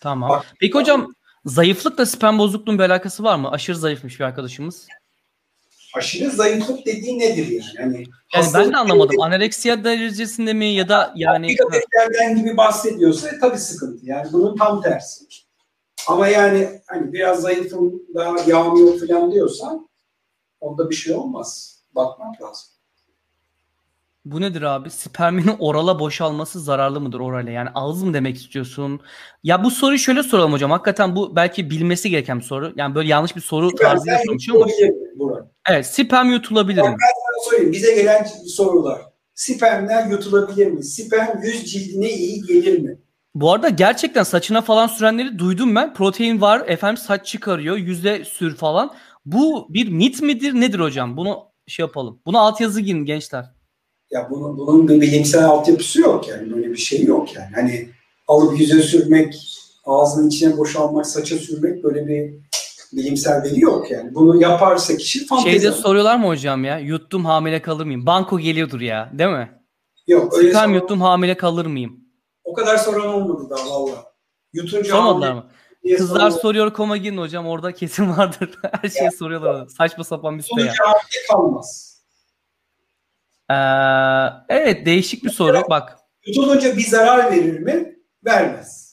Tamam. 0.00 0.30
Bak, 0.30 0.54
Peki 0.60 0.74
hocam 0.74 1.14
zayıflıkla 1.44 2.06
sperm 2.06 2.38
bozukluğun 2.38 2.78
bir 2.78 2.84
alakası 2.84 3.22
var 3.22 3.36
mı? 3.36 3.50
Aşırı 3.50 3.76
zayıfmış 3.76 4.20
bir 4.20 4.24
arkadaşımız. 4.24 4.86
Aşırı 5.96 6.30
zayıflık 6.30 6.86
dediğin 6.86 7.20
nedir 7.20 7.74
yani? 7.78 7.94
Yani, 7.94 8.06
yani 8.34 8.46
ben 8.54 8.72
de 8.72 8.76
anlamadım. 8.76 9.20
Anoreksiya 9.20 9.84
derecesinde 9.84 10.52
mi 10.52 10.66
ya 10.66 10.88
da 10.88 11.12
yani... 11.16 11.48
Dikkat 11.48 12.36
gibi 12.36 12.56
bahsediyorsa 12.56 13.28
e, 13.28 13.38
tabii 13.40 13.58
sıkıntı. 13.58 14.06
Yani 14.06 14.32
bunun 14.32 14.56
tam 14.56 14.82
tersi. 14.82 15.24
Ama 16.08 16.28
yani 16.28 16.80
hani 16.86 17.12
biraz 17.12 17.40
zayıfım 17.40 18.02
daha 18.14 18.36
yağım 18.46 18.76
yok 18.76 19.00
falan 19.00 19.32
diyorsan 19.32 19.88
onda 20.60 20.90
bir 20.90 20.94
şey 20.94 21.14
olmaz. 21.14 21.80
Bakmak 21.94 22.42
lazım. 22.42 22.68
Bu 24.26 24.40
nedir 24.40 24.62
abi? 24.62 24.90
Spermin 24.90 25.56
orala 25.58 25.98
boşalması 25.98 26.60
zararlı 26.60 27.00
mıdır 27.00 27.20
orale? 27.20 27.52
Yani 27.52 27.68
ağız 27.74 28.02
mı 28.02 28.14
demek 28.14 28.36
istiyorsun? 28.36 29.00
Ya 29.42 29.64
bu 29.64 29.70
soruyu 29.70 29.98
şöyle 29.98 30.22
soralım 30.22 30.52
hocam. 30.52 30.70
Hakikaten 30.70 31.16
bu 31.16 31.36
belki 31.36 31.70
bilmesi 31.70 32.10
gereken 32.10 32.38
bir 32.38 32.44
soru. 32.44 32.72
Yani 32.76 32.94
böyle 32.94 33.08
yanlış 33.08 33.36
bir 33.36 33.40
soru 33.40 33.74
tarzıyla 33.74 34.18
sormuş 34.26 34.48
ama. 35.18 35.46
Evet, 35.68 35.86
sperm 35.86 36.30
yutulabilir 36.30 36.82
mi? 36.82 36.88
Ben 36.88 36.94
sana 36.96 37.50
sorayım. 37.50 37.72
Bize 37.72 37.94
gelen 37.94 38.26
sorular. 38.46 39.00
Spermler 39.34 40.06
yutulabilir 40.06 40.66
mi? 40.66 40.84
Sperm 40.84 41.42
yüz 41.42 41.72
cildine 41.72 42.10
iyi 42.10 42.42
gelir 42.42 42.78
mi? 42.78 42.98
Bu 43.34 43.52
arada 43.52 43.68
gerçekten 43.68 44.22
saçına 44.22 44.60
falan 44.60 44.86
sürenleri 44.86 45.38
duydum 45.38 45.74
ben. 45.74 45.94
Protein 45.94 46.40
var, 46.40 46.62
efendim 46.66 46.96
saç 46.96 47.26
çıkarıyor, 47.26 47.76
yüzde 47.76 48.24
sür 48.24 48.56
falan. 48.56 48.94
Bu 49.26 49.66
bir 49.70 49.88
mit 49.88 50.22
midir, 50.22 50.54
nedir 50.54 50.78
hocam? 50.78 51.16
Bunu 51.16 51.38
şey 51.66 51.82
yapalım. 51.82 52.20
Buna 52.26 52.40
altyazı 52.40 52.80
girin 52.80 53.04
gençler. 53.04 53.55
Ya 54.10 54.28
bunun, 54.30 54.58
bunun 54.58 54.88
bir 54.88 55.00
bilimsel 55.00 55.44
altyapısı 55.44 56.00
yok 56.00 56.28
yani. 56.28 56.52
Böyle 56.52 56.70
bir 56.70 56.76
şey 56.76 57.04
yok 57.04 57.34
yani. 57.34 57.48
Hani 57.54 57.88
alıp 58.28 58.60
yüze 58.60 58.82
sürmek, 58.82 59.34
ağzının 59.84 60.28
içine 60.28 60.56
boşalmak, 60.56 61.06
saça 61.06 61.36
sürmek 61.36 61.84
böyle 61.84 62.06
bir 62.06 62.34
bilimsel 62.92 63.42
veri 63.42 63.60
yok 63.60 63.90
yani. 63.90 64.14
Bunu 64.14 64.42
yaparsa 64.42 64.96
kişi 64.96 65.26
fantezi. 65.26 65.50
Şeyde 65.50 65.72
soruyorlar 65.72 66.16
mı 66.16 66.26
hocam 66.26 66.64
ya? 66.64 66.78
Yuttum 66.78 67.24
hamile 67.24 67.62
kalır 67.62 67.84
mıyım? 67.84 68.06
Banko 68.06 68.38
geliyordur 68.38 68.80
ya 68.80 69.10
değil 69.12 69.30
mi? 69.30 69.50
Yok. 70.06 70.38
Öyle 70.38 70.50
Sperm 70.50 70.74
yuttum 70.74 71.00
hamile 71.00 71.36
kalır 71.36 71.66
mıyım? 71.66 72.00
O 72.44 72.54
kadar 72.54 72.76
soran 72.76 73.06
olmadı 73.06 73.46
daha 73.50 73.70
valla. 73.70 74.12
Yutunca 74.52 74.90
Sormadılar 74.90 75.32
mı? 75.32 75.46
Kızlar 75.96 76.30
soruyor. 76.30 76.40
soruyor 76.40 76.72
koma 76.72 76.96
girin 76.96 77.18
hocam 77.18 77.46
orada 77.46 77.72
kesin 77.72 78.16
vardır. 78.16 78.50
Her 78.82 78.88
şeyi 78.88 79.10
soruyorlar. 79.10 79.66
Saçma 79.66 80.04
sapan 80.04 80.38
bir 80.38 80.42
site 80.42 80.62
ya. 80.62 80.72
kalmaz. 81.30 81.95
Ee, 83.50 83.54
evet 84.48 84.86
değişik 84.86 85.24
bir 85.24 85.30
soru. 85.30 85.62
Bak. 85.70 85.98
Yutulunca 86.26 86.76
bir 86.76 86.82
zarar 86.82 87.32
verir 87.32 87.60
mi? 87.60 87.96
Vermez. 88.24 88.86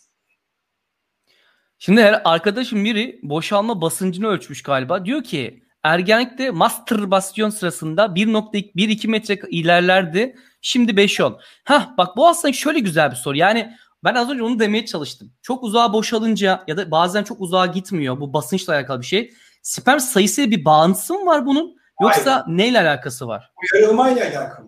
Şimdi 1.79 2.05
arkadaşım 2.05 2.85
biri 2.85 3.19
boşalma 3.23 3.81
basıncını 3.81 4.27
ölçmüş 4.27 4.63
galiba. 4.63 5.05
Diyor 5.05 5.23
ki 5.23 5.63
ergenlikte 5.83 6.51
mastürbasyon 6.51 7.49
sırasında 7.49 8.05
1.1-2 8.05 9.07
metre 9.07 9.39
ilerlerdi. 9.49 10.35
Şimdi 10.61 10.91
5-10. 10.91 11.39
Hah 11.63 11.97
bak 11.97 12.17
bu 12.17 12.27
aslında 12.27 12.53
şöyle 12.53 12.79
güzel 12.79 13.11
bir 13.11 13.15
soru. 13.15 13.37
Yani 13.37 13.73
ben 14.03 14.15
az 14.15 14.29
önce 14.29 14.43
onu 14.43 14.59
demeye 14.59 14.85
çalıştım. 14.85 15.33
Çok 15.41 15.63
uzağa 15.63 15.93
boşalınca 15.93 16.63
ya 16.67 16.77
da 16.77 16.91
bazen 16.91 17.23
çok 17.23 17.41
uzağa 17.41 17.65
gitmiyor. 17.65 18.19
Bu 18.19 18.33
basınçla 18.33 18.73
alakalı 18.73 19.01
bir 19.01 19.05
şey. 19.05 19.33
Sperm 19.61 19.99
sayısıyla 19.99 20.51
bir 20.51 20.65
bağıntısı 20.65 21.13
mı 21.13 21.25
var 21.25 21.45
bunun? 21.45 21.75
Yoksa 22.03 22.33
Hayır. 22.33 22.57
neyle 22.57 22.79
alakası 22.79 23.27
var? 23.27 23.51
Uyarılmayla 23.73 24.27
alakalı. 24.27 24.67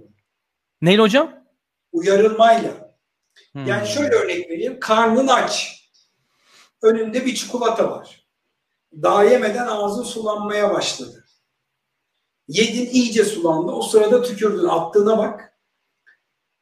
Neyle 0.82 1.02
hocam? 1.02 1.32
Uyarılmayla. 1.92 2.72
Hmm. 3.52 3.66
Yani 3.66 3.88
şöyle 3.88 4.16
örnek 4.16 4.50
vereyim. 4.50 4.80
Karnın 4.80 5.28
aç. 5.28 5.82
Önünde 6.82 7.26
bir 7.26 7.36
çikolata 7.36 7.92
var. 7.92 8.28
Daha 9.02 9.24
yemeden 9.24 9.68
ağzın 9.68 10.04
sulanmaya 10.04 10.74
başladı. 10.74 11.26
Yedin 12.48 12.86
iyice 12.86 13.26
sulandı. 13.26 13.72
O 13.72 13.82
sırada 13.82 14.22
tükürdün. 14.22 14.68
Attığına 14.68 15.18
bak. 15.18 15.54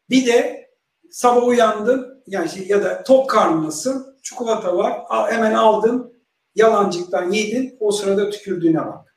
Bir 0.10 0.26
de 0.26 0.70
sabah 1.12 1.48
uyandın 1.48 2.24
yani 2.28 2.50
şey, 2.50 2.68
ya 2.68 2.84
da 2.84 3.04
top 3.04 3.30
karnındasın. 3.30 4.18
Çikolata 4.24 4.78
var. 4.78 5.02
Hemen 5.32 5.54
aldın. 5.54 6.24
Yalancıktan 6.56 7.32
yedin. 7.32 7.78
O 7.80 7.92
sırada 7.92 8.30
tükürdüğüne 8.30 8.86
bak. 8.86 9.13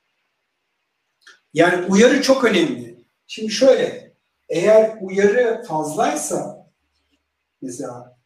Yani 1.56 1.86
uyarı 1.86 2.22
çok 2.22 2.44
önemli. 2.44 2.94
Şimdi 3.26 3.52
şöyle 3.52 4.12
eğer 4.48 4.98
uyarı 5.00 5.62
fazlaysa 5.68 6.66
mesela 7.62 8.16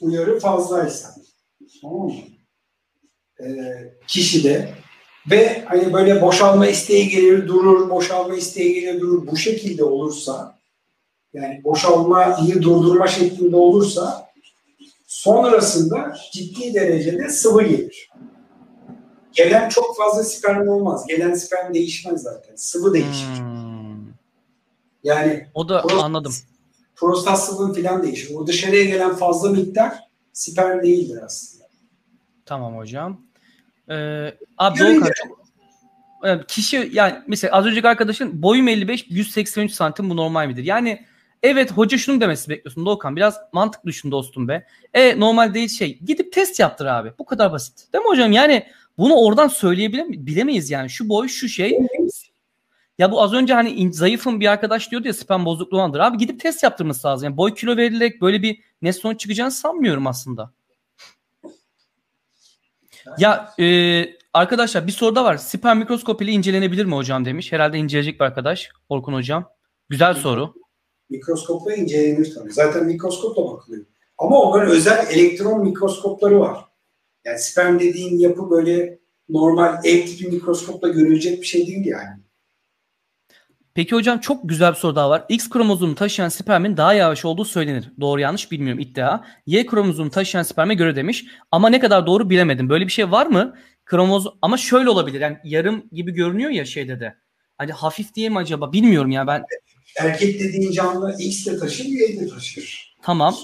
uyarı 0.00 0.38
fazlaysa 0.40 1.14
tamam 1.82 2.06
mı? 2.06 2.14
Ee, 3.40 3.46
kişide 4.06 4.74
ve 5.30 5.64
hani 5.64 5.92
böyle 5.92 6.22
boşalma 6.22 6.66
isteği 6.66 7.08
gelir 7.08 7.48
durur, 7.48 7.90
boşalma 7.90 8.36
isteği 8.36 8.74
gelir 8.74 9.00
durur 9.00 9.26
bu 9.26 9.36
şekilde 9.36 9.84
olursa 9.84 10.58
yani 11.34 11.64
boşalmayı 11.64 12.62
durdurma 12.62 13.06
şeklinde 13.06 13.56
olursa 13.56 14.30
sonrasında 15.06 16.16
ciddi 16.32 16.74
derecede 16.74 17.28
sıvı 17.28 17.62
gelir. 17.62 18.10
Gelen 19.36 19.68
çok 19.68 19.96
fazla 19.96 20.24
sperm 20.24 20.68
olmaz. 20.68 21.06
Gelen 21.06 21.34
sperm 21.34 21.74
değişmez 21.74 22.22
zaten. 22.22 22.56
Sıvı 22.56 22.94
değişir. 22.94 23.38
Hmm. 23.38 23.76
Yani 25.04 25.46
o 25.54 25.68
da 25.68 25.82
prostat, 25.82 26.04
anladım. 26.04 26.34
Prostat 26.96 27.44
sıvı 27.44 27.74
falan 27.74 28.02
değişir. 28.02 28.34
O 28.34 28.46
dışarıya 28.46 28.84
gelen 28.84 29.14
fazla 29.14 29.50
miktar 29.50 29.98
sperm 30.32 30.82
değildir 30.82 31.18
aslında. 31.24 31.64
Tamam 32.46 32.76
hocam. 32.76 33.20
Ee, 33.90 34.34
abi 34.58 34.78
Doğukan 34.78 35.10
çok 35.22 35.46
kişi 36.48 36.90
yani 36.92 37.14
mesela 37.26 37.56
az 37.56 37.66
önceki 37.66 37.88
arkadaşın 37.88 38.42
boyum 38.42 38.68
55 38.68 39.06
183 39.08 39.72
santim 39.72 40.10
bu 40.10 40.16
normal 40.16 40.46
midir? 40.46 40.64
Yani 40.64 41.06
evet 41.42 41.72
hoca 41.72 41.98
şunu 41.98 42.20
demesi 42.20 42.50
bekliyorsun 42.50 42.86
Doğukan 42.86 43.16
biraz 43.16 43.36
mantık 43.52 43.86
düşün 43.86 44.10
dostum 44.10 44.48
be. 44.48 44.66
E 44.94 45.20
normal 45.20 45.54
değil 45.54 45.68
şey 45.68 45.98
gidip 45.98 46.32
test 46.32 46.60
yaptır 46.60 46.86
abi 46.86 47.12
bu 47.18 47.24
kadar 47.24 47.52
basit. 47.52 47.92
Değil 47.92 48.04
mi 48.04 48.08
hocam? 48.08 48.32
Yani 48.32 48.66
bunu 48.98 49.14
oradan 49.14 49.48
söyleyebilir 49.48 50.04
bilemeyiz 50.08 50.70
yani. 50.70 50.90
Şu 50.90 51.08
boy 51.08 51.28
şu 51.28 51.48
şey. 51.48 51.78
Ya 52.98 53.12
bu 53.12 53.22
az 53.22 53.32
önce 53.32 53.54
hani 53.54 53.92
zayıfım 53.92 54.40
bir 54.40 54.46
arkadaş 54.46 54.90
diyordu 54.90 55.06
ya 55.06 55.14
spam 55.14 55.44
bozukluğu 55.44 55.80
andır. 55.80 55.98
Abi 55.98 56.18
gidip 56.18 56.40
test 56.40 56.62
yaptırması 56.62 57.08
lazım. 57.08 57.24
Yani 57.24 57.36
boy 57.36 57.54
kilo 57.54 57.76
verilerek 57.76 58.20
böyle 58.20 58.42
bir 58.42 58.60
ne 58.82 58.92
sonuç 58.92 59.20
çıkacağını 59.20 59.50
sanmıyorum 59.50 60.06
aslında. 60.06 60.52
Ya 63.18 63.54
e, 63.60 64.04
arkadaşlar 64.32 64.86
bir 64.86 64.92
soru 64.92 65.16
da 65.16 65.24
var. 65.24 65.36
Sperm 65.36 65.78
mikroskop 65.78 66.22
ile 66.22 66.32
incelenebilir 66.32 66.84
mi 66.84 66.94
hocam 66.94 67.24
demiş. 67.24 67.52
Herhalde 67.52 67.78
inceleyecek 67.78 68.20
bir 68.20 68.24
arkadaş. 68.24 68.70
Orkun 68.88 69.12
hocam. 69.12 69.50
Güzel 69.88 70.14
soru. 70.14 70.54
Mikroskopla 71.10 71.74
incelenir 71.74 72.34
tabii. 72.34 72.52
Zaten 72.52 72.84
mikroskopla 72.84 73.44
bakılıyor. 73.44 73.84
Ama 74.18 74.40
onların 74.40 74.70
özel 74.70 75.06
elektron 75.10 75.62
mikroskopları 75.62 76.40
var. 76.40 76.64
Yani 77.26 77.38
sperm 77.38 77.78
dediğin 77.78 78.18
yapı 78.18 78.50
böyle 78.50 78.98
normal 79.28 79.84
ev 79.84 80.06
tipi 80.06 80.28
mikroskopla 80.28 80.88
görülecek 80.88 81.40
bir 81.40 81.46
şey 81.46 81.66
değil 81.66 81.86
yani. 81.86 82.20
Peki 83.74 83.94
hocam 83.94 84.18
çok 84.18 84.48
güzel 84.48 84.70
bir 84.72 84.76
soru 84.76 84.96
daha 84.96 85.10
var. 85.10 85.24
X 85.28 85.50
kromozomu 85.50 85.94
taşıyan 85.94 86.28
spermin 86.28 86.76
daha 86.76 86.94
yavaş 86.94 87.24
olduğu 87.24 87.44
söylenir. 87.44 87.92
Doğru 88.00 88.20
yanlış 88.20 88.50
bilmiyorum 88.52 88.80
iddia. 88.80 89.20
Y 89.46 89.66
kromozomu 89.66 90.10
taşıyan 90.10 90.42
sperme 90.42 90.74
göre 90.74 90.96
demiş. 90.96 91.24
Ama 91.50 91.68
ne 91.68 91.80
kadar 91.80 92.06
doğru 92.06 92.30
bilemedim. 92.30 92.68
Böyle 92.68 92.86
bir 92.86 92.92
şey 92.92 93.10
var 93.10 93.26
mı? 93.26 93.56
Kromozom 93.84 94.38
ama 94.42 94.56
şöyle 94.56 94.90
olabilir. 94.90 95.20
Yani 95.20 95.38
yarım 95.44 95.84
gibi 95.92 96.12
görünüyor 96.12 96.50
ya 96.50 96.64
şeyde 96.64 97.00
de. 97.00 97.14
Hani 97.58 97.72
hafif 97.72 98.14
diye 98.14 98.28
mi 98.28 98.38
acaba? 98.38 98.72
Bilmiyorum 98.72 99.10
ya 99.10 99.26
ben. 99.26 99.44
Erkek 100.00 100.40
dediğin 100.40 100.72
canlı 100.72 101.16
X 101.18 101.46
de 101.46 101.58
taşır, 101.58 101.84
Y 101.84 102.20
de 102.20 102.28
taşır. 102.28 102.96
Tamam. 103.02 103.34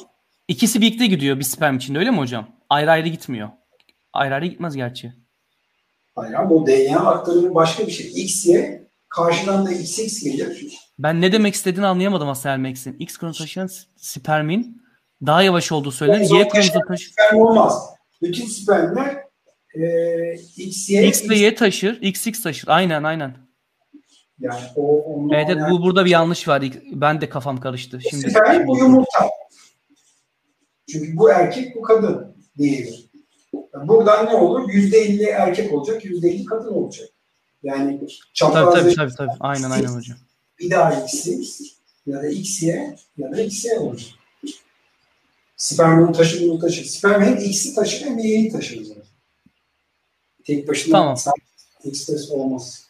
İkisi 0.48 0.80
birlikte 0.80 1.06
gidiyor 1.06 1.38
bir 1.38 1.44
sperm 1.44 1.76
içinde 1.76 1.98
öyle 1.98 2.10
mi 2.10 2.18
hocam? 2.18 2.48
Ayrı 2.70 2.90
ayrı 2.90 3.08
gitmiyor. 3.08 3.48
Ayrı 4.12 4.34
ayrı 4.34 4.46
gitmez 4.46 4.76
gerçi. 4.76 5.12
Hayır 6.14 6.34
ama 6.34 6.54
o 6.54 6.66
DNA 6.66 7.10
aktarımı 7.10 7.54
başka 7.54 7.86
bir 7.86 7.92
şey. 7.92 8.22
X, 8.22 8.46
Y 8.46 8.82
karşıdan 9.08 9.66
da 9.66 9.72
XX 9.72 10.22
gelir. 10.24 10.78
Ben 10.98 11.20
ne 11.20 11.32
demek 11.32 11.54
istediğini 11.54 11.86
anlayamadım 11.86 12.28
aslında 12.28 12.54
Ermex'in. 12.54 12.96
X 12.98 13.18
kromozomu 13.18 13.44
taşıyan 13.44 13.70
spermin 13.96 14.82
daha 15.26 15.42
yavaş 15.42 15.72
olduğu 15.72 15.92
söylenir. 15.92 16.30
Y 16.30 16.48
kromozomu 16.48 16.86
taşıyan 16.88 17.12
sperm 17.12 17.40
olmaz. 17.40 17.82
Bütün 18.22 18.46
spermler 18.46 19.24
e, 19.74 20.34
X, 20.56 20.90
Y, 20.90 21.06
X 21.08 21.30
ve 21.30 21.36
Y 21.36 21.54
taşır. 21.54 22.02
XX 22.02 22.42
taşır. 22.42 22.68
Aynen 22.68 23.02
aynen. 23.02 23.36
Yani 24.40 24.60
o 24.76 25.02
Evet, 25.32 25.46
evet 25.50 25.62
bu 25.70 25.82
burada 25.82 26.04
bir 26.04 26.10
yanlış 26.10 26.48
var. 26.48 26.62
Ben 26.92 27.20
de 27.20 27.28
kafam 27.28 27.60
karıştı. 27.60 28.00
Şimdi 28.10 28.30
sperm 28.30 28.66
bu 28.66 28.78
yumurta. 28.78 29.30
Çünkü 30.92 31.16
bu 31.16 31.30
erkek 31.30 31.76
bu 31.76 31.82
kadın 31.82 32.36
diyelim. 32.58 32.94
Buradan 33.74 34.26
ne 34.26 34.34
olur? 34.34 34.68
%50 34.68 35.26
erkek 35.26 35.72
olacak, 35.72 36.04
%50 36.04 36.44
kadın 36.44 36.72
olacak. 36.72 37.08
Yani 37.62 38.00
tabii 38.00 38.12
çaprazlı 38.34 38.80
tabii 38.80 38.94
tabii 38.94 39.14
tabii. 39.14 39.30
Aynen 39.40 39.70
aynen 39.70 39.88
hocam. 39.88 40.18
bir 40.58 40.70
daha 40.70 41.04
X 41.04 41.28
ya 42.06 42.22
da 42.22 42.28
XY 42.28 42.66
ya 43.16 43.32
da 43.32 43.42
XY 43.42 43.68
olacak. 43.78 44.10
Sperm 45.56 46.00
bunu 46.00 46.12
taşır, 46.12 46.42
bunu 46.42 46.58
taşır. 46.58 46.84
Sperm 46.84 47.22
hem 47.22 47.36
X'i 47.36 47.74
taşır 47.74 48.06
hem 48.06 48.18
Y'yi 48.18 48.52
taşır 48.52 48.84
zaten. 48.84 49.02
Tek 50.44 50.68
başına 50.68 50.92
Tamam. 50.92 51.16
X 51.84 52.30
olmaz. 52.30 52.86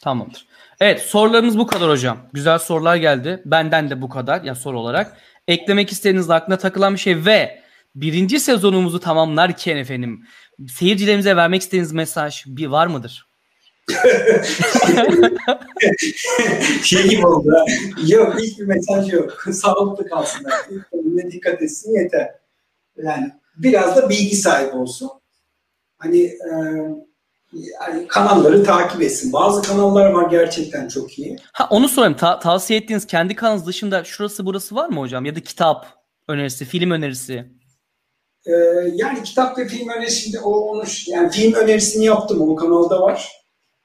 Tamamdır. 0.00 0.46
Evet 0.80 1.00
sorularımız 1.00 1.58
bu 1.58 1.66
kadar 1.66 1.90
hocam. 1.90 2.18
Güzel 2.32 2.58
sorular 2.58 2.96
geldi. 2.96 3.42
Benden 3.44 3.90
de 3.90 4.02
bu 4.02 4.08
kadar 4.08 4.42
ya 4.42 4.54
soru 4.54 4.80
olarak. 4.80 5.16
Eklemek 5.48 5.92
istediğiniz 5.92 6.30
aklına 6.30 6.58
takılan 6.58 6.94
bir 6.94 6.98
şey 6.98 7.24
ve 7.24 7.62
birinci 7.94 8.40
sezonumuzu 8.40 9.00
tamamlarken 9.00 9.76
efendim 9.76 10.24
seyircilerimize 10.68 11.36
vermek 11.36 11.62
istediğiniz 11.62 11.92
mesaj 11.92 12.44
bir 12.46 12.66
var 12.66 12.86
mıdır? 12.86 13.28
şey 16.84 17.08
gibi 17.08 17.26
oldu. 17.26 17.56
Yok 18.06 18.40
hiçbir 18.40 18.64
mesaj 18.64 19.12
yok. 19.12 19.42
Sağlıklı 19.52 20.08
kalsınlar. 20.08 20.54
Kendine 20.92 21.30
dikkat 21.30 21.62
etsin 21.62 21.94
yeter. 21.94 22.30
Yani 22.96 23.32
biraz 23.56 23.96
da 23.96 24.10
bilgi 24.10 24.36
sahibi 24.36 24.76
olsun. 24.76 25.10
Hani 25.98 26.22
e, 26.22 26.52
yani 27.52 28.08
kanalları 28.08 28.64
takip 28.64 29.02
etsin. 29.02 29.32
Bazı 29.32 29.62
kanallar 29.62 30.10
var 30.10 30.30
gerçekten 30.30 30.88
çok 30.88 31.18
iyi. 31.18 31.36
Ha 31.52 31.66
onu 31.70 31.88
sorayım. 31.88 32.16
Ta- 32.16 32.38
tavsiye 32.38 32.80
ettiğiniz 32.80 33.06
kendi 33.06 33.34
kanalınız 33.34 33.66
dışında 33.66 34.04
şurası 34.04 34.46
burası 34.46 34.74
var 34.74 34.88
mı 34.88 35.00
hocam? 35.00 35.24
Ya 35.24 35.36
da 35.36 35.40
kitap 35.40 35.86
önerisi, 36.28 36.64
film 36.64 36.90
önerisi. 36.90 37.57
Ee, 38.48 38.52
yani 38.94 39.22
kitap 39.22 39.58
ve 39.58 39.68
film 39.68 39.88
önerisinde 39.88 40.40
o 40.40 40.50
onu 40.50 40.84
yani 41.06 41.30
film 41.30 41.52
önerisini 41.52 42.04
yaptım. 42.04 42.40
O 42.40 42.56
kanalda 42.56 43.02
var. 43.02 43.32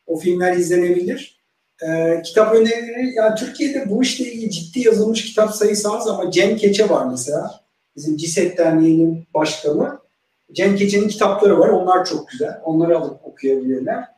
O 0.07 0.20
filmler 0.20 0.57
izlenebilir. 0.57 1.43
Ee, 1.88 2.22
kitap 2.26 2.55
önerileri 2.55 3.14
yani 3.16 3.36
Türkiye'de 3.36 3.89
bu 3.89 4.03
işle 4.03 4.26
ilgili 4.26 4.51
ciddi 4.51 4.88
yazılmış 4.88 5.26
kitap 5.26 5.55
sayısı 5.55 5.91
az 5.91 6.07
ama 6.07 6.32
Cem 6.32 6.57
Keçe 6.57 6.89
var 6.89 7.05
mesela. 7.05 7.51
Bizim 7.95 8.18
CİSET 8.18 8.57
Derneği'nin 8.57 9.28
başkanı. 9.34 9.99
Cem 10.51 10.76
Keçe'nin 10.76 11.07
kitapları 11.07 11.59
var. 11.59 11.70
Onlar 11.70 12.05
çok 12.05 12.30
güzel. 12.30 12.61
Onları 12.64 12.97
alıp 12.97 13.26
okuyabilirler. 13.26 14.12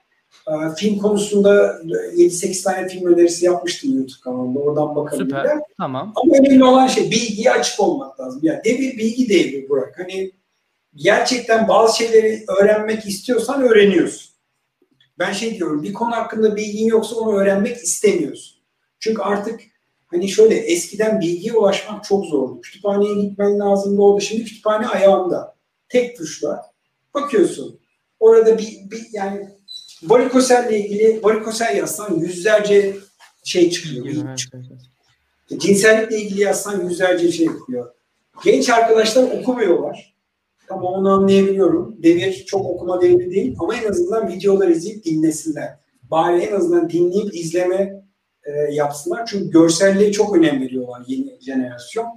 Ee, 0.47 0.75
film 0.77 0.97
konusunda 0.97 1.81
7-8 1.83 2.63
tane 2.63 2.87
film 2.87 3.13
önerisi 3.13 3.45
yapmıştım 3.45 3.97
YouTube 3.97 4.21
kanalında. 4.23 4.59
Oradan 4.59 4.95
bakabilirler. 4.95 5.41
Süper. 5.41 5.59
Tamam. 5.77 6.13
Ama 6.15 6.37
önemli 6.37 6.63
olan 6.63 6.87
şey 6.87 7.11
bilgiye 7.11 7.51
açık 7.51 7.79
olmak 7.79 8.19
lazım. 8.19 8.39
Yani 8.43 8.61
devir 8.65 8.97
bilgi 8.97 9.29
devri 9.29 9.69
Burak. 9.69 9.99
Hani 9.99 10.31
gerçekten 10.95 11.67
bazı 11.67 11.97
şeyleri 11.97 12.45
öğrenmek 12.59 13.05
istiyorsan 13.05 13.61
öğreniyorsun. 13.61 14.31
Ben 15.19 15.31
şey 15.33 15.57
diyorum 15.57 15.83
bir 15.83 15.93
konu 15.93 16.11
hakkında 16.11 16.55
bilgin 16.55 16.87
yoksa 16.87 17.15
onu 17.15 17.37
öğrenmek 17.37 17.77
istemiyorsun. 17.77 18.55
Çünkü 18.99 19.21
artık 19.21 19.61
hani 20.07 20.29
şöyle 20.29 20.55
eskiden 20.55 21.19
bilgiye 21.19 21.53
ulaşmak 21.53 22.03
çok 22.03 22.25
zordu. 22.25 22.61
Kütüphaneye 22.61 23.13
gitmen 23.13 23.59
lazımdı 23.59 24.01
orada. 24.01 24.19
Şimdi 24.19 24.43
kütüphane 24.45 24.87
ayağında. 24.87 25.55
Tek 25.89 26.17
tuşla 26.17 26.71
bakıyorsun. 27.13 27.79
Orada 28.19 28.57
bir, 28.57 28.91
bir 28.91 29.05
yani 29.11 29.49
varikoselle 30.03 30.79
ilgili 30.79 31.23
varikosel 31.23 31.77
yazsan 31.77 32.15
yüzlerce 32.19 32.95
şey 33.43 33.69
çıkıyor. 33.69 34.05
bilgi 34.05 34.35
çıkıyor. 34.35 34.63
Cinsellikle 35.57 36.17
ilgili 36.17 36.41
yazsan 36.41 36.89
yüzlerce 36.89 37.31
şey 37.31 37.45
yapıyor. 37.45 37.91
Genç 38.43 38.69
arkadaşlar 38.69 39.23
okumuyorlar. 39.23 40.15
Ama 40.69 40.89
onu 40.89 41.09
anlayabiliyorum. 41.09 42.03
Devir 42.03 42.45
çok 42.45 42.65
okuma 42.65 43.01
devri 43.01 43.31
değil 43.31 43.55
ama 43.59 43.75
en 43.75 43.89
azından 43.89 44.27
videolar 44.27 44.67
izleyip 44.67 45.05
dinlesinler. 45.05 45.77
Bari 46.11 46.41
en 46.41 46.55
azından 46.55 46.89
dinleyip 46.89 47.35
izleme 47.35 48.03
e, 48.43 48.51
yapsınlar. 48.73 49.25
Çünkü 49.25 49.51
görselliğe 49.51 50.11
çok 50.11 50.37
önem 50.37 50.61
veriyorlar 50.61 51.03
yeni 51.07 51.41
jenerasyon. 51.41 52.07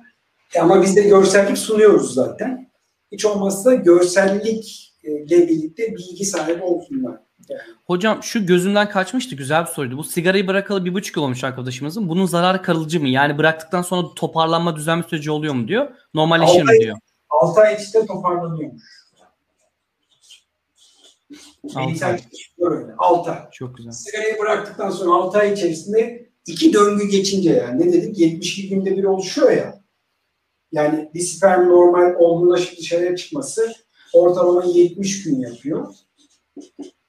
E, 0.54 0.60
ama 0.60 0.82
biz 0.82 0.96
de 0.96 1.00
görsellik 1.02 1.58
sunuyoruz 1.58 2.14
zaten. 2.14 2.70
Hiç 3.12 3.24
olmazsa 3.24 3.74
görsellikle 3.74 5.48
birlikte 5.48 5.96
bilgi 5.96 6.24
sahibi 6.24 6.62
olsunlar. 6.62 7.27
Hocam 7.84 8.22
şu 8.22 8.46
gözümden 8.46 8.88
kaçmıştı 8.90 9.34
güzel 9.34 9.62
bir 9.62 9.70
soruydu. 9.70 9.96
Bu 9.96 10.04
sigarayı 10.04 10.46
bırakalı 10.46 10.84
bir 10.84 10.94
buçuk 10.94 11.16
yıl 11.16 11.24
olmuş 11.24 11.44
arkadaşımızın. 11.44 12.08
Bunun 12.08 12.26
zararı 12.26 12.62
kalıcı 12.62 13.00
mı? 13.00 13.08
Yani 13.08 13.38
bıraktıktan 13.38 13.82
sonra 13.82 14.08
toparlanma 14.16 14.76
düzenli 14.76 15.04
süreci 15.04 15.30
oluyor 15.30 15.54
mu 15.54 15.68
diyor. 15.68 15.90
Normalleşir 16.14 16.62
mi 16.62 16.80
diyor. 16.80 16.96
6 17.30 17.60
ay 17.60 17.74
içinde 17.74 18.06
toparlanıyormuş. 18.06 18.82
Altı 21.64 21.88
Medisel 21.88 22.10
ay. 22.10 22.20
öyle. 22.58 22.92
6 22.98 23.30
ay. 23.30 23.38
Çok 23.52 23.76
güzel. 23.76 23.92
Sigarayı 23.92 24.38
bıraktıktan 24.38 24.90
sonra 24.90 25.14
6 25.14 25.38
ay 25.38 25.52
içerisinde 25.52 26.30
iki 26.46 26.72
döngü 26.72 27.08
geçince 27.08 27.50
yani 27.50 27.80
ne 27.80 27.92
dedik 27.92 28.18
72 28.18 28.68
günde 28.68 28.96
bir 28.96 29.04
oluşuyor 29.04 29.50
ya. 29.50 29.80
Yani 30.72 31.10
bir 31.14 31.20
sperm 31.20 31.68
normal 31.68 32.14
olgunlaşıp 32.14 32.78
dışarıya 32.78 33.16
çıkması 33.16 33.72
ortalama 34.12 34.64
70 34.64 35.22
gün 35.22 35.40
yapıyor. 35.40 35.94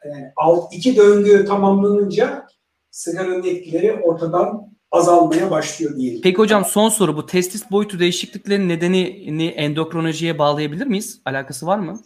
Yani 0.06 0.32
alt, 0.36 0.74
iki 0.74 0.96
döngü 0.96 1.46
tamamlanınca 1.46 2.48
sigaranın 2.92 3.44
etkileri 3.44 3.94
ortadan 3.94 4.70
azalmaya 4.92 5.52
başlıyor 5.52 5.96
diyelim. 5.96 6.22
Peki 6.22 6.38
hocam 6.38 6.66
son 6.66 6.90
soru 6.90 7.18
bu 7.18 7.26
testis 7.26 7.72
boyutu 7.72 8.00
değişikliklerinin 8.00 8.70
nedenini 8.70 9.48
endokrinolojiye 9.48 10.40
bağlayabilir 10.40 10.86
miyiz? 10.88 11.22
Alakası 11.26 11.66
var 11.66 11.80
mı? 11.80 12.00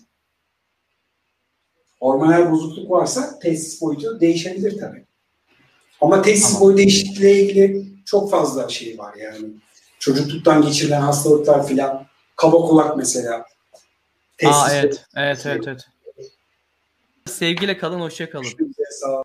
Hormonal 1.99 2.51
bozukluk 2.51 2.91
varsa 2.91 3.39
testis 3.39 3.81
boyutu 3.81 4.19
değişebilir 4.19 4.79
tabii. 4.79 5.05
Ama 6.01 6.21
testis 6.21 6.53
Tamam. 6.53 6.61
boyu 6.61 6.77
değişikliğiyle 6.77 7.41
ilgili 7.41 7.93
çok 8.05 8.31
fazla 8.31 8.69
şey 8.69 8.97
var 8.97 9.15
yani. 9.15 9.47
Çocukluktan 9.99 10.61
geçirilen 10.61 11.01
hastalıklar 11.01 11.67
filan. 11.67 12.05
Kaba 12.35 12.57
kulak 12.57 12.97
mesela. 12.97 13.35
Aa 13.35 13.45
Testis 14.37 14.73
evet. 14.73 15.05
Evet 15.15 15.45
evet 15.45 15.67
evet. 15.67 15.87
Sevgiyle 17.25 17.77
kalın, 17.77 17.99
hoşça 17.99 18.29
kalın. 18.29 18.45
Sağ 18.89 19.23